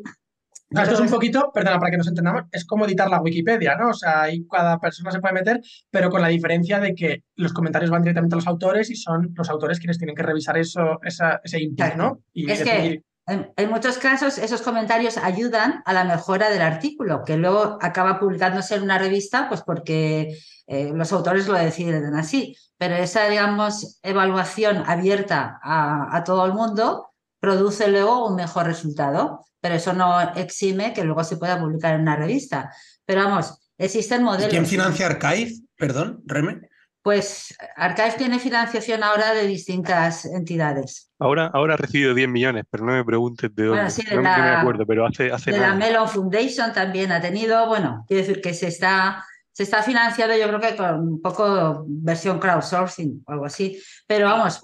esto 0.69 0.93
es 0.93 0.99
un 0.99 1.09
poquito, 1.09 1.51
perdona, 1.53 1.79
para 1.79 1.91
que 1.91 1.97
nos 1.97 2.07
entendamos, 2.07 2.43
es 2.51 2.65
como 2.65 2.85
editar 2.85 3.09
la 3.09 3.21
Wikipedia, 3.21 3.75
¿no? 3.75 3.89
O 3.89 3.93
sea, 3.93 4.23
ahí 4.23 4.45
cada 4.49 4.79
persona 4.79 5.11
se 5.11 5.19
puede 5.19 5.33
meter, 5.33 5.61
pero 5.89 6.09
con 6.09 6.21
la 6.21 6.27
diferencia 6.29 6.79
de 6.79 6.95
que 6.95 7.23
los 7.35 7.53
comentarios 7.53 7.91
van 7.91 8.01
directamente 8.01 8.35
a 8.35 8.37
los 8.37 8.47
autores 8.47 8.89
y 8.89 8.95
son 8.95 9.33
los 9.35 9.49
autores 9.49 9.79
quienes 9.79 9.97
tienen 9.97 10.15
que 10.15 10.23
revisar 10.23 10.57
eso, 10.57 10.99
ese 11.03 11.61
input, 11.61 11.95
¿no? 11.95 12.21
Y 12.33 12.49
es 12.49 12.63
que 12.63 13.03
en, 13.27 13.69
muchos 13.69 13.97
casos 13.97 14.37
esos 14.37 14.61
comentarios 14.61 15.17
ayudan 15.17 15.81
a 15.85 15.93
la 15.93 16.05
mejora 16.05 16.49
del 16.49 16.61
artículo, 16.61 17.23
que 17.25 17.35
luego 17.35 17.77
acaba 17.81 18.19
publicándose 18.19 18.75
en 18.75 18.83
una 18.83 18.97
revista, 18.97 19.49
pues 19.49 19.61
porque 19.63 20.37
eh, 20.67 20.91
los 20.93 21.11
autores 21.13 21.47
lo 21.47 21.55
deciden 21.55 22.13
así. 22.15 22.55
Pero 22.77 22.95
esa, 22.95 23.27
digamos, 23.27 23.99
evaluación 24.03 24.83
abierta 24.85 25.59
a, 25.63 26.23
todo 26.23 26.45
el 26.45 26.53
mundo, 26.53 27.07
produce 27.39 27.87
luego 27.87 28.27
un 28.27 28.35
mejor 28.35 28.65
resultado, 28.67 29.45
pero 29.59 29.75
eso 29.75 29.93
no 29.93 30.19
exime 30.35 30.93
que 30.93 31.03
luego 31.03 31.23
se 31.23 31.37
pueda 31.37 31.59
publicar 31.59 31.95
en 31.95 32.01
una 32.01 32.15
revista. 32.15 32.71
Pero 33.05 33.23
vamos, 33.23 33.57
existen 33.77 34.21
modelos. 34.23 34.49
¿Quién 34.49 34.65
financia 34.65 35.07
Archive? 35.07 35.53
Perdón, 35.75 36.21
Reme. 36.25 36.61
Pues 37.01 37.55
Archive 37.77 38.15
tiene 38.17 38.37
financiación 38.37 39.01
ahora 39.01 39.33
de 39.33 39.47
distintas 39.47 40.25
entidades. 40.25 41.09
Ahora, 41.17 41.49
ahora 41.53 41.75
ha 41.75 41.77
recibido 41.77 42.13
10 42.13 42.27
millones, 42.27 42.65
pero 42.69 42.85
no 42.85 42.91
me 42.91 43.05
preguntes 43.05 43.49
de 43.55 43.63
dónde. 43.63 43.77
Bueno, 43.77 43.89
sí, 43.89 44.03
de 44.03 44.15
no, 44.17 44.21
la- 44.23 44.37
no 44.37 44.43
me 44.43 44.49
acuerdo, 44.49 44.85
pero 44.85 45.07
hace, 45.07 45.31
hace 45.31 45.51
de 45.51 45.57
nada. 45.57 45.69
la 45.69 45.75
Melon 45.75 46.09
Foundation 46.09 46.73
también 46.73 47.11
ha 47.13 47.21
tenido, 47.21 47.65
bueno, 47.67 48.03
quiero 48.07 48.21
decir 48.23 48.41
que 48.41 48.53
se 48.53 48.67
está, 48.67 49.23
se 49.57 49.63
está 49.63 49.81
financiando 49.81 50.37
yo 50.37 50.47
creo 50.49 50.59
que 50.59 50.75
con 50.75 50.99
un 50.99 51.19
poco 51.19 51.83
versión 51.87 52.37
crowdsourcing 52.37 53.23
o 53.25 53.31
algo 53.31 53.45
así, 53.45 53.81
pero 54.05 54.27
vamos, 54.27 54.61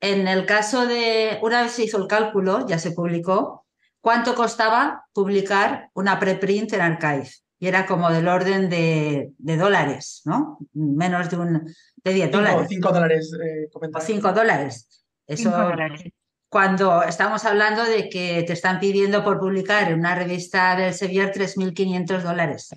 en 0.00 0.26
el 0.26 0.46
caso 0.46 0.86
de, 0.86 1.38
una 1.42 1.60
vez 1.60 1.72
se 1.72 1.84
hizo 1.84 1.98
el 1.98 2.06
cálculo, 2.06 2.66
ya 2.66 2.78
se 2.78 2.92
publicó, 2.92 3.66
¿cuánto 4.00 4.34
costaba 4.34 5.04
publicar 5.12 5.90
una 5.92 6.18
preprint 6.18 6.72
en 6.72 6.80
Archive? 6.80 7.28
Y 7.58 7.66
era 7.66 7.84
como 7.84 8.10
del 8.10 8.26
orden 8.26 8.70
de, 8.70 9.30
de 9.36 9.56
dólares, 9.58 10.22
¿no? 10.24 10.56
Menos 10.72 11.28
de, 11.28 11.36
un, 11.36 11.74
de 11.96 12.14
10 12.14 12.30
Cinco, 12.30 12.38
dólares 12.38 12.66
cinco 12.70 12.92
dólares, 12.92 13.30
eh, 13.34 13.66
o 13.66 13.78
comentario. 13.78 14.06
5 14.06 14.32
dólares. 14.32 15.04
Eso, 15.26 15.42
Cinco 15.50 15.58
dólares. 15.58 16.02
cuando 16.48 17.02
estamos 17.02 17.44
hablando 17.44 17.84
de 17.84 18.08
que 18.08 18.42
te 18.46 18.54
están 18.54 18.80
pidiendo 18.80 19.22
por 19.22 19.38
publicar 19.38 19.92
en 19.92 19.98
una 19.98 20.14
revista 20.14 20.76
del 20.76 20.94
Sevier 20.94 21.30
3.500 21.30 22.22
dólares. 22.22 22.70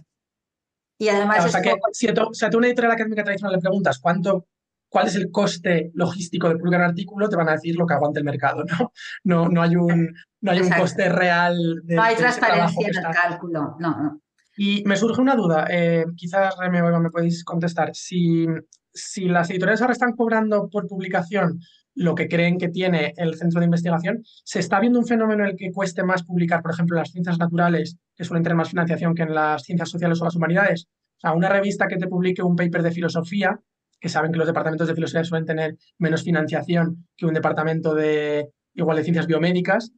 Y 0.99 1.09
además 1.09 1.45
O 1.45 1.49
sea 1.49 1.61
que 1.61 1.71
poco- 1.71 1.89
si 1.93 2.07
a, 2.07 2.13
tu- 2.13 2.33
si 2.33 2.45
a 2.45 2.49
tú 2.49 2.57
una 2.57 2.67
editorial 2.67 2.93
académica 2.93 3.23
tradicional 3.23 3.55
le 3.55 3.61
preguntas 3.61 3.99
cuánto, 3.99 4.47
cuál 4.89 5.07
es 5.07 5.15
el 5.15 5.29
coste 5.31 5.91
logístico 5.93 6.49
de 6.49 6.55
publicar 6.57 6.79
un 6.81 6.87
artículo, 6.87 7.29
te 7.29 7.35
van 7.35 7.49
a 7.49 7.53
decir 7.53 7.75
lo 7.75 7.85
que 7.85 7.93
aguante 7.93 8.19
el 8.19 8.25
mercado, 8.25 8.63
¿no? 8.63 8.91
No, 9.23 9.49
no 9.49 9.61
hay 9.61 9.75
un, 9.75 10.13
no 10.41 10.51
hay 10.51 10.61
un 10.61 10.69
coste 10.71 11.09
real 11.09 11.55
de, 11.83 11.95
no 11.95 12.01
hay 12.03 12.15
de 12.15 12.21
transparencia 12.21 12.87
en 12.87 12.95
el 13.05 13.11
cálculo. 13.13 13.75
No, 13.79 13.89
no. 14.01 14.21
Y 14.59 14.83
me 14.85 14.95
surge 14.95 15.21
una 15.21 15.35
duda, 15.35 15.67
eh, 15.69 16.03
quizás 16.15 16.55
Reme 16.57 16.81
o 16.81 16.99
me 16.99 17.11
podéis 17.11 17.43
contestar. 17.43 17.91
Si, 17.93 18.47
si 18.91 19.25
las 19.27 19.49
editoriales 19.51 19.81
ahora 19.81 19.93
están 19.93 20.13
cobrando 20.13 20.67
por 20.69 20.87
publicación 20.87 21.59
lo 21.93 22.15
que 22.15 22.27
creen 22.27 22.57
que 22.57 22.69
tiene 22.69 23.13
el 23.17 23.35
centro 23.35 23.59
de 23.59 23.65
investigación, 23.65 24.23
¿se 24.43 24.59
está 24.59 24.79
viendo 24.79 24.97
un 24.99 25.05
fenómeno 25.05 25.43
en 25.43 25.49
el 25.51 25.55
que 25.57 25.71
cueste 25.71 26.03
más 26.03 26.23
publicar, 26.23 26.61
por 26.63 26.71
ejemplo, 26.71 26.97
las 26.97 27.11
ciencias 27.11 27.37
naturales, 27.37 27.97
que 28.17 28.25
suelen 28.25 28.43
tener 28.43 28.57
más 28.57 28.69
financiación 28.69 29.13
que 29.13 29.23
en 29.23 29.33
las 29.33 29.63
ciencias 29.63 29.89
sociales 29.89 30.19
o 30.19 30.25
las 30.25 30.35
humanidades? 30.35 30.87
O 31.17 31.19
sea, 31.19 31.33
una 31.33 31.49
revista 31.49 31.87
que 31.87 31.97
te 31.97 32.07
publique 32.07 32.41
un 32.41 32.55
paper 32.55 32.83
de 32.83 32.91
filosofía, 32.91 33.59
que 33.99 34.09
saben 34.09 34.31
que 34.31 34.37
los 34.37 34.47
departamentos 34.47 34.87
de 34.87 34.95
filosofía 34.95 35.23
suelen 35.23 35.45
tener 35.45 35.77
menos 35.97 36.23
financiación 36.23 37.07
que 37.15 37.25
un 37.25 37.33
departamento 37.33 37.95
de 37.95 38.49
igual 38.73 38.97
de 38.97 39.03
ciencias 39.03 39.27
biomédicas, 39.27 39.91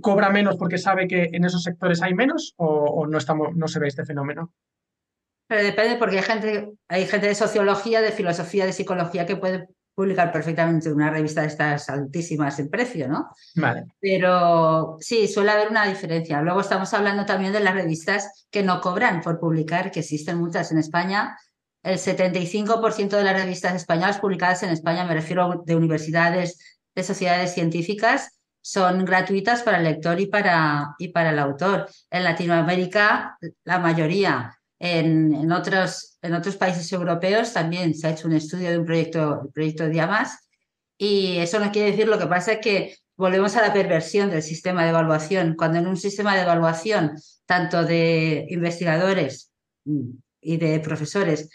cobra 0.00 0.30
menos 0.30 0.56
porque 0.56 0.78
sabe 0.78 1.06
que 1.06 1.30
en 1.32 1.44
esos 1.44 1.62
sectores 1.62 2.02
hay 2.02 2.14
menos 2.14 2.54
o, 2.56 3.06
no, 3.06 3.18
estamos, 3.18 3.54
no 3.54 3.68
se 3.68 3.78
ve 3.78 3.88
este 3.88 4.04
fenómeno? 4.04 4.52
Pero 5.48 5.62
depende 5.62 5.96
porque 5.96 6.16
hay 6.16 6.24
gente, 6.24 6.72
hay 6.88 7.06
gente 7.06 7.28
de 7.28 7.34
sociología, 7.34 8.00
de 8.00 8.10
filosofía, 8.10 8.66
de 8.66 8.72
psicología 8.72 9.26
que 9.26 9.36
puede 9.36 9.68
publicar 9.96 10.30
perfectamente 10.30 10.90
en 10.90 10.94
una 10.94 11.10
revista 11.10 11.40
de 11.40 11.46
estas 11.46 11.88
altísimas 11.88 12.58
en 12.58 12.68
precio, 12.68 13.08
¿no? 13.08 13.30
Vale. 13.54 13.86
Pero 13.98 14.98
sí, 15.00 15.26
suele 15.26 15.52
haber 15.52 15.68
una 15.68 15.86
diferencia. 15.88 16.42
Luego 16.42 16.60
estamos 16.60 16.92
hablando 16.92 17.24
también 17.24 17.54
de 17.54 17.60
las 17.60 17.74
revistas 17.74 18.46
que 18.50 18.62
no 18.62 18.82
cobran 18.82 19.22
por 19.22 19.40
publicar, 19.40 19.90
que 19.90 20.00
existen 20.00 20.36
muchas 20.36 20.70
en 20.70 20.78
España. 20.78 21.38
El 21.82 21.96
75% 21.98 23.16
de 23.16 23.24
las 23.24 23.40
revistas 23.40 23.74
españolas 23.74 24.18
publicadas 24.18 24.62
en 24.64 24.70
España, 24.70 25.04
me 25.04 25.14
refiero 25.14 25.62
de 25.64 25.74
universidades, 25.74 26.78
de 26.94 27.02
sociedades 27.02 27.54
científicas, 27.54 28.38
son 28.60 29.02
gratuitas 29.06 29.62
para 29.62 29.78
el 29.78 29.84
lector 29.84 30.20
y 30.20 30.26
para, 30.26 30.94
y 30.98 31.08
para 31.08 31.30
el 31.30 31.38
autor. 31.38 31.88
En 32.10 32.22
Latinoamérica, 32.22 33.38
la 33.64 33.78
mayoría. 33.78 34.55
En, 34.78 35.34
en 35.34 35.52
otros, 35.52 36.18
en 36.20 36.34
otros 36.34 36.56
países 36.56 36.92
europeos 36.92 37.52
también 37.52 37.94
se 37.94 38.06
ha 38.06 38.10
hecho 38.10 38.28
un 38.28 38.34
estudio 38.34 38.70
de 38.70 38.78
un 38.78 38.84
proyecto, 38.84 39.42
el 39.44 39.52
proyecto 39.52 39.88
Diamas, 39.88 40.46
y 40.98 41.38
eso 41.38 41.58
no 41.58 41.70
quiere 41.72 41.90
decir, 41.90 42.08
lo 42.08 42.18
que 42.18 42.26
pasa 42.26 42.52
es 42.52 42.58
que 42.60 42.94
volvemos 43.16 43.56
a 43.56 43.62
la 43.62 43.72
perversión 43.72 44.30
del 44.30 44.42
sistema 44.42 44.84
de 44.84 44.90
evaluación. 44.90 45.54
Cuando 45.56 45.78
en 45.78 45.86
un 45.86 45.96
sistema 45.96 46.34
de 46.34 46.42
evaluación, 46.42 47.12
tanto 47.46 47.84
de 47.84 48.46
investigadores 48.48 49.50
mm, 49.84 50.10
y 50.40 50.56
de 50.56 50.80
profesores, 50.80 51.48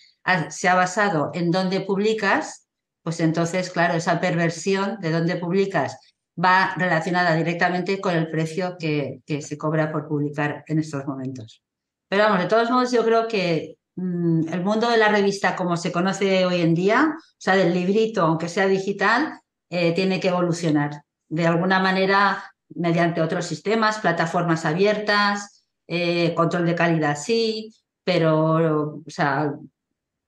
se 0.49 0.69
ha 0.69 0.75
basado 0.75 1.31
en 1.33 1.51
dónde 1.51 1.81
publicas, 1.81 2.67
pues 3.03 3.19
entonces, 3.19 3.71
claro, 3.71 3.95
esa 3.95 4.19
perversión 4.19 4.99
de 4.99 5.11
dónde 5.11 5.35
publicas 5.37 5.97
va 6.43 6.75
relacionada 6.77 7.35
directamente 7.35 7.99
con 7.99 8.15
el 8.15 8.29
precio 8.29 8.77
que, 8.79 9.21
que 9.25 9.41
se 9.41 9.57
cobra 9.57 9.91
por 9.91 10.07
publicar 10.07 10.63
en 10.67 10.79
estos 10.79 11.05
momentos. 11.05 11.63
Pero 12.11 12.23
vamos, 12.23 12.39
de 12.39 12.47
todos 12.47 12.69
modos, 12.69 12.91
yo 12.91 13.05
creo 13.05 13.25
que 13.25 13.77
mm, 13.95 14.49
el 14.51 14.61
mundo 14.65 14.89
de 14.89 14.97
la 14.97 15.07
revista 15.07 15.55
como 15.55 15.77
se 15.77 15.93
conoce 15.93 16.45
hoy 16.45 16.59
en 16.59 16.75
día, 16.75 17.15
o 17.15 17.21
sea, 17.37 17.55
del 17.55 17.73
librito, 17.73 18.23
aunque 18.23 18.49
sea 18.49 18.67
digital, 18.67 19.39
eh, 19.69 19.93
tiene 19.93 20.19
que 20.19 20.27
evolucionar. 20.27 21.03
De 21.29 21.47
alguna 21.47 21.79
manera, 21.79 22.43
mediante 22.75 23.21
otros 23.21 23.45
sistemas, 23.45 23.99
plataformas 23.99 24.65
abiertas, 24.65 25.63
eh, 25.87 26.33
control 26.35 26.65
de 26.65 26.75
calidad 26.75 27.17
sí, 27.17 27.73
pero, 28.03 28.95
o 28.95 29.03
sea, 29.07 29.53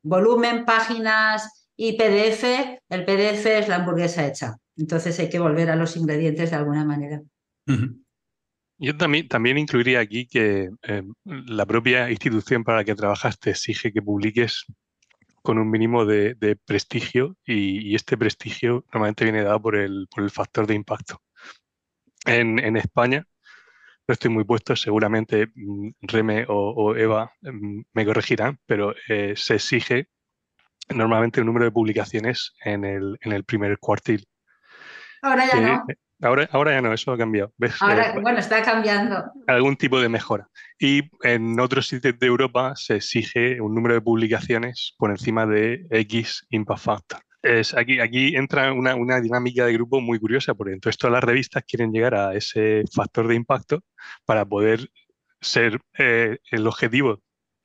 volumen, 0.03 0.63
páginas 0.63 1.67
y 1.75 1.97
PDF, 1.97 2.79
el 2.87 3.03
PDF 3.03 3.45
es 3.59 3.67
la 3.67 3.75
hamburguesa 3.75 4.25
hecha. 4.25 4.55
Entonces 4.77 5.19
hay 5.19 5.27
que 5.27 5.39
volver 5.39 5.69
a 5.69 5.75
los 5.75 5.97
ingredientes 5.97 6.51
de 6.51 6.55
alguna 6.55 6.85
manera. 6.85 7.21
Yo 8.83 8.97
también, 8.97 9.29
también 9.29 9.57
incluiría 9.57 10.01
aquí 10.01 10.27
que 10.27 10.69
eh, 10.83 11.03
la 11.23 11.65
propia 11.65 12.11
institución 12.11 12.65
para 12.65 12.79
la 12.79 12.83
que 12.83 12.95
trabajas 12.95 13.39
te 13.39 13.51
exige 13.51 13.93
que 13.93 14.01
publiques 14.01 14.65
con 15.41 15.57
un 15.57 15.69
mínimo 15.69 16.05
de, 16.05 16.33
de 16.35 16.57
prestigio 16.57 17.37
y, 17.45 17.91
y 17.91 17.95
este 17.95 18.17
prestigio 18.17 18.83
normalmente 18.91 19.23
viene 19.23 19.43
dado 19.43 19.61
por 19.61 19.77
el, 19.77 20.07
por 20.13 20.25
el 20.25 20.31
factor 20.31 20.67
de 20.67 20.73
impacto. 20.73 21.21
En, 22.25 22.59
en 22.59 22.75
España, 22.75 23.25
no 24.05 24.11
estoy 24.11 24.31
muy 24.31 24.43
puesto, 24.43 24.75
seguramente 24.75 25.47
mm, 25.55 25.91
Reme 26.01 26.45
o, 26.49 26.71
o 26.71 26.93
Eva 26.93 27.31
mm, 27.41 27.83
me 27.93 28.05
corregirán, 28.05 28.59
pero 28.65 28.93
eh, 29.07 29.33
se 29.37 29.55
exige 29.55 30.09
normalmente 30.89 31.39
un 31.39 31.47
número 31.47 31.63
de 31.63 31.71
publicaciones 31.71 32.53
en 32.65 32.83
el, 32.83 33.17
en 33.21 33.31
el 33.31 33.45
primer 33.45 33.77
cuartil. 33.79 34.27
Ahora 35.21 35.45
ya 35.47 35.61
no. 35.61 35.85
Ahora, 36.23 36.49
ahora 36.51 36.71
ya 36.71 36.81
no, 36.81 36.93
eso 36.93 37.11
ha 37.11 37.17
cambiado. 37.17 37.53
¿ves? 37.57 37.75
Ahora, 37.81 38.13
bueno, 38.19 38.39
está 38.39 38.61
cambiando. 38.61 39.23
algún 39.47 39.75
tipo 39.75 39.99
de 39.99 40.09
mejora. 40.09 40.47
Y 40.79 41.09
en 41.21 41.59
otros 41.59 41.87
sitios 41.87 42.17
de 42.17 42.27
Europa 42.27 42.73
se 42.75 42.95
exige 42.95 43.61
un 43.61 43.75
número 43.75 43.95
de 43.95 44.01
publicaciones 44.01 44.95
por 44.97 45.11
encima 45.11 45.45
de 45.45 45.85
X 45.89 46.45
impact 46.49 46.81
factor. 46.81 47.19
Es, 47.41 47.73
aquí, 47.75 47.99
aquí 47.99 48.37
entra 48.37 48.71
una, 48.71 48.95
una 48.95 49.19
dinámica 49.19 49.65
de 49.65 49.73
grupo 49.73 49.99
muy 49.99 50.17
curiosa, 50.17 50.53
porque 50.53 50.73
entonces 50.73 50.97
todas 50.97 51.13
las 51.13 51.23
revistas 51.23 51.63
quieren 51.67 51.91
llegar 51.91 52.15
a 52.15 52.33
ese 52.33 52.83
factor 52.93 53.27
de 53.27 53.35
impacto 53.35 53.83
para 54.25 54.45
poder 54.45 54.87
ser 55.41 55.81
eh, 55.97 56.37
el 56.51 56.67
objetivo 56.67 57.21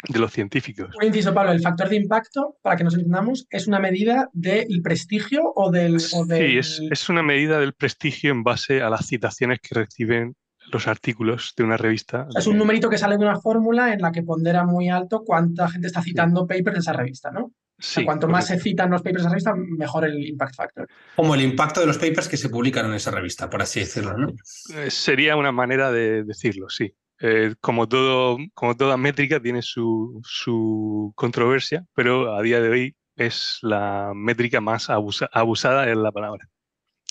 de 0.09 0.19
los 0.19 0.33
científicos. 0.33 0.95
Un 0.97 1.07
inciso, 1.07 1.35
Pablo, 1.35 1.53
el 1.53 1.61
factor 1.61 1.89
de 1.89 1.97
impacto, 1.97 2.57
para 2.63 2.77
que 2.77 2.85
nos 2.85 2.95
entendamos, 2.95 3.47
¿es 3.51 3.67
una 3.67 3.81
medida 3.81 4.29
del 4.33 4.81
prestigio 4.83 5.53
o 5.55 5.71
del... 5.71 5.97
o 5.97 6.25
Sí, 6.25 6.59
es, 6.59 6.81
es 6.91 7.09
una 7.09 7.23
medida 7.23 7.59
del 7.59 7.75
prestigio 7.75 8.31
en 8.31 8.45
base 8.45 8.81
a 8.83 8.91
las 8.91 9.07
citaciones 9.07 9.59
que 9.61 9.75
reciben 9.75 10.37
los 10.73 10.87
artículos 10.87 11.55
de 11.57 11.65
una 11.65 11.77
revista. 11.77 12.29
Es 12.37 12.47
un 12.47 12.59
numerito 12.59 12.91
que 12.91 12.99
sale 12.99 13.17
de 13.17 13.25
una 13.25 13.41
fórmula 13.41 13.93
en 13.93 14.01
la 14.01 14.13
que 14.13 14.23
pondera 14.23 14.65
muy 14.65 14.89
alto 14.89 15.23
cuánta 15.25 15.69
gente 15.69 15.87
está 15.87 16.03
citando 16.03 16.47
papers 16.47 16.75
de 16.75 16.81
esa 16.81 16.93
revista, 16.93 17.31
¿no? 17.31 17.41
O 17.41 17.53
sea, 17.81 18.01
Sí, 18.01 18.05
cuanto 18.05 18.27
más 18.27 18.49
se 18.49 18.59
citan 18.59 18.91
los 18.91 19.03
papers 19.03 19.23
de 19.23 19.29
esa 19.29 19.31
revista, 19.31 19.55
mejor 19.55 20.05
el 20.05 20.27
impact 20.27 20.57
factor. 20.57 20.89
Como 21.15 21.35
el 21.35 21.43
impacto 21.43 21.81
de 21.81 21.87
los 21.87 21.97
papers 21.97 22.29
que 22.29 22.37
se 22.37 22.49
publican 22.49 22.87
en 22.87 22.95
esa 22.95 23.13
revista, 23.13 23.49
por 23.49 23.63
así 23.63 23.81
decirlo, 23.81 24.17
¿no? 24.17 24.33
Eh, 24.75 24.91
Sería 24.91 25.37
una 25.37 25.53
manera 25.53 25.93
de 25.93 26.25
decirlo, 26.25 26.69
sí. 26.69 26.93
Eh, 27.21 27.55
como, 27.61 27.89
todo, 27.89 28.39
como 28.55 28.77
toda 28.77 28.97
métrica 28.97 29.41
tiene 29.41 29.63
su, 29.63 30.21
su 30.25 31.13
controversia, 31.17 31.85
pero 31.95 32.35
a 32.37 32.43
día 32.43 32.61
de 32.61 32.69
hoy 32.69 32.97
es 33.17 33.59
la 33.63 34.13
métrica 34.15 34.61
más 34.61 34.89
abusa- 34.89 35.29
abusada 35.33 35.91
en 35.91 36.03
la 36.03 36.13
palabra. 36.13 36.47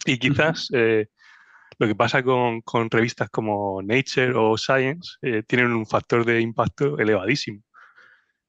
Y 0.06 0.18
quizás 0.18 0.70
eh, 0.74 1.08
lo 1.80 1.88
que 1.88 1.96
pasa 1.96 2.24
con, 2.24 2.62
con 2.62 2.90
revistas 2.90 3.30
como 3.30 3.82
Nature 3.82 4.34
o 4.36 4.58
Science 4.58 5.18
eh, 5.22 5.44
tienen 5.46 5.74
un 5.74 5.86
factor 5.86 6.24
de 6.26 6.40
impacto 6.40 6.98
elevadísimo. 6.98 7.62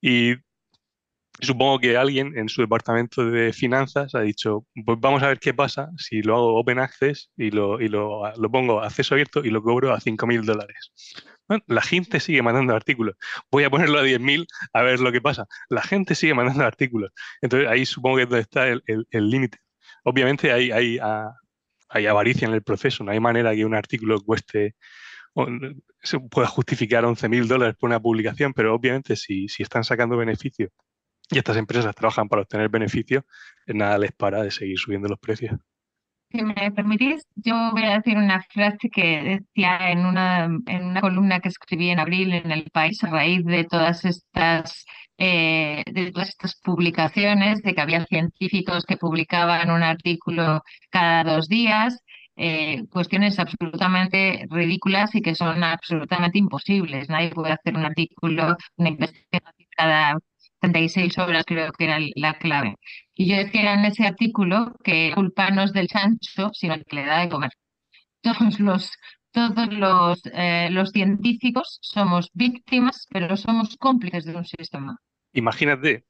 Y 0.00 0.34
supongo 1.40 1.78
que 1.78 1.96
alguien 1.96 2.36
en 2.36 2.48
su 2.48 2.62
departamento 2.62 3.24
de 3.28 3.52
finanzas 3.52 4.14
ha 4.14 4.20
dicho, 4.20 4.66
pues 4.84 4.98
vamos 5.00 5.22
a 5.22 5.28
ver 5.28 5.38
qué 5.38 5.54
pasa 5.54 5.90
si 5.96 6.22
lo 6.22 6.36
hago 6.36 6.56
open 6.58 6.78
access 6.78 7.30
y 7.36 7.50
lo, 7.50 7.80
y 7.80 7.88
lo, 7.88 8.22
lo 8.36 8.50
pongo 8.50 8.80
acceso 8.80 9.14
abierto 9.14 9.44
y 9.44 9.50
lo 9.50 9.62
cobro 9.62 9.92
a 9.92 10.00
5.000 10.00 10.44
dólares. 10.44 10.92
Bueno, 11.48 11.64
la 11.66 11.82
gente 11.82 12.20
sigue 12.20 12.42
mandando 12.42 12.74
artículos. 12.74 13.16
Voy 13.50 13.64
a 13.64 13.70
ponerlo 13.70 13.98
a 13.98 14.02
10.000 14.02 14.46
a 14.72 14.82
ver 14.82 15.00
lo 15.00 15.10
que 15.12 15.20
pasa. 15.20 15.46
La 15.68 15.82
gente 15.82 16.14
sigue 16.14 16.34
mandando 16.34 16.64
artículos. 16.64 17.10
Entonces 17.40 17.68
ahí 17.68 17.86
supongo 17.86 18.16
que 18.16 18.22
es 18.24 18.28
donde 18.28 18.42
está 18.42 18.68
el 18.68 19.30
límite. 19.30 19.58
Obviamente 20.04 20.52
hay, 20.52 20.70
hay, 20.70 20.98
ah, 21.02 21.32
hay 21.88 22.06
avaricia 22.06 22.46
en 22.46 22.54
el 22.54 22.62
proceso, 22.62 23.04
no 23.04 23.12
hay 23.12 23.20
manera 23.20 23.54
que 23.54 23.64
un 23.64 23.74
artículo 23.74 24.20
cueste 24.20 24.76
se 26.02 26.18
pueda 26.18 26.48
justificar 26.48 27.04
11.000 27.04 27.46
dólares 27.46 27.76
por 27.78 27.88
una 27.88 28.00
publicación, 28.00 28.52
pero 28.52 28.74
obviamente 28.74 29.14
si, 29.16 29.48
si 29.48 29.62
están 29.62 29.84
sacando 29.84 30.16
beneficios 30.16 30.70
y 31.30 31.38
estas 31.38 31.56
empresas 31.58 31.94
trabajan 31.94 32.28
para 32.28 32.42
obtener 32.42 32.68
beneficios, 32.70 33.24
nada 33.66 33.98
les 33.98 34.12
para 34.12 34.42
de 34.42 34.50
seguir 34.50 34.78
subiendo 34.78 35.08
los 35.08 35.18
precios. 35.18 35.58
Si 36.30 36.42
me 36.42 36.70
permitís, 36.72 37.26
yo 37.36 37.54
voy 37.72 37.84
a 37.84 37.94
decir 37.98 38.18
una 38.18 38.42
frase 38.42 38.90
que 38.90 39.40
decía 39.54 39.90
en 39.90 40.04
una, 40.04 40.44
en 40.66 40.84
una 40.84 41.00
columna 41.00 41.40
que 41.40 41.48
escribí 41.48 41.88
en 41.88 42.00
abril 42.00 42.34
en 42.34 42.52
El 42.52 42.70
País 42.70 43.02
a 43.02 43.08
raíz 43.08 43.44
de 43.46 43.64
todas 43.64 44.04
estas 44.04 44.84
eh, 45.18 45.82
de 45.86 46.12
todas 46.12 46.28
estas 46.28 46.54
publicaciones, 46.62 47.62
de 47.62 47.74
que 47.74 47.80
había 47.80 48.04
científicos 48.06 48.84
que 48.84 48.96
publicaban 48.96 49.70
un 49.70 49.82
artículo 49.82 50.62
cada 50.90 51.24
dos 51.24 51.48
días, 51.48 51.98
eh, 52.36 52.84
cuestiones 52.90 53.38
absolutamente 53.38 54.46
ridículas 54.50 55.14
y 55.14 55.22
que 55.22 55.34
son 55.34 55.64
absolutamente 55.64 56.38
imposibles. 56.38 57.08
Nadie 57.08 57.30
puede 57.30 57.52
hacer 57.52 57.74
un 57.76 57.84
artículo, 57.86 58.56
una 58.76 58.88
investigación 58.90 59.68
cada 59.76 60.18
36 60.60 61.18
horas, 61.18 61.44
creo 61.46 61.72
que 61.72 61.84
era 61.84 61.98
la 62.16 62.38
clave. 62.38 62.76
Y 63.14 63.28
yo 63.28 63.36
decía 63.36 63.74
en 63.74 63.84
ese 63.84 64.06
artículo 64.06 64.74
que 64.82 65.12
culpa 65.14 65.50
no 65.50 65.62
es 65.62 65.72
del 65.72 65.88
chancho, 65.88 66.50
sino 66.52 66.76
que 66.86 66.96
le 66.96 67.06
da 67.06 67.20
de 67.20 67.28
comer. 67.28 67.50
Todos 68.20 68.58
los, 68.60 68.92
todos 69.30 69.72
los, 69.72 70.20
eh, 70.32 70.68
los 70.70 70.90
científicos 70.90 71.78
somos 71.80 72.30
víctimas, 72.32 73.06
pero 73.10 73.36
somos 73.36 73.76
cómplices 73.76 74.24
de 74.24 74.36
un 74.36 74.44
sistema. 74.44 74.98
Imagínate 75.32 76.04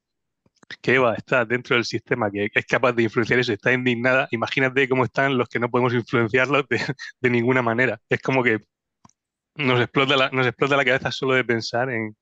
que 0.83 0.95
Eva 0.95 1.15
está 1.15 1.45
dentro 1.45 1.77
del 1.77 1.85
sistema, 1.85 2.31
que 2.31 2.51
es 2.53 2.67
capaz 2.67 2.93
de 2.93 3.05
influenciar 3.05 3.39
eso, 3.39 3.53
está 3.53 3.73
indignada, 3.73 4.29
imagínate 4.31 4.89
cómo 4.89 5.05
están 5.05 5.39
los 5.39 5.49
que 5.49 5.59
no 5.59 5.71
podemos 5.71 5.95
influenciarlos 5.95 6.67
de, 6.69 7.31
ninguna 7.31 7.63
manera. 7.63 8.01
Es 8.09 8.21
como 8.21 8.43
que 8.43 8.61
nos 9.57 9.81
explota, 9.81 10.31
nos 10.31 10.47
explota 10.47 10.77
la 10.77 10.85
cabeza 10.85 11.11
solo 11.11 11.35
de 11.35 11.45
pensar 11.45 11.91
en, 11.91 12.17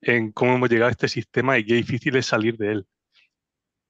en 0.00 0.32
cómo 0.32 0.54
hemos 0.54 0.68
llegado 0.68 0.88
a 0.88 0.92
este 0.92 1.08
sistema 1.08 1.58
y 1.58 1.64
qué 1.64 1.74
difícil 1.74 2.16
es 2.16 2.26
salir 2.26 2.56
de 2.56 2.72
él. 2.72 2.86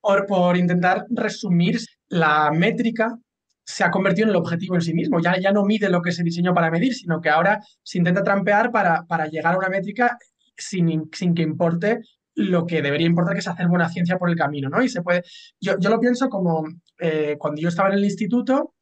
Por, 0.00 0.26
por 0.26 0.56
intentar 0.56 1.04
resumir, 1.11 1.78
la 2.09 2.50
métrica 2.50 3.18
se 3.64 3.84
ha 3.84 3.90
convertido 3.90 4.26
en 4.26 4.30
el 4.30 4.36
objetivo 4.36 4.76
en 4.76 4.80
sí 4.80 4.94
mismo. 4.94 5.20
Ya, 5.20 5.38
ya 5.38 5.52
no 5.52 5.64
mide 5.64 5.90
lo 5.90 6.00
que 6.00 6.12
se 6.12 6.22
diseñó 6.22 6.54
para 6.54 6.70
medir, 6.70 6.94
sino 6.94 7.20
que 7.20 7.28
ahora 7.28 7.61
se 7.82 7.98
intenta 7.98 8.22
trampear 8.22 8.70
para, 8.70 9.04
para 9.04 9.26
llegar 9.26 9.54
a 9.54 9.59
una 9.59 9.68
métrica 9.68 10.16
sin, 10.56 11.11
sin 11.12 11.34
que 11.34 11.42
importe 11.42 12.00
lo 12.34 12.66
que 12.66 12.80
debería 12.80 13.06
importar, 13.06 13.34
que 13.34 13.40
es 13.40 13.48
hacer 13.48 13.66
buena 13.68 13.88
ciencia 13.88 14.16
por 14.16 14.30
el 14.30 14.36
camino, 14.36 14.68
¿no? 14.68 14.82
Y 14.82 14.88
se 14.88 15.02
puede, 15.02 15.22
yo, 15.61 15.78
yo 15.78 15.90
lo 15.90 16.00
pienso 16.00 16.28
como 16.28 16.64
eh, 16.98 17.36
cuando 17.38 17.61
yo 17.61 17.68
estaba 17.68 17.88
en 17.88 17.96
el 17.96 18.04
instituto, 18.04 18.74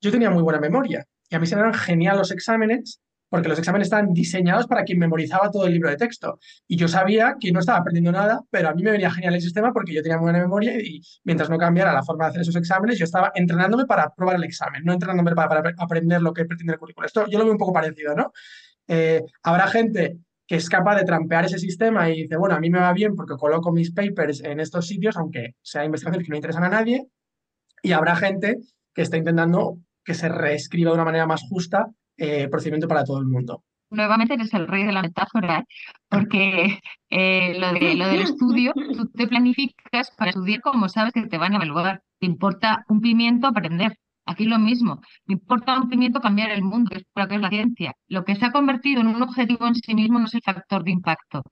yo 0.00 0.10
tenía 0.10 0.30
muy 0.30 0.42
buena 0.42 0.60
memoria 0.60 1.04
y 1.28 1.34
a 1.34 1.40
mí 1.40 1.46
se 1.46 1.56
me 1.56 1.62
eran 1.62 1.74
genial 1.74 2.18
los 2.18 2.30
exámenes 2.30 3.00
porque 3.28 3.48
los 3.48 3.58
exámenes 3.58 3.86
estaban 3.86 4.12
diseñados 4.12 4.66
para 4.66 4.84
quien 4.84 4.98
memorizaba 4.98 5.50
todo 5.50 5.66
el 5.66 5.72
libro 5.72 5.90
de 5.90 5.96
texto. 5.96 6.38
Y 6.66 6.76
yo 6.76 6.88
sabía 6.88 7.36
que 7.38 7.52
no 7.52 7.60
estaba 7.60 7.78
aprendiendo 7.78 8.12
nada, 8.12 8.40
pero 8.50 8.68
a 8.68 8.74
mí 8.74 8.82
me 8.82 8.92
venía 8.92 9.10
genial 9.10 9.34
el 9.34 9.42
sistema 9.42 9.72
porque 9.72 9.92
yo 9.92 10.02
tenía 10.02 10.18
buena 10.18 10.38
memoria 10.38 10.78
y 10.80 11.00
mientras 11.24 11.50
no 11.50 11.58
cambiara 11.58 11.92
la 11.92 12.02
forma 12.02 12.24
de 12.24 12.30
hacer 12.30 12.42
esos 12.42 12.56
exámenes, 12.56 12.98
yo 12.98 13.04
estaba 13.04 13.32
entrenándome 13.34 13.84
para 13.86 14.12
probar 14.14 14.36
el 14.36 14.44
examen, 14.44 14.82
no 14.84 14.92
entrenándome 14.92 15.34
para, 15.34 15.74
aprender 15.78 16.22
lo 16.22 16.32
que 16.32 16.44
pretende 16.44 16.72
el 16.72 16.78
currículo. 16.78 17.06
Esto 17.06 17.26
yo 17.28 17.38
lo 17.38 17.44
veo 17.44 17.52
un 17.52 17.58
poco 17.58 17.72
parecido, 17.72 18.14
¿no? 18.14 18.32
Eh, 18.86 19.22
habrá 19.42 19.66
gente 19.66 20.18
que 20.46 20.56
es 20.56 20.68
capaz 20.70 20.96
de 20.96 21.04
trampear 21.04 21.44
ese 21.44 21.58
sistema 21.58 22.08
y 22.08 22.22
dice, 22.22 22.36
bueno, 22.36 22.54
a 22.54 22.60
mí 22.60 22.70
me 22.70 22.78
va 22.78 22.92
bien 22.94 23.14
porque 23.14 23.34
coloco 23.36 23.70
mis 23.70 23.92
papers 23.92 24.42
en 24.42 24.60
estos 24.60 24.86
sitios, 24.86 25.16
aunque 25.18 25.56
sea 25.60 25.84
investigaciones 25.84 26.26
que 26.26 26.30
no 26.30 26.36
interesan 26.36 26.64
a 26.64 26.70
nadie, 26.70 27.06
y 27.82 27.92
habrá 27.92 28.16
gente 28.16 28.58
que 28.94 29.02
está 29.02 29.18
intentando 29.18 29.78
que 30.02 30.14
se 30.14 30.30
reescriba 30.30 30.90
de 30.90 30.94
una 30.94 31.04
manera 31.04 31.26
más 31.26 31.42
justa 31.42 31.90
eh, 32.18 32.48
procedimiento 32.48 32.88
para 32.88 33.04
todo 33.04 33.18
el 33.18 33.26
mundo. 33.26 33.62
Nuevamente 33.90 34.34
eres 34.34 34.52
el 34.52 34.66
rey 34.66 34.84
de 34.84 34.92
la 34.92 35.00
metáfora, 35.00 35.64
porque 36.08 36.78
eh, 37.08 37.58
lo, 37.58 37.72
de, 37.72 37.94
lo 37.94 38.06
del 38.06 38.20
estudio, 38.22 38.74
tú 38.74 39.08
te 39.08 39.26
planificas 39.26 40.10
para 40.16 40.30
estudiar 40.30 40.60
como 40.60 40.88
sabes 40.90 41.14
que 41.14 41.26
te 41.26 41.38
van 41.38 41.54
a 41.54 41.56
evaluar. 41.56 42.02
Te 42.18 42.26
importa 42.26 42.84
un 42.88 43.00
pimiento 43.00 43.46
aprender. 43.46 43.96
Aquí 44.26 44.44
lo 44.44 44.58
mismo. 44.58 45.00
Me 45.24 45.34
importa 45.34 45.80
un 45.80 45.88
pimiento 45.88 46.20
cambiar 46.20 46.50
el 46.50 46.62
mundo, 46.62 46.90
que 46.90 46.98
es 46.98 47.04
lo 47.14 47.28
que 47.28 47.36
es 47.36 47.40
la 47.40 47.48
ciencia. 47.48 47.94
Lo 48.08 48.24
que 48.24 48.36
se 48.36 48.44
ha 48.44 48.52
convertido 48.52 49.00
en 49.00 49.06
un 49.06 49.22
objetivo 49.22 49.66
en 49.66 49.74
sí 49.74 49.94
mismo 49.94 50.18
no 50.18 50.26
es 50.26 50.34
el 50.34 50.42
factor 50.42 50.84
de 50.84 50.90
impacto. 50.90 51.42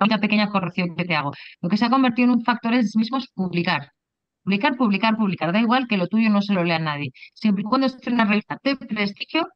Una 0.00 0.18
pequeña 0.18 0.50
corrección 0.50 0.96
que 0.96 1.04
te 1.04 1.14
hago. 1.14 1.32
Lo 1.60 1.68
que 1.68 1.76
se 1.76 1.84
ha 1.84 1.90
convertido 1.90 2.32
en 2.32 2.38
un 2.38 2.44
factor 2.44 2.74
en 2.74 2.88
sí 2.88 2.98
mismo 2.98 3.18
es 3.18 3.28
publicar. 3.28 3.90
Publicar, 4.42 4.76
publicar, 4.76 5.16
publicar. 5.16 5.52
Da 5.52 5.60
igual 5.60 5.86
que 5.86 5.96
lo 5.96 6.08
tuyo 6.08 6.28
no 6.28 6.42
se 6.42 6.54
lo 6.54 6.64
lea 6.64 6.78
nadie. 6.80 7.12
Siempre 7.34 7.62
y 7.62 7.64
cuando 7.64 7.86
esté 7.86 8.10
en 8.10 8.14
una 8.14 8.24
revista 8.24 8.58
de 8.64 8.76
prestigio, 8.76 9.48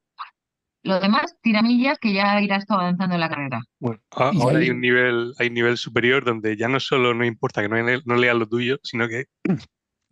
lo 0.82 1.00
demás, 1.00 1.36
tiramillas 1.42 1.98
que 1.98 2.12
ya 2.12 2.40
irás 2.40 2.66
todo 2.66 2.78
avanzando 2.78 3.14
en 3.14 3.20
la 3.20 3.28
carrera. 3.28 3.60
Bueno, 3.78 4.00
ahora 4.10 4.58
hay 4.58 4.70
un 4.70 4.80
nivel, 4.80 5.32
hay 5.38 5.48
un 5.48 5.54
nivel 5.54 5.76
superior 5.76 6.24
donde 6.24 6.56
ya 6.56 6.68
no 6.68 6.80
solo 6.80 7.14
no 7.14 7.24
importa 7.24 7.62
que 7.62 7.68
no, 7.68 7.76
no 8.04 8.16
leas 8.16 8.36
lo 8.36 8.48
tuyo, 8.48 8.78
sino 8.82 9.08
que 9.08 9.26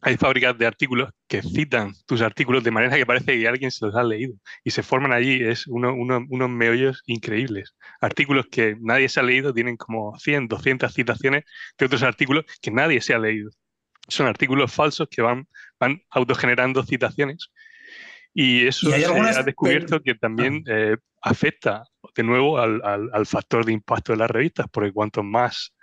hay 0.03 0.17
fábricas 0.17 0.57
de 0.59 0.67
artículos 0.67 1.11
que 1.27 1.43
citan 1.43 1.93
tus 2.07 2.21
artículos 2.21 2.63
de 2.63 2.71
manera 2.71 2.97
que 2.97 3.07
parece 3.07 3.39
que 3.39 3.49
alguien 3.49 3.71
se 3.71 3.87
los 3.87 3.95
ha 3.97 4.05
leído 4.05 4.35
y 4.63 4.71
se 4.71 4.83
forman 4.83 5.13
allí, 5.13 5.43
es 5.43 5.67
unos 5.67 6.51
meollos 6.51 7.03
increíbles. 7.07 7.75
Artículos 8.01 8.47
que 8.51 8.77
nadie 8.81 9.09
se 9.09 9.21
ha 9.21 9.23
leído 9.23 9.53
tienen 9.53 9.77
como 9.77 10.17
100, 10.19 10.49
200 10.49 10.93
citaciones 10.93 11.45
de 11.79 11.87
otros 11.87 12.03
artículos 12.03 12.45
que 12.61 12.71
nadie 12.71 13.01
se 13.01 13.15
ha 13.15 13.19
leído. 13.19 13.51
Son 14.09 14.27
artículos 14.29 14.73
falsos 14.73 15.09
que 15.11 15.23
van, 15.23 15.49
van 15.81 16.03
autogenerando 16.11 16.85
citaciones 16.85 17.51
y 18.39 18.67
eso 18.67 18.91
se 18.91 19.07
ha 19.07 19.43
descubierto 19.43 20.03
que 20.03 20.15
también 20.15 20.63
ah. 20.67 20.71
eh, 20.71 20.97
afecta 21.23 21.85
de 22.15 22.23
nuevo 22.23 22.59
al, 22.59 22.83
al 22.85 23.27
factor 23.27 23.65
de 23.65 23.73
impacto 23.73 24.13
de 24.13 24.19
las 24.19 24.31
revistas, 24.31 24.67
porque 24.71 24.93
cuanto 24.93 25.23
más 25.23 25.75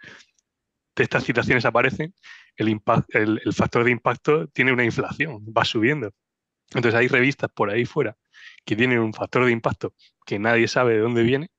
de 0.96 1.04
estas 1.04 1.24
citaciones 1.24 1.66
aparecen, 1.66 2.14
el, 2.56 2.80
el, 3.10 3.54
factor 3.54 3.84
de 3.84 3.90
impacto 3.90 4.48
tiene 4.50 4.72
una 4.72 4.84
inflación, 4.84 5.44
va 5.46 5.66
subiendo. 5.66 6.12
Entonces 6.76 6.94
hay 6.94 7.08
revistas 7.08 7.50
por 7.52 7.72
ahí 7.72 7.86
fuera 7.86 8.16
que 8.64 8.76
tienen 8.76 9.00
un 9.00 9.14
factor 9.14 9.46
de 9.46 9.52
impacto 9.52 9.96
que 10.24 10.38
nadie 10.38 10.68
sabe 10.68 10.94
de 10.94 11.00
dónde 11.00 11.24
viene 11.24 11.50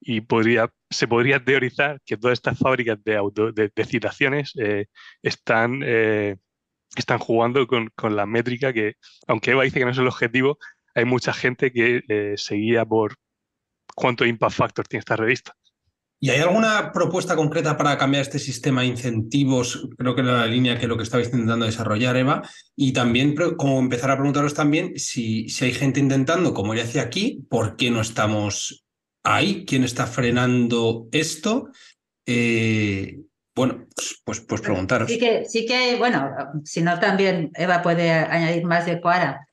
y 0.00 0.20
podría, 0.20 0.72
se 0.90 1.08
podría 1.08 1.44
teorizar 1.44 2.00
que 2.04 2.16
todas 2.16 2.34
estas 2.34 2.56
fábricas 2.56 3.02
de, 3.02 3.16
auto, 3.16 3.50
de, 3.50 3.70
citaciones 3.84 4.52
eh, 4.60 4.86
están, 5.22 5.80
eh, 5.84 6.36
están 7.00 7.18
jugando 7.18 7.66
con, 7.66 7.90
con, 7.94 8.16
la 8.16 8.26
métrica 8.26 8.72
que, 8.72 8.94
aunque 9.26 9.52
Eva 9.52 9.64
dice 9.64 9.78
que 9.78 9.84
no 9.84 9.90
es 9.90 9.98
el 9.98 10.06
objetivo, 10.06 10.58
hay 10.94 11.04
mucha 11.04 11.32
gente 11.32 11.72
que 11.72 12.02
eh, 12.08 12.34
seguía 12.36 12.84
por 12.84 13.16
cuánto 13.94 14.24
impact 14.24 14.54
factor 14.54 14.86
tiene 14.86 15.00
esta 15.00 15.16
revista. 15.16 15.52
¿Y 16.18 16.30
hay 16.30 16.40
alguna 16.40 16.92
propuesta 16.92 17.36
concreta 17.36 17.76
para 17.76 17.98
cambiar 17.98 18.22
este 18.22 18.38
sistema 18.38 18.80
de 18.80 18.86
incentivos? 18.86 19.86
Creo 19.98 20.14
que 20.14 20.22
era 20.22 20.38
la 20.38 20.46
línea 20.46 20.78
que 20.78 20.86
lo 20.86 20.96
que 20.96 21.02
estabais 21.02 21.28
intentando 21.28 21.66
desarrollar, 21.66 22.16
Eva. 22.16 22.42
Y 22.74 22.92
también, 22.94 23.34
como 23.56 23.78
empezar 23.78 24.10
a 24.10 24.16
preguntaros 24.16 24.54
también 24.54 24.98
si, 24.98 25.48
si 25.50 25.66
hay 25.66 25.72
gente 25.72 26.00
intentando, 26.00 26.54
como 26.54 26.74
ya 26.74 26.84
decía 26.84 27.02
aquí, 27.02 27.44
¿por 27.50 27.76
qué 27.76 27.90
no 27.90 28.00
estamos 28.00 28.86
ahí? 29.22 29.66
¿Quién 29.66 29.84
está 29.84 30.06
frenando 30.06 31.06
esto? 31.12 31.68
Eh, 32.24 33.18
bueno, 33.56 33.86
pues, 34.24 34.40
pues, 34.40 34.60
preguntaros. 34.60 35.10
Sí 35.10 35.18
que, 35.18 35.46
sí 35.46 35.64
que, 35.64 35.96
bueno, 35.96 36.30
si 36.64 36.82
no 36.82 37.00
también 37.00 37.50
Eva 37.54 37.80
puede 37.80 38.10
añadir 38.10 38.64
más 38.64 38.84
de 38.84 39.00
Cuara. 39.00 39.48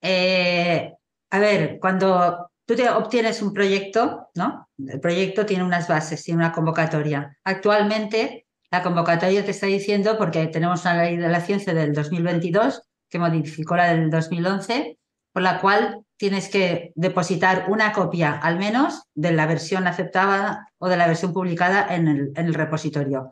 Eh, 0.00 0.92
a 1.30 1.38
ver, 1.40 1.78
cuando 1.80 2.52
tú 2.64 2.76
te 2.76 2.88
obtienes 2.88 3.42
un 3.42 3.52
proyecto, 3.52 4.28
¿no? 4.36 4.68
El 4.78 5.00
proyecto 5.00 5.44
tiene 5.44 5.64
unas 5.64 5.88
bases, 5.88 6.22
tiene 6.22 6.38
una 6.38 6.52
convocatoria. 6.52 7.36
Actualmente, 7.42 8.46
la 8.70 8.82
convocatoria 8.82 9.44
te 9.44 9.50
está 9.50 9.66
diciendo, 9.66 10.16
porque 10.16 10.46
tenemos 10.46 10.82
una 10.82 11.02
ley 11.02 11.16
de 11.16 11.28
la 11.28 11.40
ciencia 11.40 11.74
del 11.74 11.92
2022 11.92 12.82
que 13.10 13.18
modificó 13.18 13.76
la 13.76 13.92
del 13.92 14.08
2011, 14.08 14.98
por 15.32 15.42
la 15.42 15.60
cual 15.60 16.04
tienes 16.22 16.48
que 16.48 16.92
depositar 16.94 17.66
una 17.68 17.92
copia 17.92 18.30
al 18.30 18.56
menos 18.56 19.08
de 19.12 19.32
la 19.32 19.44
versión 19.44 19.88
aceptada 19.88 20.68
o 20.78 20.88
de 20.88 20.96
la 20.96 21.08
versión 21.08 21.32
publicada 21.32 21.92
en 21.92 22.32
el, 22.36 22.54
repositorio. 22.54 23.28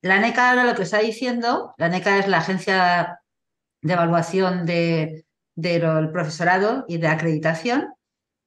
La 0.00 0.18
NECA 0.18 0.48
ahora 0.48 0.64
lo 0.64 0.74
que 0.74 0.84
está 0.84 1.00
diciendo, 1.00 1.74
la 1.76 1.90
NECA 1.90 2.20
es 2.20 2.28
la 2.28 2.38
agencia 2.38 3.20
de 3.82 3.92
evaluación 3.92 4.64
de, 4.64 5.26
del 5.56 6.10
profesorado 6.10 6.86
y 6.88 6.96
de 6.96 7.08
acreditación, 7.08 7.92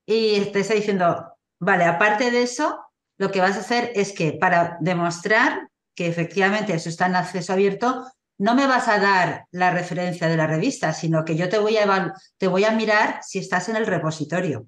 y 0.08 0.40
te 0.46 0.62
está 0.62 0.74
diciendo, 0.74 1.38
vale, 1.60 1.84
aparte 1.84 2.32
de 2.32 2.42
eso, 2.42 2.80
lo 3.20 3.30
que 3.30 3.42
vas 3.42 3.56
a 3.56 3.60
hacer 3.60 3.92
es 3.94 4.14
que 4.14 4.34
para 4.34 4.78
demostrar 4.82 5.70
que 5.94 6.08
efectivamente 6.08 6.74
eso 6.74 6.90
está 6.90 7.06
en 7.06 7.18
acceso 7.18 7.54
abierto, 7.54 8.12
no 8.38 8.56
me 8.56 8.68
vas 8.68 8.88
a 8.88 9.00
dar 9.00 9.46
la 9.52 9.72
referencia 9.72 10.28
de 10.28 10.38
la 10.38 10.48
revista, 10.48 10.94
sino 10.94 11.24
que 11.24 11.36
yo 11.36 11.50
te 11.50 11.58
voy 11.58 11.78
a, 11.78 12.14
te 12.38 12.48
voy 12.48 12.66
a 12.66 12.72
mirar 12.72 13.20
si 13.22 13.40
estás 13.40 13.70
en 13.70 13.78
el 13.78 13.88
repositorio. 13.88 14.68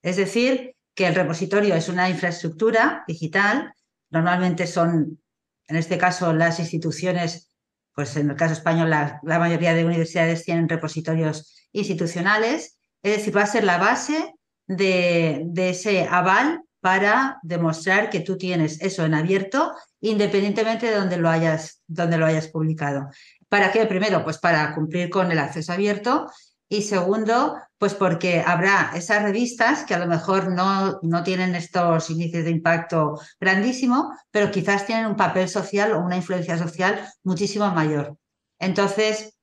Es 0.00 0.16
decir, 0.16 0.74
que 0.94 1.06
el 1.06 1.14
repositorio 1.14 1.74
es 1.74 1.88
una 1.88 2.08
infraestructura 2.08 3.04
digital, 3.06 3.74
normalmente 4.10 4.66
son, 4.66 5.20
en 5.68 5.76
este 5.76 5.98
caso, 5.98 6.32
las 6.32 6.58
instituciones, 6.58 7.54
pues 7.94 8.16
en 8.16 8.30
el 8.30 8.36
caso 8.36 8.54
español, 8.54 8.90
la, 8.90 9.20
mayoría 9.22 9.74
de 9.74 9.84
universidades 9.84 10.44
tienen 10.44 10.68
repositorios 10.68 11.68
institucionales, 11.72 12.78
es 13.02 13.16
decir, 13.18 13.36
va 13.36 13.42
a 13.42 13.46
ser 13.46 13.64
la 13.64 13.78
base 13.78 14.34
de 14.66 15.52
ese 15.56 16.06
aval 16.08 16.62
para 16.80 17.38
demostrar 17.42 18.10
que 18.10 18.20
tú 18.20 18.36
tienes 18.36 18.80
eso 18.80 19.04
en 19.04 19.14
abierto, 19.14 19.72
independientemente 20.02 20.86
de 20.86 20.96
donde 20.96 21.16
lo 21.16 21.30
hayas, 21.30 21.80
donde 21.86 22.18
lo 22.18 22.26
hayas 22.26 22.48
publicado. 22.48 23.08
¿Para 23.48 23.70
qué? 23.72 23.86
Primero, 23.86 24.24
pues 24.24 24.38
para 24.38 24.74
cumplir 24.74 25.08
con 25.08 25.30
el 25.30 25.38
acceso 25.38 25.72
abierto 25.72 26.30
y 26.68 26.82
segundo, 26.82 27.56
pues 27.78 27.94
porque 27.94 28.42
habrá 28.44 28.92
esas 28.94 29.22
revistas 29.22 29.84
que 29.84 29.94
a 29.94 29.98
lo 29.98 30.06
mejor 30.06 30.50
no, 30.50 30.98
no 31.02 31.22
tienen 31.22 31.54
estos 31.54 32.10
índices 32.10 32.44
de 32.44 32.50
impacto 32.50 33.20
grandísimo, 33.38 34.12
pero 34.30 34.50
quizás 34.50 34.86
tienen 34.86 35.06
un 35.06 35.16
papel 35.16 35.48
social 35.48 35.92
o 35.92 36.00
una 36.00 36.16
influencia 36.16 36.58
social 36.58 37.08
muchísimo 37.22 37.70
mayor. 37.70 38.16
Entonces, 38.58 39.36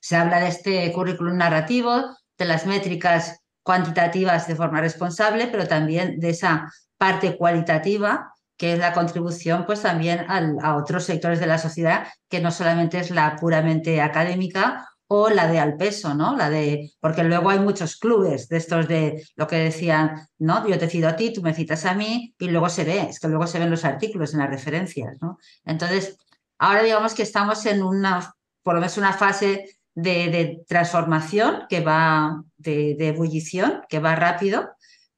se 0.00 0.16
habla 0.16 0.40
de 0.40 0.48
este 0.48 0.92
currículum 0.92 1.36
narrativo, 1.36 2.16
de 2.36 2.44
las 2.44 2.66
métricas 2.66 3.40
cuantitativas 3.62 4.48
de 4.48 4.56
forma 4.56 4.80
responsable, 4.80 5.46
pero 5.46 5.68
también 5.68 6.18
de 6.18 6.30
esa 6.30 6.72
parte 6.98 7.36
cualitativa 7.36 8.32
que 8.62 8.74
es 8.74 8.78
la 8.78 8.92
contribución 8.92 9.66
pues 9.66 9.82
también 9.82 10.24
a 10.28 10.76
otros 10.76 11.02
sectores 11.02 11.40
de 11.40 11.48
la 11.48 11.58
sociedad, 11.58 12.06
que 12.28 12.38
no 12.40 12.52
solamente 12.52 12.96
es 13.00 13.10
la 13.10 13.34
puramente 13.34 14.00
académica 14.00 14.88
o 15.08 15.30
la 15.30 15.48
de 15.48 15.58
al 15.58 15.76
peso, 15.76 16.14
¿no? 16.14 16.36
La 16.36 16.48
de, 16.48 16.92
porque 17.00 17.24
luego 17.24 17.50
hay 17.50 17.58
muchos 17.58 17.96
clubes 17.96 18.48
de 18.48 18.58
estos 18.58 18.86
de 18.86 19.26
lo 19.34 19.48
que 19.48 19.56
decían, 19.56 20.28
¿no? 20.38 20.64
Yo 20.68 20.78
te 20.78 20.88
cito 20.88 21.08
a 21.08 21.16
ti, 21.16 21.32
tú 21.32 21.42
me 21.42 21.54
citas 21.54 21.84
a 21.86 21.94
mí, 21.94 22.36
y 22.38 22.50
luego 22.50 22.68
se 22.68 22.84
ve, 22.84 23.08
es 23.10 23.18
que 23.18 23.26
luego 23.26 23.48
se 23.48 23.58
ven 23.58 23.68
los 23.68 23.84
artículos 23.84 24.32
en 24.32 24.38
las 24.38 24.50
referencias, 24.50 25.16
¿no? 25.20 25.38
Entonces, 25.64 26.16
ahora 26.56 26.84
digamos 26.84 27.14
que 27.14 27.24
estamos 27.24 27.66
en 27.66 27.82
una, 27.82 28.32
por 28.62 28.74
lo 28.74 28.80
menos 28.80 28.96
una 28.96 29.12
fase 29.12 29.76
de, 29.96 30.62
transformación 30.68 31.64
que 31.68 31.80
va, 31.80 32.44
de, 32.58 33.08
ebullición, 33.08 33.82
que 33.88 33.98
va 33.98 34.14
rápido, 34.14 34.70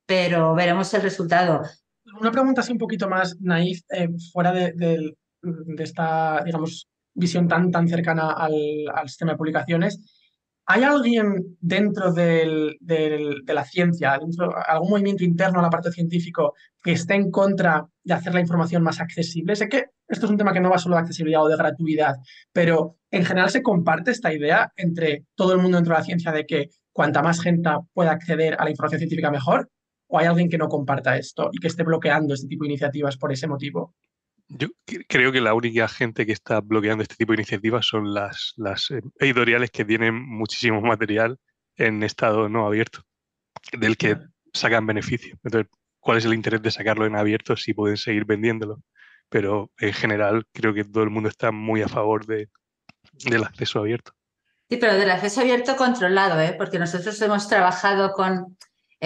pero 0.06 0.54
veremos 0.54 0.94
el 0.94 1.02
resultado. 1.02 1.60
Una 2.20 2.30
pregunta 2.30 2.60
así 2.60 2.72
un 2.72 2.78
poquito 2.78 3.08
más 3.08 3.36
naif, 3.40 3.80
eh, 3.90 4.08
fuera 4.32 4.52
de, 4.52 5.14
esta, 5.78 6.42
digamos, 6.44 6.88
visión 7.14 7.48
tan, 7.48 7.70
tan 7.70 7.88
cercana 7.88 8.32
al, 8.32 8.54
sistema 9.06 9.32
de 9.32 9.38
publicaciones. 9.38 10.00
¿Hay 10.66 10.82
alguien 10.82 11.58
dentro 11.60 12.12
del, 12.12 12.76
de 12.80 13.54
la 13.54 13.64
ciencia, 13.64 14.18
algún 14.66 14.90
movimiento 14.90 15.22
interno 15.22 15.58
a 15.58 15.62
la 15.62 15.68
parte 15.70 15.92
científico 15.92 16.54
que 16.82 16.92
esté 16.92 17.14
en 17.14 17.30
contra 17.30 17.86
de 18.02 18.14
hacer 18.14 18.32
la 18.32 18.40
información 18.40 18.82
más 18.82 19.00
accesible? 19.00 19.56
Sé 19.56 19.68
que 19.68 19.84
esto 20.08 20.24
es 20.24 20.30
un 20.30 20.38
tema 20.38 20.54
que 20.54 20.60
no 20.60 20.70
va 20.70 20.78
solo 20.78 20.96
de 20.96 21.02
accesibilidad 21.02 21.42
o 21.42 21.48
de 21.48 21.56
gratuidad, 21.56 22.16
pero 22.52 22.96
en 23.10 23.24
general 23.24 23.50
se 23.50 23.62
comparte 23.62 24.10
esta 24.10 24.32
idea 24.32 24.72
entre 24.76 25.26
todo 25.34 25.52
el 25.52 25.58
mundo 25.58 25.76
dentro 25.76 25.94
de 25.94 26.00
la 26.00 26.04
ciencia 26.04 26.32
de 26.32 26.46
que 26.46 26.70
cuanta 26.92 27.22
más 27.22 27.42
gente 27.42 27.70
pueda 27.92 28.12
acceder 28.12 28.56
a 28.58 28.64
la 28.64 28.70
información 28.70 29.00
científica 29.00 29.30
mejor, 29.30 29.68
o 30.14 30.18
hay 30.18 30.26
alguien 30.26 30.48
que 30.48 30.58
no 30.58 30.68
comparta 30.68 31.16
esto 31.16 31.50
y 31.52 31.58
que 31.58 31.66
esté 31.66 31.82
bloqueando 31.82 32.34
este 32.34 32.46
tipo 32.46 32.62
de 32.62 32.70
iniciativas 32.70 33.16
por 33.16 33.32
ese 33.32 33.48
motivo? 33.48 33.96
Yo 34.46 34.68
creo 35.08 35.32
que 35.32 35.40
la 35.40 35.54
única 35.54 35.88
gente 35.88 36.24
que 36.24 36.30
está 36.30 36.60
bloqueando 36.60 37.02
este 37.02 37.16
tipo 37.16 37.32
de 37.32 37.38
iniciativas 37.38 37.84
son 37.84 38.14
las, 38.14 38.52
las 38.56 38.92
eh, 38.92 39.02
editoriales 39.18 39.72
que 39.72 39.84
tienen 39.84 40.14
muchísimo 40.14 40.80
material 40.80 41.36
en 41.76 42.04
estado 42.04 42.48
no 42.48 42.64
abierto, 42.64 43.00
del 43.72 43.96
que 43.96 44.16
sacan 44.52 44.86
beneficio. 44.86 45.36
Entonces, 45.42 45.68
¿cuál 45.98 46.18
es 46.18 46.24
el 46.26 46.34
interés 46.34 46.62
de 46.62 46.70
sacarlo 46.70 47.06
en 47.06 47.16
abierto 47.16 47.56
si 47.56 47.74
pueden 47.74 47.96
seguir 47.96 48.24
vendiéndolo? 48.24 48.82
Pero 49.28 49.72
en 49.80 49.92
general 49.92 50.46
creo 50.52 50.72
que 50.74 50.84
todo 50.84 51.02
el 51.02 51.10
mundo 51.10 51.28
está 51.28 51.50
muy 51.50 51.82
a 51.82 51.88
favor 51.88 52.24
de, 52.24 52.50
del 53.24 53.42
acceso 53.42 53.80
abierto. 53.80 54.12
Sí, 54.70 54.76
pero 54.76 54.94
del 54.94 55.10
acceso 55.10 55.40
abierto 55.40 55.74
controlado, 55.74 56.40
¿eh? 56.40 56.54
porque 56.56 56.78
nosotros 56.78 57.20
hemos 57.20 57.48
trabajado 57.48 58.12
con 58.12 58.56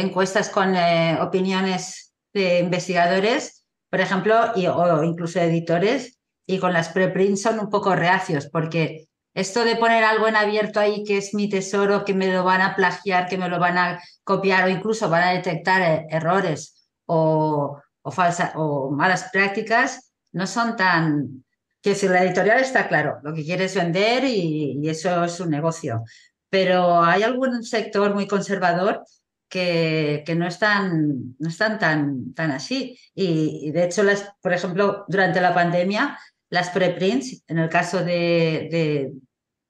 encuestas 0.01 0.49
con 0.49 0.75
eh, 0.77 1.19
opiniones 1.21 2.15
de 2.33 2.61
investigadores 2.61 3.59
por 3.91 4.01
ejemplo, 4.01 4.53
y, 4.55 4.67
o 4.67 5.03
incluso 5.03 5.41
editores, 5.41 6.19
y 6.47 6.59
con 6.59 6.73
las 6.73 6.91
preprints 6.91 7.43
son 7.43 7.59
un 7.59 7.71
poco 7.71 7.95
reacios, 7.95 8.49
porque 8.49 9.09
esto 9.35 9.65
de 9.65 9.77
poner 9.77 10.05
algo 10.05 10.27
en 10.29 10.37
abierto 10.37 10.81
ahí 10.81 11.05
que 11.05 11.19
es 11.19 11.35
mi 11.35 11.49
tesoro, 11.49 12.05
que 12.05 12.15
me 12.15 12.33
lo 12.33 12.45
van 12.45 12.61
a 12.61 12.75
plagiar, 12.75 13.29
que 13.29 13.39
me 13.39 13.49
lo 13.49 13.59
van 13.59 13.79
a 13.79 14.01
copiar 14.25 14.65
o 14.65 14.69
incluso 14.69 15.09
van 15.09 15.23
a 15.23 15.33
detectar 15.33 15.83
eh, 15.83 16.07
errores 16.11 16.89
o, 17.07 17.79
o, 18.03 18.13
o 18.55 18.91
malas 18.91 19.29
prácticas, 19.33 20.13
no 20.33 20.47
son 20.47 20.77
tan... 20.77 21.45
Que 21.81 21.95
si 21.95 22.09
la 22.09 22.25
editorial 22.25 22.59
está 22.59 22.89
claro, 22.89 23.21
lo 23.23 23.33
que 23.33 23.45
quiere 23.45 23.67
es 23.67 23.75
vender 23.77 24.25
y, 24.25 24.81
y 24.83 24.89
eso 24.89 25.25
es 25.25 25.39
un 25.39 25.51
negocio. 25.51 26.03
Pero 26.51 27.03
hay 27.03 27.23
algún 27.23 27.63
sector 27.63 28.13
muy 28.15 28.27
conservador 28.27 29.05
que, 29.49 30.23
que 30.27 30.35
no, 30.35 30.47
están, 30.47 31.37
no 31.39 31.49
están 31.49 31.79
tan, 31.79 32.35
tan 32.35 32.51
así. 32.51 32.99
Y, 33.15 33.71
de 33.71 33.85
hecho, 33.85 34.03
las, 34.03 34.33
por 34.41 34.53
ejemplo, 34.53 35.05
durante 35.09 35.41
la 35.41 35.55
pandemia, 35.55 36.19
las 36.51 36.71
preprints, 36.71 37.45
en 37.49 37.59
el 37.59 37.69
caso 37.69 38.05
de, 38.05 39.13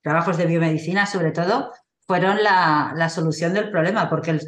trabajos 0.03 0.37
de 0.37 0.47
biomedicina 0.47 1.07
sobre 1.07 1.33
todo, 1.33 1.73
fueron 2.07 2.43
la, 2.43 2.93
la 2.97 3.09
solución 3.09 3.53
del 3.53 3.71
problema, 3.71 4.09
porque 4.09 4.31
el, 4.31 4.41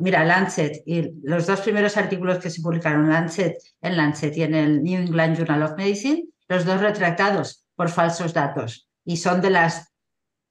mira, 0.00 0.24
Lancet 0.24 0.82
y 0.86 1.12
los 1.22 1.46
dos 1.46 1.60
primeros 1.60 1.96
artículos 1.96 2.38
que 2.38 2.50
se 2.50 2.62
publicaron 2.62 3.08
Lancet, 3.08 3.56
en 3.80 3.96
Lancet 3.96 4.36
y 4.36 4.42
en 4.42 4.54
el 4.54 4.82
New 4.82 5.02
England 5.02 5.36
Journal 5.36 5.62
of 5.62 5.76
Medicine, 5.76 6.24
los 6.48 6.64
dos 6.64 6.80
retractados 6.80 7.64
por 7.74 7.88
falsos 7.90 8.32
datos. 8.32 8.88
Y 9.04 9.18
son 9.18 9.40
de 9.40 9.50
las 9.50 9.92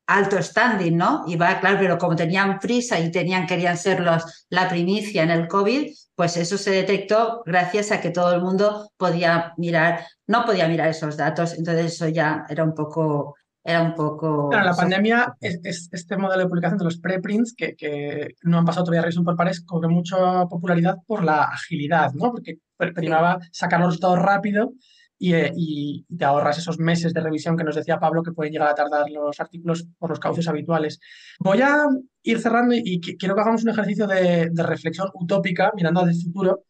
alto 0.08 0.41
standing, 0.41 0.95
¿no? 0.97 1.24
Y 1.28 1.36
va, 1.36 1.60
claro, 1.60 1.78
pero 1.80 1.97
como 1.97 2.16
tenían 2.16 2.60
prisa 2.60 2.99
y 2.99 3.12
tenían, 3.12 3.47
querían 3.47 3.78
ser 3.78 3.99
los, 3.99 4.45
la 4.49 4.70
primicia 4.70 5.24
en 5.24 5.32
el 5.32 5.47
COVID, 5.47 5.91
pues 6.16 6.38
eso 6.38 6.58
se 6.58 6.72
detectó 6.72 7.43
gracias 7.45 7.91
a 7.91 7.99
que 7.99 8.12
todo 8.12 8.34
el 8.34 8.41
mundo 8.41 8.91
podía 8.97 9.53
mirar, 9.58 10.06
no 10.28 10.45
podía 10.45 10.68
mirar 10.68 10.89
esos 10.89 11.18
datos, 11.18 11.53
entonces 11.58 11.93
eso 11.93 12.08
ya 12.08 12.45
era 12.49 12.64
un 12.64 12.74
poco... 12.74 13.36
Era 13.68 13.82
un 13.82 13.95
poco... 13.95 14.49
Claro, 14.49 14.66
la 14.66 14.76
pandemia, 14.76 15.38
es, 15.41 15.89
este 15.91 16.18
modelo 16.18 16.43
de 16.43 16.49
publicación 16.49 16.78
de 16.78 16.86
los 16.86 16.99
preprints, 16.99 17.56
que, 17.58 17.76
que 17.76 18.36
no 18.43 18.60
han 18.60 18.66
pasado 18.66 18.84
todavía 18.84 19.01
revisión 19.01 19.26
por 19.26 19.36
pares, 19.36 19.62
cobró 19.62 19.89
mucha 19.89 20.45
popularidad 20.45 20.97
por 21.08 21.24
la 21.24 21.45
agilidad, 21.45 22.14
¿no? 22.14 22.32
Porque 22.32 22.60
primaba 22.93 23.39
sacar 23.51 23.80
los 23.80 23.88
resultados 23.88 24.20
rápido 24.20 24.74
eh, 25.20 25.51
y, 25.55 26.05
te 26.18 26.26
ahorras 26.26 26.57
esos 26.57 26.78
meses 26.78 27.13
de 27.13 27.22
revisión 27.22 27.55
que 27.57 27.63
nos 27.63 27.76
decía 27.76 27.99
Pablo 27.99 28.22
que 28.22 28.32
pueden 28.32 28.51
llegar 28.51 28.70
a 28.70 28.76
tardar 28.76 29.09
los 29.09 29.39
artículos 29.39 29.88
por 29.97 30.09
los 30.09 30.20
cauces 30.20 30.47
habituales. 30.47 30.99
Voy 31.39 31.61
a 31.61 31.88
ir 32.24 32.39
cerrando 32.39 32.76
y, 32.76 32.99
quiero 32.99 33.36
que 33.36 33.41
hagamos 33.41 33.63
un 33.63 33.70
ejercicio 33.70 34.07
de, 34.07 34.51
reflexión 34.55 35.09
utópica 35.13 35.72
mirando 35.76 36.01
al 36.01 36.13
futuro 36.16 36.63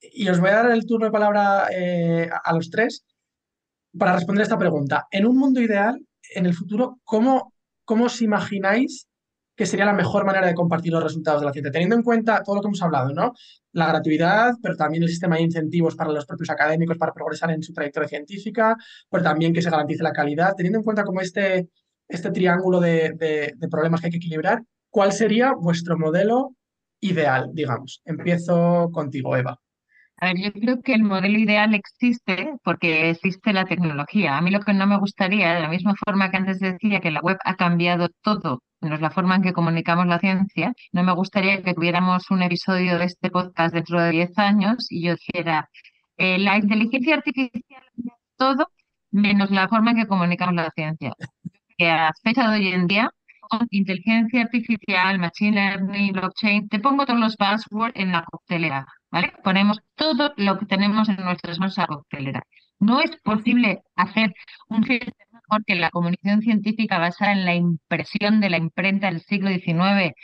y 0.00 0.28
os 0.28 0.40
voy 0.40 0.50
a 0.50 0.62
dar 0.62 0.70
el 0.70 0.86
turno 0.86 1.06
de 1.06 1.12
palabra 1.12 1.68
eh, 1.72 2.28
a 2.44 2.52
los 2.54 2.70
tres 2.70 3.04
para 3.96 4.14
responder 4.14 4.42
esta 4.42 4.58
pregunta. 4.58 5.06
En 5.10 5.26
un 5.26 5.36
mundo 5.36 5.60
ideal, 5.60 6.00
en 6.34 6.46
el 6.46 6.54
futuro, 6.54 6.98
¿cómo, 7.04 7.52
cómo 7.84 8.06
os 8.06 8.20
imagináis 8.22 9.08
que 9.58 9.66
sería 9.66 9.84
la 9.84 9.92
mejor 9.92 10.24
manera 10.24 10.46
de 10.46 10.54
compartir 10.54 10.92
los 10.92 11.02
resultados 11.02 11.40
de 11.40 11.46
la 11.46 11.52
ciencia, 11.52 11.72
teniendo 11.72 11.96
en 11.96 12.04
cuenta 12.04 12.44
todo 12.44 12.54
lo 12.54 12.62
que 12.62 12.68
hemos 12.68 12.80
hablado, 12.80 13.12
¿no? 13.12 13.34
La 13.72 13.88
gratuidad, 13.88 14.54
pero 14.62 14.76
también 14.76 15.02
el 15.02 15.08
sistema 15.08 15.34
de 15.34 15.42
incentivos 15.42 15.96
para 15.96 16.12
los 16.12 16.24
propios 16.26 16.48
académicos 16.48 16.96
para 16.96 17.12
progresar 17.12 17.50
en 17.50 17.60
su 17.60 17.72
trayectoria 17.72 18.08
científica, 18.08 18.76
pero 19.10 19.24
también 19.24 19.52
que 19.52 19.60
se 19.60 19.68
garantice 19.68 20.04
la 20.04 20.12
calidad, 20.12 20.54
teniendo 20.56 20.78
en 20.78 20.84
cuenta 20.84 21.02
como 21.02 21.20
este, 21.20 21.70
este 22.06 22.30
triángulo 22.30 22.78
de, 22.78 23.56
problemas 23.68 24.00
que 24.00 24.06
hay 24.06 24.12
que 24.12 24.18
equilibrar, 24.18 24.62
¿cuál 24.90 25.10
sería 25.10 25.52
vuestro 25.52 25.98
modelo 25.98 26.54
ideal, 27.00 27.50
digamos? 27.52 28.00
Empiezo 28.04 28.90
contigo, 28.92 29.36
Eva. 29.36 29.58
A 30.20 30.26
ver, 30.26 30.36
yo 30.38 30.52
creo 30.52 30.80
que 30.82 30.94
el 30.94 31.02
modelo 31.04 31.38
ideal 31.38 31.74
existe 31.74 32.54
porque 32.64 33.10
existe 33.10 33.52
la 33.52 33.64
tecnología. 33.66 34.36
A 34.36 34.40
mí 34.40 34.50
lo 34.50 34.60
que 34.60 34.74
no 34.74 34.86
me 34.86 34.98
gustaría, 34.98 35.54
de 35.54 35.60
la 35.60 35.68
misma 35.68 35.94
forma 36.04 36.30
que 36.30 36.36
antes 36.38 36.58
decía 36.60 37.00
que 37.00 37.10
la 37.10 37.20
web 37.20 37.38
ha 37.44 37.56
cambiado 37.56 38.08
todo 38.22 38.62
es 38.80 39.00
la 39.00 39.10
forma 39.10 39.36
en 39.36 39.42
que 39.42 39.52
comunicamos 39.52 40.06
la 40.06 40.18
ciencia. 40.20 40.72
No 40.92 41.02
me 41.02 41.12
gustaría 41.12 41.62
que 41.62 41.74
tuviéramos 41.74 42.30
un 42.30 42.42
episodio 42.42 42.98
de 42.98 43.06
este 43.06 43.30
podcast 43.30 43.74
dentro 43.74 44.00
de 44.00 44.10
10 44.10 44.38
años 44.38 44.86
y 44.90 45.02
yo 45.04 45.14
dijera, 45.16 45.68
eh, 46.16 46.38
la 46.38 46.58
inteligencia 46.58 47.16
artificial 47.16 47.82
todo 48.36 48.70
menos 49.10 49.50
la 49.50 49.68
forma 49.68 49.92
en 49.92 49.98
que 49.98 50.06
comunicamos 50.06 50.54
la 50.54 50.70
ciencia. 50.70 51.12
Que 51.76 51.90
a 51.90 52.12
fecha 52.22 52.50
de 52.50 52.58
hoy 52.58 52.68
en 52.68 52.86
día, 52.86 53.10
inteligencia 53.70 54.42
artificial, 54.42 55.18
machine 55.18 55.52
learning, 55.52 56.12
blockchain, 56.12 56.68
te 56.68 56.78
pongo 56.80 57.06
todos 57.06 57.20
los 57.20 57.36
buzzwords 57.36 57.96
en 57.96 58.12
la 58.12 58.24
coctelera, 58.24 58.86
¿vale? 59.10 59.32
Ponemos 59.44 59.78
todo 59.94 60.32
lo 60.36 60.58
que 60.58 60.66
tenemos 60.66 61.08
en 61.08 61.16
nuestras 61.16 61.58
manos 61.58 61.78
a 61.78 61.86
coctelera. 61.86 62.42
No 62.80 63.00
es 63.00 63.16
posible 63.22 63.82
hacer 63.96 64.34
un 64.68 64.84
porque 65.48 65.74
la 65.74 65.90
comunicación 65.90 66.42
científica 66.42 66.98
basada 66.98 67.32
en 67.32 67.44
la 67.44 67.54
impresión 67.54 68.40
de 68.40 68.50
la 68.50 68.58
imprenta 68.58 69.08
del 69.08 69.20
siglo 69.22 69.50
XIX 69.50 70.14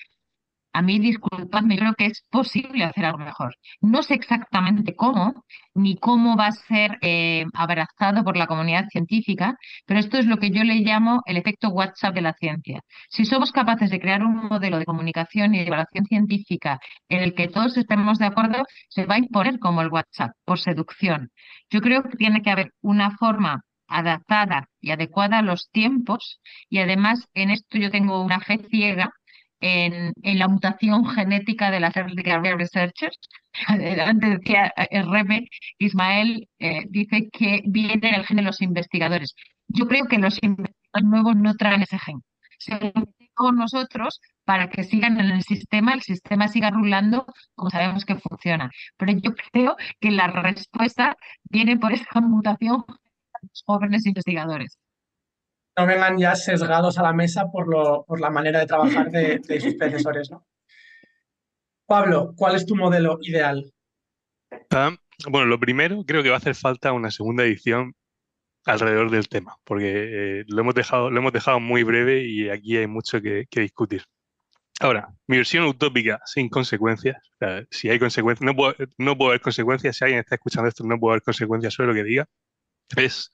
a 0.75 0.83
mí, 0.83 0.99
disculpadme, 0.99 1.79
creo 1.79 1.95
que 1.95 2.07
es 2.07 2.25
posible 2.31 2.83
hacer 2.85 3.05
algo 3.05 3.19
mejor. 3.19 3.55
No 3.81 4.03
sé 4.03 4.15
exactamente 4.15 4.97
cómo, 4.97 5.45
ni 5.73 5.97
cómo 5.97 6.37
va 6.37 6.49
a 6.49 6.53
ser 6.53 6.99
eh, 7.01 7.45
abrazado 7.55 8.25
por 8.25 8.37
la 8.37 8.49
comunidad 8.49 8.89
científica, 8.91 9.57
pero 9.87 10.01
esto 10.01 10.19
es 10.19 10.27
lo 10.27 10.39
que 10.39 10.51
yo 10.51 10.65
le 10.65 10.81
llamo 10.81 11.23
el 11.27 11.37
efecto 11.37 11.69
WhatsApp 11.69 12.17
de 12.17 12.23
la 12.23 12.33
ciencia. 12.35 12.81
Si 13.09 13.25
somos 13.25 13.53
capaces 13.53 13.89
de 13.89 14.01
crear 14.01 14.25
un 14.25 14.49
modelo 14.49 14.81
de 14.81 14.85
comunicación 14.85 15.55
y 15.55 15.59
de 15.59 15.67
evaluación 15.69 16.07
científica 16.07 16.81
en 17.09 17.23
el 17.23 17.35
que 17.35 17.47
todos 17.47 17.77
estemos 17.77 18.19
de 18.19 18.27
acuerdo, 18.27 18.65
se 18.89 19.07
va 19.07 19.15
a 19.15 19.19
imponer 19.19 19.61
como 19.61 19.81
el 19.81 19.91
WhatsApp, 19.91 20.33
por 20.45 20.59
seducción. 20.59 21.31
Yo 21.71 21.81
creo 21.83 22.03
que 22.03 22.17
tiene 22.17 22.43
que 22.43 22.51
haber 22.51 22.73
una 22.81 23.13
forma 23.17 23.63
adaptada 23.87 24.69
y 24.81 24.91
adecuada 24.91 25.39
a 25.39 25.43
los 25.43 25.71
tiempos 25.71 26.41
y 26.69 26.79
además 26.81 27.29
en 27.35 27.51
esto 27.51 27.79
yo 27.79 27.93
tengo 27.93 28.21
una 28.23 28.41
fe 28.41 28.59
ciega 28.71 29.13
en, 29.61 30.13
la 30.23 30.49
mutación 30.49 31.07
genética 31.07 31.71
de 31.71 31.81
las 31.81 31.97
Early 31.97 32.23
Career 32.23 32.57
Researchers. 32.57 33.19
Antes 33.69 34.39
decía 34.39 34.73
eh, 34.77 35.03
Rebe, 35.03 35.49
Ismael 35.79 36.49
eh, 36.59 36.85
dice 36.89 37.29
que 37.33 37.63
viene 37.67 38.17
el 38.17 38.27
gen 38.27 38.39
de 38.39 38.43
los 38.43 38.61
investigadores. 38.63 39.35
Yo 39.69 39.87
creo 39.87 40.07
que 40.07 40.19
los 40.19 40.39
investigadores 40.43 41.05
nuevos 41.05 41.37
no 41.37 41.55
traen 41.55 41.83
ese 41.83 41.99
gen. 41.99 42.23
Se 42.59 42.93
con 43.35 43.57
nosotros 43.57 44.21
para 44.45 44.71
que 44.71 44.85
sigan 44.85 45.19
en 45.19 45.31
el 45.31 45.43
sistema, 45.43 45.93
el 45.95 46.03
sistema 46.03 46.49
siga 46.49 46.71
rulando 46.71 47.27
como 47.55 47.71
sabemos 47.71 48.05
que 48.05 48.17
funciona. 48.17 48.71
Pero 48.97 49.13
yo 49.13 49.35
creo 49.53 49.77
que 50.01 50.11
la 50.11 50.29
respuesta 50.29 51.17
viene 51.45 51.77
por 51.79 51.93
esa 51.93 52.21
mutación 52.21 52.85
de 52.87 52.95
los 53.43 53.63
jóvenes 53.67 54.07
investigadores 54.07 54.79
no 55.77 55.87
vengan 55.87 56.19
ya 56.19 56.37
sesgados 56.37 56.99
a 56.99 57.03
la 57.03 57.13
mesa 57.13 57.51
por, 57.51 57.69
lo, 57.69 58.05
por 58.05 58.21
la 58.21 58.31
manera 58.31 58.61
de 58.61 58.67
trabajar 58.67 59.11
de, 59.11 59.61
sus 59.61 59.75
predecesores. 59.75 60.31
¿no? 60.31 60.47
Pablo, 61.87 62.33
¿cuál 62.37 62.57
es 62.57 62.67
tu 62.67 62.77
modelo 62.77 63.19
ideal? 63.23 63.73
Bueno, 65.29 65.47
lo 65.47 65.59
primero, 65.59 66.05
creo 66.05 66.23
que 66.23 66.29
va 66.29 66.37
a 66.37 66.39
hacer 66.39 66.55
falta 66.55 66.93
una 66.93 67.11
segunda 67.11 67.45
edición 67.45 67.95
alrededor 68.67 69.11
del 69.11 69.29
tema, 69.29 69.57
porque 69.65 70.41
eh, 70.41 70.45
lo, 70.49 70.63
hemos 70.63 70.75
dejado, 70.75 71.11
lo 71.11 71.19
hemos 71.21 71.33
dejado 71.33 71.61
muy 71.61 71.83
breve 71.83 72.25
y 72.25 72.49
aquí 72.49 72.77
hay 72.77 72.87
mucho 72.87 73.21
que, 73.21 73.47
discutir. 73.51 74.05
Ahora, 74.81 75.09
mi 75.29 75.37
versión 75.37 75.65
utópica 75.67 76.21
sin 76.25 76.49
consecuencias, 76.49 77.17
si 77.71 77.91
hay 77.91 77.99
consecuencias, 77.99 78.45
no 78.45 78.57
puedo, 78.57 78.75
no 78.99 79.17
puedo 79.17 79.31
haber 79.31 79.41
consecuencias, 79.41 79.97
si 79.97 80.05
alguien 80.05 80.21
está 80.21 80.35
escuchando 80.35 80.69
esto, 80.69 80.83
no 80.85 80.99
puedo 80.99 81.13
haber 81.13 81.23
consecuencias 81.23 81.75
sobre 81.75 81.89
lo 81.89 81.95
que 81.95 82.03
diga, 82.03 82.27
es 82.97 83.33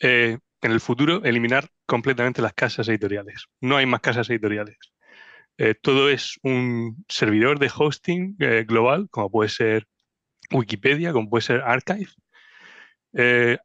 eh, 0.00 0.38
en 0.62 0.72
el 0.72 0.80
futuro 0.80 1.24
eliminar 1.24 1.68
completamente 1.86 2.42
las 2.42 2.54
casas 2.54 2.88
editoriales. 2.88 3.46
No 3.60 3.76
hay 3.76 3.86
más 3.86 4.00
casas 4.00 4.28
editoriales. 4.30 4.78
Eh, 5.58 5.74
todo 5.74 6.08
es 6.08 6.38
un 6.42 7.04
servidor 7.08 7.58
de 7.58 7.70
hosting 7.74 8.36
eh, 8.40 8.64
global, 8.66 9.08
como 9.10 9.30
puede 9.30 9.50
ser 9.50 9.86
Wikipedia, 10.50 11.12
como 11.12 11.28
puede 11.28 11.42
ser 11.42 11.60
Archive. 11.62 12.10
Eh, 13.12 13.58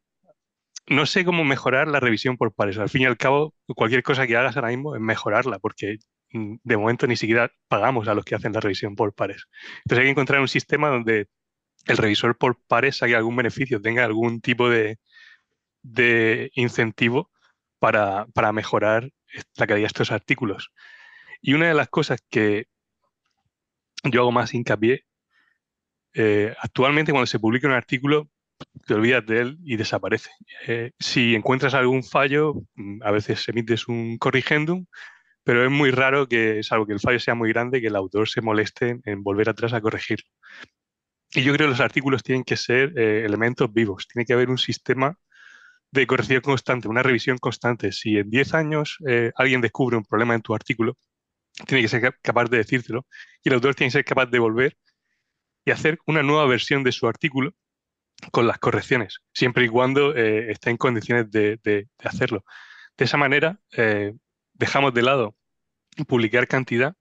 no 0.87 1.05
sé 1.05 1.25
cómo 1.25 1.43
mejorar 1.43 1.87
la 1.87 1.99
revisión 1.99 2.37
por 2.37 2.53
pares. 2.53 2.77
Al 2.77 2.89
fin 2.89 3.03
y 3.03 3.05
al 3.05 3.17
cabo, 3.17 3.53
cualquier 3.75 4.03
cosa 4.03 4.27
que 4.27 4.37
hagas 4.37 4.55
ahora 4.55 4.69
mismo 4.69 4.95
es 4.95 5.01
mejorarla, 5.01 5.59
porque 5.59 5.97
mm, 6.31 6.57
de 6.63 6.77
momento 6.77 7.07
ni 7.07 7.15
siquiera 7.17 7.51
pagamos 7.67 8.07
a 8.07 8.13
los 8.13 8.25
que 8.25 8.35
hacen 8.35 8.53
la 8.53 8.59
revisión 8.59 8.95
por 8.95 9.13
pares. 9.13 9.45
Entonces 9.77 9.99
hay 9.99 10.05
que 10.05 10.11
encontrar 10.11 10.41
un 10.41 10.47
sistema 10.47 10.89
donde 10.89 11.27
el 11.87 11.97
revisor 11.97 12.37
por 12.37 12.59
pares 12.67 12.97
saque 12.97 13.15
algún 13.15 13.35
beneficio, 13.35 13.81
tenga 13.81 14.05
algún 14.05 14.41
tipo 14.41 14.69
de, 14.69 14.97
de 15.85 16.51
incentivo 16.55 17.31
para, 17.79 18.25
mejorar 18.51 19.09
la 19.55 19.67
calidad 19.67 19.85
de 19.85 19.87
estos 19.87 20.11
artículos. 20.11 20.71
Y 21.41 21.53
una 21.53 21.67
de 21.67 21.73
las 21.73 21.89
cosas 21.89 22.19
que 22.29 22.67
yo 24.03 24.21
hago 24.21 24.31
más 24.31 24.53
hincapié, 24.53 25.05
eh, 26.13 26.55
actualmente 26.59 27.11
cuando 27.11 27.27
se 27.27 27.39
publica 27.39 27.67
un 27.67 27.73
artículo, 27.73 28.29
te 28.87 28.93
olvidas 28.93 29.25
de 29.25 29.41
él 29.41 29.57
y 29.63 29.75
desaparece. 29.77 30.31
Eh, 30.67 30.91
si 30.99 31.35
encuentras 31.35 31.73
algún 31.73 32.03
fallo, 32.03 32.53
mm, 32.75 33.03
a 33.03 33.11
veces 33.11 33.47
emites 33.49 33.87
un 33.87 34.17
corrigendum, 34.17 34.85
pero 35.43 35.63
es 35.63 35.71
muy 35.71 35.91
raro 35.91 36.27
que, 36.27 36.63
salvo 36.63 36.87
que 36.87 36.93
el 36.93 36.99
fallo 36.99 37.19
sea 37.19 37.35
muy 37.35 37.49
grande, 37.49 37.81
que 37.81 37.87
el 37.87 37.95
autor 37.95 38.27
se 38.29 38.41
moleste 38.41 38.99
en 39.03 39.23
volver 39.23 39.49
atrás 39.49 39.73
a 39.73 39.81
corregirlo. 39.81 40.27
Y 41.33 41.43
yo 41.43 41.53
creo 41.53 41.67
que 41.67 41.71
los 41.71 41.81
artículos 41.81 42.23
tienen 42.23 42.43
que 42.43 42.57
ser 42.57 42.97
eh, 42.97 43.25
elementos 43.25 43.71
vivos, 43.73 44.07
tiene 44.07 44.25
que 44.25 44.33
haber 44.33 44.49
un 44.49 44.57
sistema 44.57 45.17
de 45.95 46.07
corrección 46.07 46.41
constante, 46.41 46.87
una 46.87 47.03
revisión 47.03 47.37
constante. 47.37 47.91
Si 47.91 48.17
en 48.17 48.29
10 48.29 48.53
años 48.53 48.97
eh, 49.07 49.31
alguien 49.35 49.61
descubre 49.61 49.97
un 49.97 50.05
problema 50.05 50.35
en 50.35 50.41
tu 50.41 50.53
artículo, 50.53 50.97
tiene 51.67 51.81
que 51.81 51.87
ser 51.87 52.19
capaz 52.21 52.45
de 52.45 52.57
decírtelo 52.57 53.07
y 53.43 53.49
el 53.49 53.55
autor 53.55 53.75
tiene 53.75 53.87
que 53.87 53.99
ser 53.99 54.05
capaz 54.05 54.27
de 54.27 54.39
volver 54.39 54.77
y 55.65 55.71
hacer 55.71 55.97
una 56.05 56.21
nueva 56.21 56.45
versión 56.45 56.83
de 56.83 56.91
su 56.91 57.07
artículo 57.07 57.53
con 58.31 58.47
las 58.47 58.59
correcciones, 58.59 59.19
siempre 59.33 59.65
y 59.65 59.69
cuando 59.69 60.15
eh, 60.15 60.51
esté 60.51 60.69
en 60.69 60.77
condiciones 60.77 61.31
de, 61.31 61.87
hacerlo. 61.99 62.43
De 62.97 63.05
esa 63.05 63.17
manera, 63.17 63.59
eh, 63.75 64.13
dejamos 64.53 64.93
de 64.93 65.01
lado 65.01 65.35
publicar 66.07 66.47
cantidad 66.47 66.95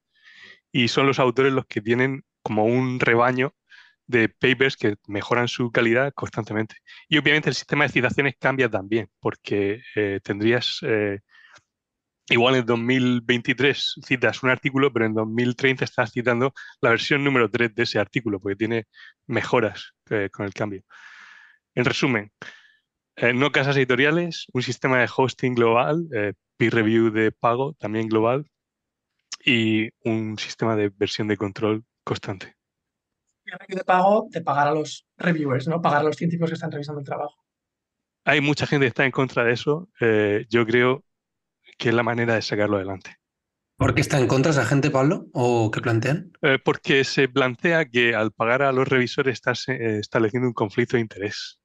y 0.73 0.89
son 0.89 1.07
los 1.07 1.19
autores 1.19 1.53
los 1.53 1.67
que 1.67 1.81
tienen 1.81 2.25
como 2.43 2.65
un 2.65 3.01
rebaño 3.01 3.55
de 4.07 4.29
papers 4.29 4.77
que 4.77 4.97
mejoran 5.07 5.49
su 5.49 5.71
calidad 5.71 6.13
constantemente. 6.15 6.77
Y 7.09 7.19
obviamente 7.19 7.49
el 7.51 7.55
sistema 7.55 7.85
de 7.85 7.93
citaciones 7.93 8.35
cambia 8.39 8.69
también, 8.69 9.09
porque 9.21 9.83
eh, 9.97 10.21
tendrías, 10.23 10.79
eh, 10.83 11.21
igual 12.29 12.57
en 12.57 12.67
2023 12.67 13.95
citas 14.05 14.43
un 14.43 14.51
artículo, 14.51 14.93
pero 14.93 15.07
en 15.07 15.15
2030 15.15 15.85
estás 15.85 16.13
citando 16.13 16.53
la 16.81 16.91
versión 16.91 17.25
número 17.25 17.51
3 17.51 17.75
de 17.75 17.83
ese 17.85 17.99
artículo, 17.99 18.41
porque 18.41 18.57
tiene 18.57 18.87
mejoras 19.27 19.93
eh, 20.11 20.29
con 20.33 20.47
el 20.47 20.53
cambio. 20.55 20.83
En 21.75 21.85
resumen, 21.85 22.33
no 23.35 23.53
casas 23.53 23.77
editoriales, 23.77 24.47
un 24.53 24.63
sistema 24.63 24.99
de 24.99 25.09
hosting 25.15 25.55
global, 25.55 26.09
peer 26.57 26.75
review 26.75 27.11
de 27.11 27.33
pago 27.33 27.75
también 27.75 28.09
global 28.09 28.47
y 29.45 29.91
un 30.05 30.39
sistema 30.39 30.77
de 30.77 30.91
versión 30.91 31.29
de 31.29 31.37
control 31.37 31.85
constante 32.05 32.54
de 33.69 33.85
pago 33.85 34.29
de 34.31 34.41
pagar 34.41 34.69
a 34.69 34.73
los 34.73 35.07
reviewers, 35.17 35.69
¿no? 35.69 35.81
Pagar 35.81 36.01
a 36.01 36.05
los 36.05 36.17
científicos 36.17 36.51
que 36.51 36.55
están 36.55 36.73
revisando 36.73 37.01
el 37.01 37.07
trabajo. 37.07 37.45
Hay 38.25 38.41
mucha 38.41 38.67
gente 38.67 38.85
que 38.85 38.89
está 38.89 39.05
en 39.05 39.11
contra 39.11 39.45
de 39.45 39.53
eso. 39.53 39.89
Eh, 40.01 40.47
yo 40.49 40.65
creo 40.65 41.05
que 41.79 41.91
es 41.91 41.95
la 41.95 42.03
manera 42.03 42.35
de 42.35 42.43
sacarlo 42.43 42.77
adelante. 42.77 43.17
¿Por 43.77 43.95
qué 43.95 44.01
está 44.01 44.19
en 44.19 44.29
contra 44.29 44.53
esa 44.53 44.65
gente, 44.65 44.91
Pablo? 44.91 45.27
¿O 45.33 45.71
qué 45.71 45.81
plantean? 45.81 46.33
Eh, 46.43 46.59
porque 46.65 47.05
se 47.05 47.29
plantea 47.29 47.87
que 47.87 48.15
al 48.15 48.33
pagar 48.33 48.63
a 48.63 48.73
los 48.73 48.87
revisores 48.87 49.35
estás 49.35 49.69
eh, 49.69 49.99
estableciendo 49.99 50.49
un 50.49 50.55
conflicto 50.55 50.97
de 50.97 51.03
interés. 51.03 51.61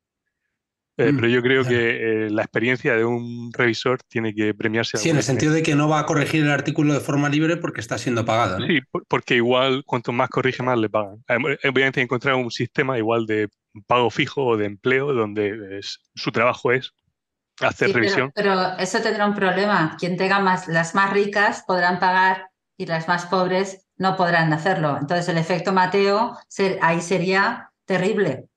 Eh, 1.00 1.14
mm, 1.14 1.16
pero 1.16 1.28
yo 1.30 1.42
creo 1.42 1.64
que 1.64 2.26
eh, 2.26 2.30
la 2.30 2.42
experiencia 2.42 2.94
de 2.94 3.06
un 3.06 3.52
revisor 3.54 4.02
tiene 4.04 4.36
que 4.36 4.54
premiarse. 4.54 4.98
Sí, 4.98 5.10
en 5.10 5.16
el 5.16 5.24
sentido 5.24 5.54
de 5.54 5.64
que 5.64 5.74
no 5.74 5.88
va 5.88 6.00
a 6.00 6.06
corregir 6.06 6.44
el 6.44 6.52
artículo 6.52 6.94
de 6.94 7.00
forma 7.00 7.30
libre 7.30 7.56
porque 7.56 7.80
está 7.80 7.98
siendo 7.98 8.26
pagado. 8.26 8.60
Sí, 8.68 8.82
porque 9.08 9.36
igual 9.36 9.84
cuanto 9.86 10.12
más 10.12 10.30
corrige, 10.30 10.62
más 10.62 10.78
le 10.78 10.90
pagan. 10.90 11.24
Eh, 11.30 11.70
obviamente 11.70 12.02
encontrar 12.02 12.36
un 12.36 12.52
sistema 12.52 12.98
igual 12.98 13.26
de 13.26 13.48
pago 13.88 14.10
fijo 14.10 14.46
o 14.46 14.58
de 14.58 14.66
empleo 14.66 15.14
donde 15.14 15.80
su 16.16 16.32
trabajo 16.32 16.74
es 16.74 16.92
hacer 17.62 17.94
revisión. 17.94 18.32
Pero, 18.36 18.78
eso 18.78 19.02
tendrá 19.02 19.26
un 19.26 19.36
problema. 19.36 19.96
Quien 19.98 20.18
tenga 20.18 20.40
más, 20.40 20.68
las 20.68 20.96
más 20.96 21.14
ricas 21.14 21.64
podrán 21.66 22.00
pagar 22.00 22.50
y 22.78 22.86
las 22.88 23.08
más 23.08 23.26
pobres 23.28 23.88
no 23.96 24.18
podrán 24.18 24.52
hacerlo. 24.52 24.98
Entonces 25.00 25.30
el 25.30 25.38
efecto 25.38 25.72
Mateo 25.72 26.38
ahí 26.82 27.00
sería 27.00 27.72
terrible 27.86 28.49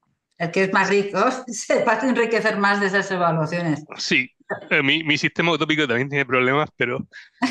el 0.43 0.51
que 0.51 0.65
es 0.65 0.73
más 0.73 0.91
rico 0.91 1.19
se 1.47 1.85
va 1.85 1.93
a 1.95 2.09
enriquecer 2.09 2.59
más 2.59 2.81
de 2.81 2.89
esas 2.89 3.11
evaluaciones. 3.11 3.85
Sí, 3.97 4.29
eh, 4.71 4.83
mi, 4.83 5.17
sistema 5.17 5.53
utópico 5.53 5.87
también 5.87 6.09
tiene 6.09 6.27
problemas, 6.27 6.69
pero 6.77 7.07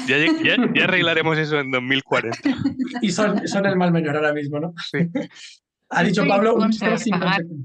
ya, 0.08 0.18
ya, 0.44 0.84
arreglaremos 0.84 1.38
eso 1.38 1.60
en 1.60 1.72
2040. 1.72 2.38
Y 3.02 3.12
son, 3.12 3.48
son, 3.48 3.66
el 3.66 3.78
mal 3.78 3.92
menor 3.92 4.18
ahora 4.18 4.34
mismo, 4.34 4.60
¿no? 4.60 4.74
Sí. 4.92 5.08
Ha 5.90 6.04
dicho 6.04 6.26
Pablo 6.28 6.56
un 6.56 6.72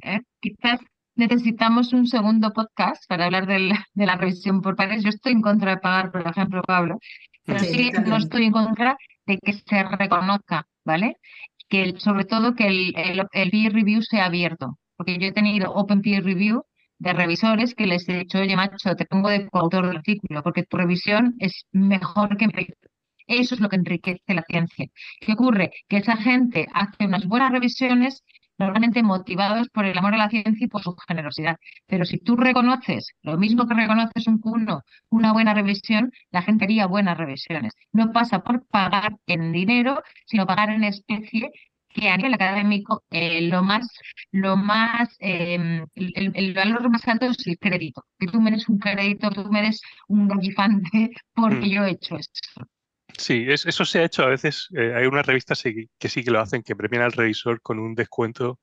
¿eh? 0.03 0.21
Quizás 0.41 0.81
necesitamos 1.17 1.93
un 1.93 2.07
segundo 2.07 2.53
podcast 2.53 3.05
para 3.09 3.27
hablar 3.27 3.47
de 3.47 3.73
la 3.95 4.17
revisión 4.17 4.63
por 4.63 4.77
pares. 4.77 5.03
Yo 5.03 5.11
estoy 5.11 5.33
en 5.33 5.43
contra 5.43 5.73
de 5.73 5.79
pagar, 5.79 6.13
por 6.13 6.27
ejemplo, 6.27 6.63
Pablo, 6.63 6.99
pero 7.45 7.59
sí, 7.59 7.93
no 8.05 8.17
estoy 8.17 8.45
en 8.45 8.53
contra 8.53 8.97
de 9.27 9.39
que 9.39 9.53
se 9.55 9.83
reconozca, 9.83 10.67
¿vale? 10.85 11.17
Que 11.69 11.95
sobre 11.99 12.25
todo 12.25 12.55
que 12.55 12.69
el, 12.69 12.95
el, 12.97 13.27
el 13.33 13.51
peer 13.51 13.73
review 13.73 14.03
sea 14.03 14.27
abierto 14.27 14.79
porque 14.97 15.19
yo 15.19 15.27
he 15.29 15.33
tenido 15.33 15.73
Open 15.73 16.03
Peer 16.03 16.25
Review 16.25 16.65
de 16.99 17.13
revisores 17.13 17.75
que 17.75 17.87
les 17.87 18.09
he 18.09 18.19
dicho, 18.21 18.39
oye, 18.39 18.57
macho, 18.57 18.95
te 18.97 19.07
pongo 19.07 19.29
de 19.29 19.49
coautor 19.49 19.87
del 19.87 19.99
artículo, 19.99 20.43
porque 20.43 20.65
tu 20.65 20.77
revisión 20.77 21.35
es 21.39 21.67
mejor 21.73 22.37
que 22.37 22.47
mi 22.47 22.53
Eso 23.27 23.55
es 23.55 23.61
lo 23.61 23.69
que 23.69 23.77
enriquece 23.77 24.35
la 24.35 24.43
ciencia. 24.43 24.87
¿Qué 25.21 25.33
ocurre? 25.33 25.73
Que 25.89 25.99
esa 25.99 26.17
gente 26.17 26.67
hace 26.73 27.07
unas 27.07 27.27
buenas 27.27 27.53
revisiones 27.53 28.23
normalmente 28.59 29.03
motivados 29.03 29.69
por 29.69 29.85
el 29.85 29.99
amor 29.99 30.15
a 30.15 30.19
la 30.19 30.31
ciencia 30.31 30.65
y 30.65 30.69
por 30.69 30.83
su 30.83 30.95
generosidad. 31.07 31.59
Pero 31.87 32.05
si 32.05 32.19
tú 32.19 32.37
reconoces, 32.37 33.13
lo 33.23 33.37
mismo 33.37 33.67
que 33.67 33.75
reconoces 33.75 34.27
un 34.27 34.39
cuno, 34.39 34.83
una 35.11 35.33
buena 35.33 35.55
revisión, 35.55 36.13
la 36.31 36.43
gente 36.43 36.65
haría 36.65 36.87
buenas 36.87 37.19
revisiones. 37.19 37.75
No 37.93 38.13
pasa 38.13 38.43
por 38.43 38.67
pagar 38.67 39.17
en 39.27 39.53
dinero, 39.53 40.03
sino 40.27 40.47
pagar 40.47 40.71
en 40.71 40.85
especie 40.85 41.51
que 41.97 42.09
a 42.09 42.17
nivel 42.17 42.35
académico 42.35 43.05
eh, 43.11 43.41
lo 43.43 43.63
más, 43.63 43.89
lo 44.33 44.57
más, 44.57 45.17
em, 45.19 45.87
el, 45.95 46.55
valor 46.55 46.91
más 46.91 47.07
alto 47.09 47.27
es 47.27 47.47
el 47.47 47.59
crédito. 47.59 48.05
Que 48.19 48.27
tú 48.27 48.41
me 48.41 48.51
des 48.51 48.69
un 48.69 48.79
crédito, 48.79 49.31
tú 49.31 49.51
me 49.51 49.63
des 49.63 49.81
un 50.09 50.29
gallifante 50.29 51.11
porque 51.35 51.67
mm. 51.67 51.71
yo 51.71 51.85
he 51.85 51.91
hecho 51.93 52.17
esto. 52.17 52.41
Sí, 53.17 53.47
eso 53.49 53.85
se 53.87 54.01
ha 54.01 54.05
hecho 54.05 54.25
a 54.25 54.29
veces. 54.29 54.69
Eh, 54.77 54.93
hay 54.95 55.07
unas 55.07 55.25
revistas 55.25 55.63
que 55.63 56.09
sí 56.09 56.23
que 56.23 56.31
lo 56.31 56.41
hacen, 56.41 56.63
que 56.63 56.77
premian 56.77 57.03
al 57.03 57.13
revisor 57.13 57.63
con 57.63 57.79
un 57.79 57.95
descuento, 57.95 58.61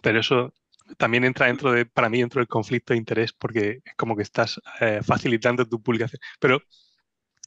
pero 0.00 0.20
eso 0.20 0.54
también 0.96 1.24
entra 1.24 1.46
dentro 1.46 1.72
de, 1.72 1.84
para 1.84 2.08
mí, 2.08 2.20
dentro 2.20 2.40
del 2.40 2.48
conflicto 2.48 2.94
de 2.94 2.98
interés, 2.98 3.34
porque 3.34 3.82
es 3.84 3.94
como 3.96 4.16
que 4.16 4.22
estás 4.22 4.58
eh, 4.80 5.00
facilitando 5.04 5.66
tu 5.66 5.82
publicación. 5.82 6.20
Pero 6.40 6.62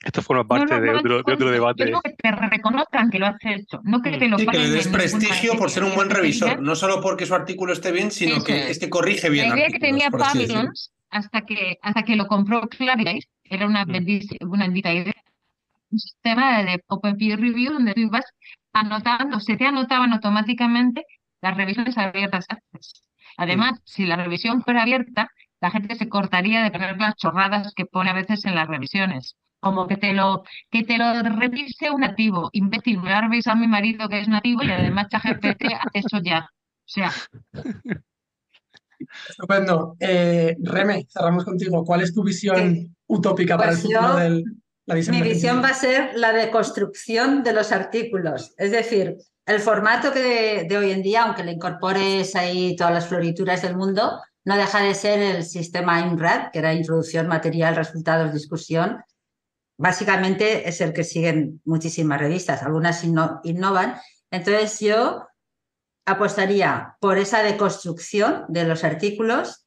esto 0.04 0.22
forma 0.22 0.48
parte 0.48 0.80
de, 0.82 0.90
otro, 0.90 1.22
de, 1.24 1.34
otro, 1.34 1.52
debate. 1.52 1.86
Que 1.86 2.14
te 2.18 2.32
reconozcan 2.32 3.10
que 3.10 3.20
lo 3.20 3.28
has 3.28 3.36
hecho, 3.42 3.80
no 3.84 4.02
que 4.02 4.18
te 4.18 4.28
lo 4.28 4.40
sí, 4.40 4.48
que 4.48 4.58
le 4.58 4.70
des 4.70 4.88
prestigio 4.88 5.54
por 5.58 5.70
ser 5.70 5.84
un 5.84 5.94
buen 5.94 6.10
revisor, 6.10 6.62
no 6.62 6.76
solo 6.76 7.02
porque 7.02 7.26
su 7.26 7.36
artículo 7.36 7.74
esté 7.74 7.92
bien, 7.92 8.10
sino 8.12 8.44
que 8.44 8.72
es. 8.72 8.80
que 8.80 8.90
corrige 8.90 9.30
bien. 9.30 9.50
La 9.50 9.56
idea 9.58 9.70
que 9.70 9.80
tenía 9.80 10.10
Pavlons 10.10 10.92
hasta 11.10 11.42
que, 11.42 11.78
hasta 11.82 12.04
que 12.04 12.16
lo 12.16 12.26
compró 12.26 12.62
Clarivate 12.68 13.28
era 13.44 13.68
una, 13.68 13.86
mm. 13.86 14.50
una 14.50 14.66
bendita 14.66 14.94
idea 14.94 15.14
un 15.92 16.00
sistema 16.00 16.64
de 16.64 16.84
Open 16.88 17.18
Peer 17.18 17.40
Review 17.40 17.74
donde 17.74 17.94
tú 17.94 18.02
ibas 18.02 18.26
anotando, 18.74 19.40
se 19.40 19.58
te 19.58 19.66
anotaban 19.66 20.14
automáticamente 20.14 21.06
las 21.42 21.58
revisiones 21.58 21.98
abiertas. 21.98 22.46
Además, 23.38 23.80
si 23.86 24.06
la 24.06 24.16
revisión 24.16 24.64
fuera 24.64 24.84
abierta, 24.84 25.30
la 25.60 25.72
gente 25.72 25.96
se 25.96 26.10
cortaría 26.10 26.64
de 26.64 26.72
poner 26.72 26.98
las 26.98 27.16
chorradas 27.16 27.74
que 27.76 27.86
pone 27.86 28.10
a 28.10 28.14
veces 28.14 28.46
en 28.46 28.56
las 28.56 28.68
revisiones. 28.68 29.36
Como 29.62 29.88
que 29.88 29.96
te 29.96 30.12
lo, 30.12 30.44
que 30.70 30.84
te 30.84 30.98
lo 30.98 31.24
revise 31.24 31.90
un 31.90 32.02
nativo. 32.02 32.50
Imbécil, 32.52 33.00
me 33.00 33.14
a 33.14 33.22
revisar 33.22 33.54
a 33.54 33.60
mi 33.60 33.68
marido 33.68 34.10
que 34.10 34.20
es 34.20 34.28
nativo 34.28 34.64
y 34.64 34.72
además 34.72 35.08
ChatGPT 35.10 35.66
hace 35.80 36.00
eso 36.00 36.18
ya. 36.22 36.50
O 36.50 36.88
sea. 36.88 37.12
Estupendo. 39.30 39.96
Eh, 40.00 40.58
Reme, 40.62 41.06
cerramos 41.10 41.46
contigo. 41.46 41.86
¿Cuál 41.86 42.02
es 42.02 42.14
tu 42.14 42.24
visión 42.24 42.96
utópica 43.08 43.58
para 43.58 43.72
el 43.72 43.78
pues 43.78 43.94
futuro 43.94 44.16
del, 44.16 44.44
mi 45.10 45.22
visión 45.22 45.64
va 45.64 45.70
a 45.70 45.74
ser 45.74 46.12
la 46.16 46.34
de 46.34 46.50
construcción 46.50 47.44
de 47.44 47.54
los 47.54 47.72
artículos. 47.72 48.54
Es 48.58 48.72
decir, 48.72 49.18
el 49.46 49.60
formato 49.60 50.12
que 50.12 50.66
de, 50.68 50.78
hoy 50.78 50.92
en 50.92 51.02
día, 51.02 51.24
aunque 51.24 51.44
le 51.44 51.54
incorpores 51.54 52.36
ahí 52.36 52.76
todas 52.76 52.94
las 52.94 53.08
florituras 53.08 53.62
del 53.62 53.78
mundo, 53.78 54.20
no 54.44 54.58
deja 54.58 54.82
de 54.82 54.96
ser 54.96 55.20
el 55.20 55.44
sistema 55.44 56.00
INRAD, 56.02 56.52
que 56.52 56.60
era 56.60 56.74
introducción, 56.74 57.28
material, 57.28 57.76
resultados, 57.76 58.34
discusión. 58.34 59.02
Básicamente 59.82 60.70
es 60.70 60.80
el 60.80 60.94
que 60.94 61.04
siguen 61.04 61.60
muchísimas 61.66 62.20
revistas, 62.20 62.62
algunas 62.62 63.04
innovan. 63.04 63.96
Entonces 64.30 64.80
yo 64.80 65.28
apostaría 66.06 66.98
por 67.00 67.18
esa 67.18 67.42
deconstrucción 67.42 68.46
de 68.48 68.66
los 68.66 68.84
artículos, 68.84 69.66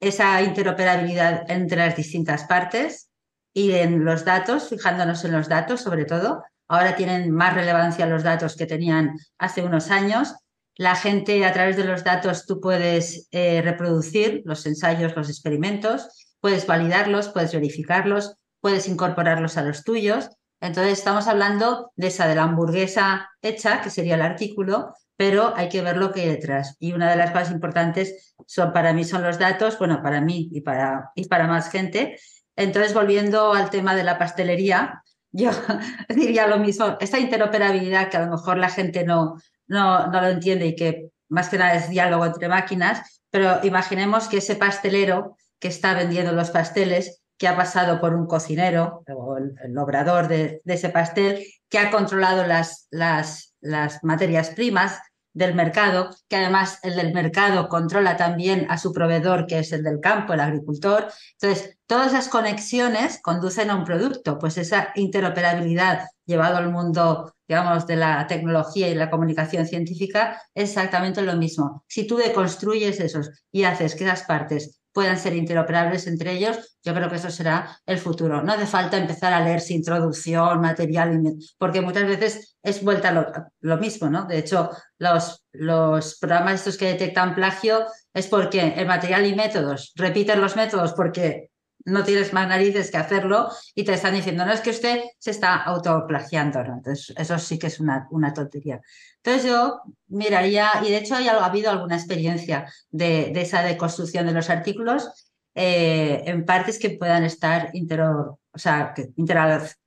esa 0.00 0.40
interoperabilidad 0.40 1.50
entre 1.50 1.76
las 1.76 1.94
distintas 1.94 2.44
partes, 2.44 3.10
y 3.52 3.72
en 3.72 4.02
los 4.06 4.24
datos, 4.24 4.70
fijándonos 4.70 5.22
en 5.26 5.32
los 5.32 5.50
datos 5.50 5.82
sobre 5.82 6.06
todo. 6.06 6.42
Ahora 6.66 6.96
tienen 6.96 7.30
más 7.30 7.52
relevancia 7.52 8.06
los 8.06 8.22
datos 8.22 8.56
que 8.56 8.64
tenían 8.64 9.18
hace 9.36 9.62
unos 9.62 9.90
años. 9.90 10.34
La 10.74 10.96
gente 10.96 11.44
a 11.44 11.52
través 11.52 11.76
de 11.76 11.84
los 11.84 12.02
datos 12.02 12.46
tú 12.46 12.62
puedes 12.62 13.28
eh, 13.30 13.60
reproducir 13.60 14.40
los 14.46 14.64
ensayos, 14.64 15.14
los 15.14 15.28
experimentos, 15.28 16.34
puedes 16.40 16.66
validarlos, 16.66 17.28
puedes 17.28 17.52
verificarlos, 17.52 18.38
puedes 18.64 18.88
incorporarlos 18.88 19.58
a 19.58 19.62
los 19.62 19.84
tuyos. 19.84 20.30
Entonces 20.58 20.94
estamos 20.94 21.28
hablando 21.28 21.92
de 21.96 22.06
esa 22.06 22.26
de 22.26 22.34
la 22.34 22.44
hamburguesa 22.44 23.28
hecha, 23.42 23.82
que 23.82 23.90
sería 23.90 24.14
el 24.14 24.22
artículo, 24.22 24.94
pero 25.18 25.52
hay 25.54 25.68
que 25.68 25.82
ver 25.82 25.98
lo 25.98 26.12
que 26.12 26.22
hay 26.22 26.30
detrás. 26.30 26.74
Y 26.80 26.94
una 26.94 27.10
de 27.10 27.16
las 27.16 27.32
cosas 27.32 27.50
importantes 27.50 28.34
son 28.46 28.72
para 28.72 28.94
mí 28.94 29.04
son 29.04 29.22
los 29.22 29.38
datos, 29.38 29.78
bueno, 29.78 30.02
para 30.02 30.22
mí 30.22 30.48
y 30.50 30.62
para, 30.62 31.10
y 31.14 31.28
para 31.28 31.46
más 31.46 31.68
gente, 31.68 32.16
entonces, 32.56 32.94
volviendo 32.94 33.52
al 33.52 33.68
tema 33.68 33.94
de 33.94 34.04
la 34.04 34.16
pastelería, 34.16 35.02
yo 35.30 35.50
diría 36.08 36.46
lo 36.46 36.58
mismo, 36.58 36.96
esta 37.00 37.18
interoperabilidad 37.18 38.08
que 38.08 38.16
a 38.16 38.24
lo 38.24 38.30
mejor 38.30 38.56
la 38.56 38.70
gente 38.70 39.04
no, 39.04 39.36
no, 39.66 40.06
no 40.06 40.20
lo 40.22 40.28
entiende 40.28 40.68
y 40.68 40.74
que 40.74 41.10
más 41.28 41.50
que 41.50 41.58
nada 41.58 41.74
es 41.74 41.90
diálogo 41.90 42.24
entre 42.24 42.48
máquinas, 42.48 43.20
pero 43.28 43.60
imaginemos 43.62 44.26
que 44.26 44.38
ese 44.38 44.56
pastelero 44.56 45.36
que 45.58 45.68
está 45.68 45.92
vendiendo 45.92 46.32
los 46.32 46.50
pasteles, 46.50 47.23
que 47.38 47.48
ha 47.48 47.56
pasado 47.56 48.00
por 48.00 48.14
un 48.14 48.26
cocinero 48.26 49.02
o 49.08 49.36
el, 49.36 49.78
obrador 49.78 50.28
de, 50.28 50.62
ese 50.64 50.88
pastel, 50.88 51.44
que 51.68 51.78
ha 51.78 51.90
controlado 51.90 52.46
las, 52.46 52.86
las, 52.90 53.54
las 53.60 54.02
materias 54.04 54.50
primas, 54.50 55.00
del 55.34 55.54
mercado, 55.54 56.10
que 56.28 56.36
además 56.36 56.78
el 56.82 56.94
del 56.94 57.12
mercado 57.12 57.68
controla 57.68 58.16
también 58.16 58.66
a 58.70 58.78
su 58.78 58.92
proveedor, 58.92 59.46
que 59.46 59.58
es 59.58 59.72
el 59.72 59.82
del 59.82 60.00
campo, 60.00 60.32
el 60.32 60.40
agricultor. 60.40 61.08
Entonces, 61.40 61.76
todas 61.86 62.12
esas 62.12 62.28
conexiones 62.28 63.20
conducen 63.20 63.68
a 63.68 63.74
un 63.74 63.84
producto, 63.84 64.38
pues 64.38 64.56
esa 64.56 64.92
interoperabilidad 64.94 66.06
llevado 66.24 66.56
al 66.56 66.70
mundo, 66.70 67.34
digamos, 67.48 67.86
de 67.86 67.96
la 67.96 68.26
tecnología 68.28 68.88
y 68.88 68.94
la 68.94 69.10
comunicación 69.10 69.66
científica 69.66 70.40
es 70.54 70.70
exactamente 70.70 71.20
lo 71.20 71.34
mismo. 71.36 71.84
Si 71.88 72.06
tú 72.06 72.16
deconstruyes 72.16 73.00
esos 73.00 73.30
y 73.50 73.64
haces 73.64 73.96
que 73.96 74.04
esas 74.04 74.22
partes 74.22 74.80
puedan 74.94 75.18
ser 75.18 75.34
interoperables 75.34 76.06
entre 76.06 76.32
ellos, 76.32 76.78
yo 76.82 76.94
creo 76.94 77.10
que 77.10 77.16
eso 77.16 77.30
será 77.30 77.78
el 77.84 77.98
futuro. 77.98 78.42
No 78.42 78.52
hace 78.52 78.66
falta 78.66 78.96
empezar 78.96 79.32
a 79.32 79.40
leerse 79.40 79.74
introducción, 79.74 80.60
material, 80.60 81.20
porque 81.58 81.80
muchas 81.80 82.06
veces 82.06 82.56
es 82.62 82.82
vuelta 82.82 83.10
lo, 83.10 83.26
lo 83.60 83.76
mismo, 83.76 84.08
¿no? 84.08 84.24
De 84.24 84.38
hecho, 84.38 84.70
los, 84.98 85.44
los 85.52 86.16
programas 86.18 86.54
estos 86.54 86.78
que 86.78 86.86
detectan 86.86 87.34
plagio 87.34 87.84
es 88.14 88.28
porque 88.28 88.74
el 88.76 88.86
material 88.86 89.26
y 89.26 89.34
métodos 89.34 89.92
repiten 89.96 90.40
los 90.40 90.54
métodos 90.54 90.92
porque 90.92 91.50
no 91.84 92.04
tienes 92.04 92.32
más 92.32 92.48
narices 92.48 92.90
que 92.90 92.96
hacerlo 92.96 93.48
y 93.74 93.84
te 93.84 93.92
están 93.92 94.14
diciendo, 94.14 94.44
no 94.44 94.52
es 94.52 94.60
que 94.60 94.70
usted 94.70 95.02
se 95.18 95.30
está 95.30 95.62
autoplagiando, 95.62 96.64
¿no? 96.64 96.74
Entonces, 96.74 97.14
eso 97.16 97.38
sí 97.38 97.58
que 97.58 97.66
es 97.66 97.80
una, 97.80 98.08
una 98.10 98.32
tontería. 98.32 98.80
Entonces 99.22 99.50
yo 99.50 99.80
miraría, 100.08 100.70
y 100.84 100.90
de 100.90 100.98
hecho 100.98 101.14
ha 101.14 101.44
habido 101.44 101.70
alguna 101.70 101.96
experiencia 101.96 102.66
de, 102.90 103.30
de 103.32 103.42
esa 103.42 103.62
deconstrucción 103.62 104.26
de 104.26 104.32
los 104.32 104.50
artículos 104.50 105.30
eh, 105.54 106.22
en 106.26 106.44
partes 106.44 106.78
que 106.78 106.90
puedan 106.90 107.24
estar 107.24 107.70
o 107.72 108.58
sea, 108.58 108.94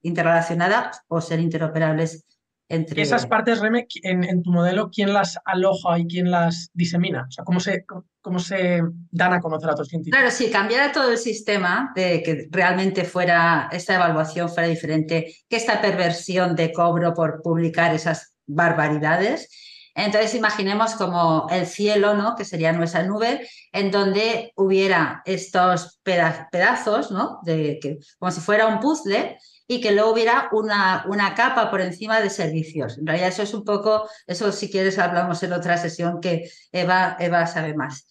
interrelacionadas 0.01 1.01
o 1.07 1.19
ser 1.19 1.39
interoperables 1.39 2.25
entre... 2.69 3.01
esas 3.01 3.25
partes, 3.25 3.59
Reme, 3.59 3.87
en, 4.03 4.43
tu 4.43 4.51
modelo, 4.51 4.89
¿quién 4.91 5.13
las 5.13 5.39
aloja 5.45 5.99
y 5.99 6.07
quién 6.07 6.31
las 6.31 6.69
disemina? 6.73 7.25
O 7.27 7.31
sea, 7.31 7.43
¿cómo 7.43 7.59
se, 7.59 7.85
cómo 8.21 8.39
se 8.39 8.81
dan 9.11 9.33
a 9.33 9.39
conocer 9.39 9.69
a 9.69 9.73
otros 9.73 9.87
científicos? 9.87 10.19
Claro, 10.19 10.31
si 10.33 10.51
cambiara 10.51 10.91
todo 10.91 11.11
el 11.11 11.17
sistema, 11.17 11.91
de 11.95 12.21
que 12.23 12.47
realmente 12.51 13.03
fuera, 13.05 13.69
esta 13.71 13.95
evaluación 13.95 14.49
fuera 14.49 14.67
diferente, 14.67 15.35
que 15.49 15.55
esta 15.55 15.81
perversión 15.81 16.55
de 16.55 16.73
cobro 16.73 17.13
por 17.13 17.41
publicar 17.41 17.93
esas 17.93 18.33
barbaridades, 18.45 19.49
entonces 19.97 20.35
imaginemos 20.35 20.93
como 20.93 21.47
el 21.49 21.65
cielo, 21.65 22.13
¿no? 22.13 22.35
que 22.35 22.45
sería 22.45 22.71
nuestra 22.71 23.01
nube, 23.01 23.49
en 23.71 23.89
donde 23.89 24.53
hubiera 24.55 25.23
estos 25.25 25.99
pedazos, 26.03 27.09
¿no? 27.09 27.39
de, 27.41 27.79
que, 27.81 27.97
como 28.19 28.31
si 28.31 28.39
fuera 28.39 28.67
un 28.67 28.79
puzzle, 28.79 29.39
y 29.67 29.81
que 29.81 29.91
luego 29.91 30.13
hubiera 30.13 30.49
una, 30.53 31.05
una 31.07 31.35
capa 31.35 31.69
por 31.69 31.81
encima 31.81 32.21
de 32.21 32.29
servicios. 32.29 32.97
En 32.97 33.05
realidad 33.05 33.29
eso 33.29 33.43
es 33.43 33.53
un 33.53 33.65
poco, 33.65 34.09
eso 34.25 34.51
si 34.51 34.71
quieres 34.71 34.97
hablamos 34.97 35.43
en 35.43 35.53
otra 35.53 35.77
sesión 35.77 36.21
que 36.21 36.49
Eva, 36.71 37.17
Eva 37.19 37.45
sabe 37.47 37.73
más, 37.75 38.07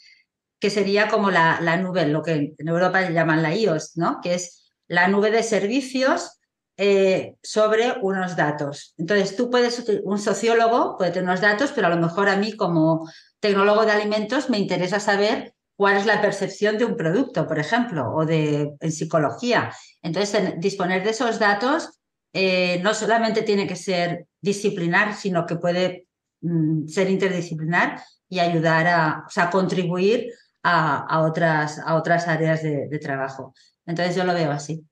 que 0.61 0.71
sería 0.71 1.09
como 1.09 1.31
la, 1.31 1.61
la 1.63 1.77
nube, 1.79 2.07
lo 2.07 2.23
que 2.23 2.55
en 2.57 2.69
Europa 2.69 3.09
llaman 3.09 3.43
la 3.43 3.55
IOS, 3.55 3.97
¿no? 3.97 4.21
que 4.23 4.35
es 4.35 4.71
la 4.87 5.09
nube 5.09 5.31
de 5.31 5.43
servicios 5.43 6.39
eh, 6.77 7.37
sobre 7.43 7.95
unos 8.03 8.37
datos. 8.37 8.95
Entonces, 8.99 9.35
tú 9.35 9.51
puedes, 9.51 9.83
un 10.05 10.19
sociólogo 10.19 10.99
puede 10.99 11.11
tener 11.11 11.27
unos 11.29 11.41
datos, 11.41 11.73
pero 11.75 11.87
a 11.87 11.91
lo 11.91 11.97
mejor 11.97 12.29
a 12.29 12.37
mí 12.37 12.55
como 12.55 13.11
tecnólogo 13.41 13.87
de 13.87 13.93
alimentos 13.93 14.51
me 14.51 14.59
interesa 14.59 15.01
saber 15.01 15.55
cuál 15.77 15.97
es 15.99 16.07
la 16.07 16.21
percepción 16.23 16.79
de 16.79 16.87
un 16.87 16.97
producto, 16.97 17.47
por 17.47 17.59
ejemplo, 17.59 18.13
o 18.15 18.25
de 18.25 18.75
en 18.81 18.93
psicología. 18.93 19.71
Entonces, 20.03 20.55
disponer 20.59 21.05
de 21.05 21.11
esos 21.11 21.39
datos 21.39 22.01
eh, 22.33 22.81
no 22.83 22.95
solamente 22.95 23.43
tiene 23.43 23.67
que 23.67 23.77
ser 23.77 24.27
disciplinar, 24.41 25.15
sino 25.15 25.47
que 25.47 25.57
puede 25.57 26.09
mm, 26.41 26.87
ser 26.87 27.11
interdisciplinar 27.11 28.03
y 28.29 28.41
ayudar 28.41 28.87
a, 28.87 29.25
o 29.27 29.31
sea, 29.31 29.51
contribuir 29.51 30.33
a, 30.63 31.21
otras, 31.23 31.79
a 31.79 31.95
otras 31.95 32.27
áreas 32.27 32.63
de, 32.63 32.89
de 32.89 32.99
trabajo. 32.99 33.55
Entonces, 33.85 34.17
yo 34.17 34.25
lo 34.25 34.35
veo 34.35 34.51
así. 34.51 34.85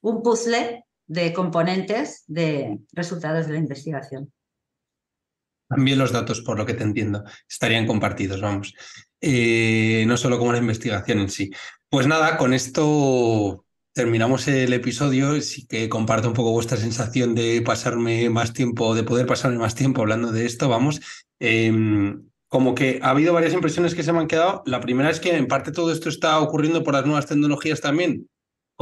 Un 0.00 0.22
puzzle 0.22 0.86
de 1.06 1.32
componentes 1.34 2.24
de 2.26 2.78
resultados 2.92 3.46
de 3.46 3.52
la 3.52 3.58
investigación. 3.58 4.32
También 5.74 5.98
los 5.98 6.12
datos, 6.12 6.40
por 6.42 6.58
lo 6.58 6.66
que 6.66 6.74
te 6.74 6.82
entiendo, 6.82 7.24
estarían 7.48 7.86
compartidos, 7.86 8.40
vamos. 8.40 8.74
Eh, 9.20 10.04
no 10.06 10.16
solo 10.16 10.38
como 10.38 10.52
la 10.52 10.58
investigación 10.58 11.20
en 11.20 11.30
sí. 11.30 11.50
Pues 11.88 12.06
nada, 12.06 12.36
con 12.36 12.52
esto 12.54 13.64
terminamos 13.92 14.48
el 14.48 14.72
episodio. 14.72 15.40
Sí 15.40 15.66
que 15.66 15.88
comparto 15.88 16.28
un 16.28 16.34
poco 16.34 16.52
vuestra 16.52 16.76
sensación 16.76 17.34
de 17.34 17.62
pasarme 17.62 18.28
más 18.30 18.52
tiempo, 18.52 18.94
de 18.94 19.04
poder 19.04 19.26
pasarme 19.26 19.58
más 19.58 19.74
tiempo 19.74 20.02
hablando 20.02 20.32
de 20.32 20.46
esto, 20.46 20.68
vamos. 20.68 21.00
Em, 21.38 22.22
como 22.48 22.74
que 22.74 23.00
ha 23.02 23.10
habido 23.10 23.32
varias 23.32 23.54
impresiones 23.54 23.94
que 23.94 24.02
se 24.02 24.12
me 24.12 24.18
han 24.20 24.28
quedado. 24.28 24.62
La 24.66 24.80
primera 24.80 25.10
es 25.10 25.20
que 25.20 25.36
en 25.36 25.46
parte 25.46 25.72
todo 25.72 25.92
esto 25.92 26.08
está 26.08 26.38
ocurriendo 26.40 26.82
por 26.82 26.94
las 26.94 27.06
nuevas 27.06 27.26
tecnologías 27.26 27.80
también, 27.80 28.28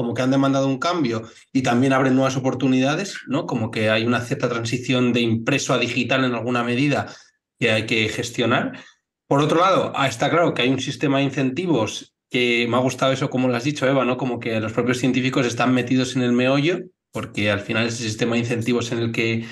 como 0.00 0.14
que 0.14 0.22
han 0.22 0.30
demandado 0.30 0.66
un 0.66 0.78
cambio 0.78 1.24
y 1.52 1.60
también 1.60 1.92
abren 1.92 2.14
nuevas 2.14 2.34
oportunidades, 2.34 3.18
¿no? 3.26 3.44
Como 3.44 3.70
que 3.70 3.90
hay 3.90 4.06
una 4.06 4.22
cierta 4.22 4.48
transición 4.48 5.12
de 5.12 5.20
impreso 5.20 5.74
a 5.74 5.78
digital 5.78 6.24
en 6.24 6.32
alguna 6.32 6.64
medida 6.64 7.14
que 7.58 7.70
hay 7.70 7.84
que 7.84 8.08
gestionar. 8.08 8.80
Por 9.28 9.42
otro 9.42 9.60
lado, 9.60 9.92
ah, 9.94 10.08
está 10.08 10.30
claro 10.30 10.54
que 10.54 10.62
hay 10.62 10.70
un 10.70 10.80
sistema 10.80 11.18
de 11.18 11.24
incentivos 11.24 12.14
que 12.30 12.66
me 12.66 12.78
ha 12.78 12.80
gustado 12.80 13.12
eso, 13.12 13.28
como 13.28 13.48
lo 13.48 13.54
has 13.54 13.64
dicho, 13.64 13.86
Eva, 13.86 14.06
¿no? 14.06 14.16
Como 14.16 14.40
que 14.40 14.58
los 14.58 14.72
propios 14.72 14.96
científicos 14.96 15.44
están 15.44 15.74
metidos 15.74 16.16
en 16.16 16.22
el 16.22 16.32
meollo, 16.32 16.78
porque 17.12 17.50
al 17.50 17.60
final 17.60 17.86
es 17.86 18.00
el 18.00 18.06
sistema 18.06 18.36
de 18.36 18.40
incentivos 18.40 18.90
en 18.92 19.00
el 19.00 19.12
que, 19.12 19.44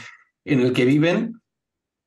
en 0.46 0.60
el 0.60 0.72
que 0.72 0.86
viven. 0.86 1.42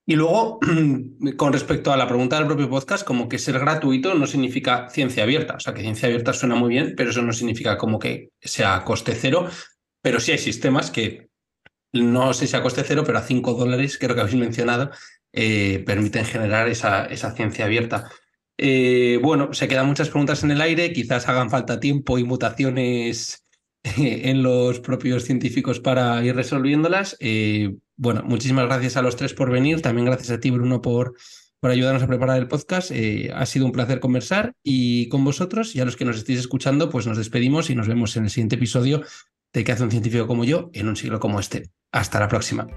Y 0.05 0.15
luego, 0.15 0.59
con 1.37 1.53
respecto 1.53 1.91
a 1.91 1.97
la 1.97 2.07
pregunta 2.07 2.37
del 2.37 2.47
propio 2.47 2.69
podcast, 2.69 3.05
como 3.05 3.29
que 3.29 3.39
ser 3.39 3.59
gratuito 3.59 4.13
no 4.15 4.27
significa 4.27 4.89
ciencia 4.89 5.23
abierta. 5.23 5.55
O 5.55 5.59
sea, 5.59 5.73
que 5.73 5.81
ciencia 5.81 6.07
abierta 6.07 6.33
suena 6.33 6.55
muy 6.55 6.69
bien, 6.69 6.93
pero 6.97 7.11
eso 7.11 7.21
no 7.21 7.33
significa 7.33 7.77
como 7.77 7.99
que 7.99 8.29
sea 8.39 8.83
coste 8.83 9.15
cero. 9.15 9.47
Pero 10.01 10.19
sí 10.19 10.31
hay 10.31 10.39
sistemas 10.39 10.91
que, 10.91 11.29
no 11.93 12.33
sé 12.33 12.47
si 12.47 12.55
a 12.55 12.63
coste 12.63 12.83
cero, 12.85 13.03
pero 13.05 13.19
a 13.19 13.21
5 13.21 13.53
dólares, 13.53 13.97
creo 13.99 14.15
que 14.15 14.21
habéis 14.21 14.37
mencionado, 14.37 14.91
eh, 15.33 15.83
permiten 15.85 16.25
generar 16.25 16.67
esa, 16.67 17.05
esa 17.05 17.31
ciencia 17.35 17.65
abierta. 17.65 18.09
Eh, 18.57 19.19
bueno, 19.21 19.53
se 19.53 19.67
quedan 19.67 19.87
muchas 19.87 20.09
preguntas 20.09 20.43
en 20.43 20.51
el 20.51 20.61
aire, 20.61 20.93
quizás 20.93 21.27
hagan 21.27 21.49
falta 21.49 21.79
tiempo 21.79 22.17
y 22.17 22.23
mutaciones 22.23 23.45
en 23.97 24.43
los 24.43 24.79
propios 24.79 25.23
científicos 25.23 25.79
para 25.79 26.23
ir 26.23 26.35
resolviéndolas. 26.35 27.17
Eh, 27.19 27.75
bueno, 27.97 28.23
muchísimas 28.23 28.65
gracias 28.65 28.97
a 28.97 29.01
los 29.01 29.15
tres 29.15 29.33
por 29.33 29.51
venir. 29.51 29.81
También 29.81 30.05
gracias 30.05 30.31
a 30.31 30.39
ti, 30.39 30.51
Bruno, 30.51 30.81
por, 30.81 31.15
por 31.59 31.71
ayudarnos 31.71 32.03
a 32.03 32.07
preparar 32.07 32.39
el 32.39 32.47
podcast. 32.47 32.91
Eh, 32.91 33.31
ha 33.33 33.45
sido 33.45 33.65
un 33.65 33.71
placer 33.71 33.99
conversar 33.99 34.53
y 34.63 35.09
con 35.09 35.23
vosotros 35.23 35.75
y 35.75 35.79
a 35.79 35.85
los 35.85 35.95
que 35.95 36.05
nos 36.05 36.17
estéis 36.17 36.39
escuchando, 36.39 36.89
pues 36.89 37.07
nos 37.07 37.17
despedimos 37.17 37.69
y 37.69 37.75
nos 37.75 37.87
vemos 37.87 38.15
en 38.17 38.25
el 38.25 38.29
siguiente 38.29 38.55
episodio 38.55 39.03
de 39.53 39.63
¿Qué 39.63 39.71
hace 39.71 39.83
un 39.83 39.91
científico 39.91 40.27
como 40.27 40.45
yo 40.45 40.69
en 40.73 40.87
un 40.87 40.95
siglo 40.95 41.19
como 41.19 41.39
este? 41.39 41.71
Hasta 41.91 42.19
la 42.19 42.27
próxima. 42.27 42.67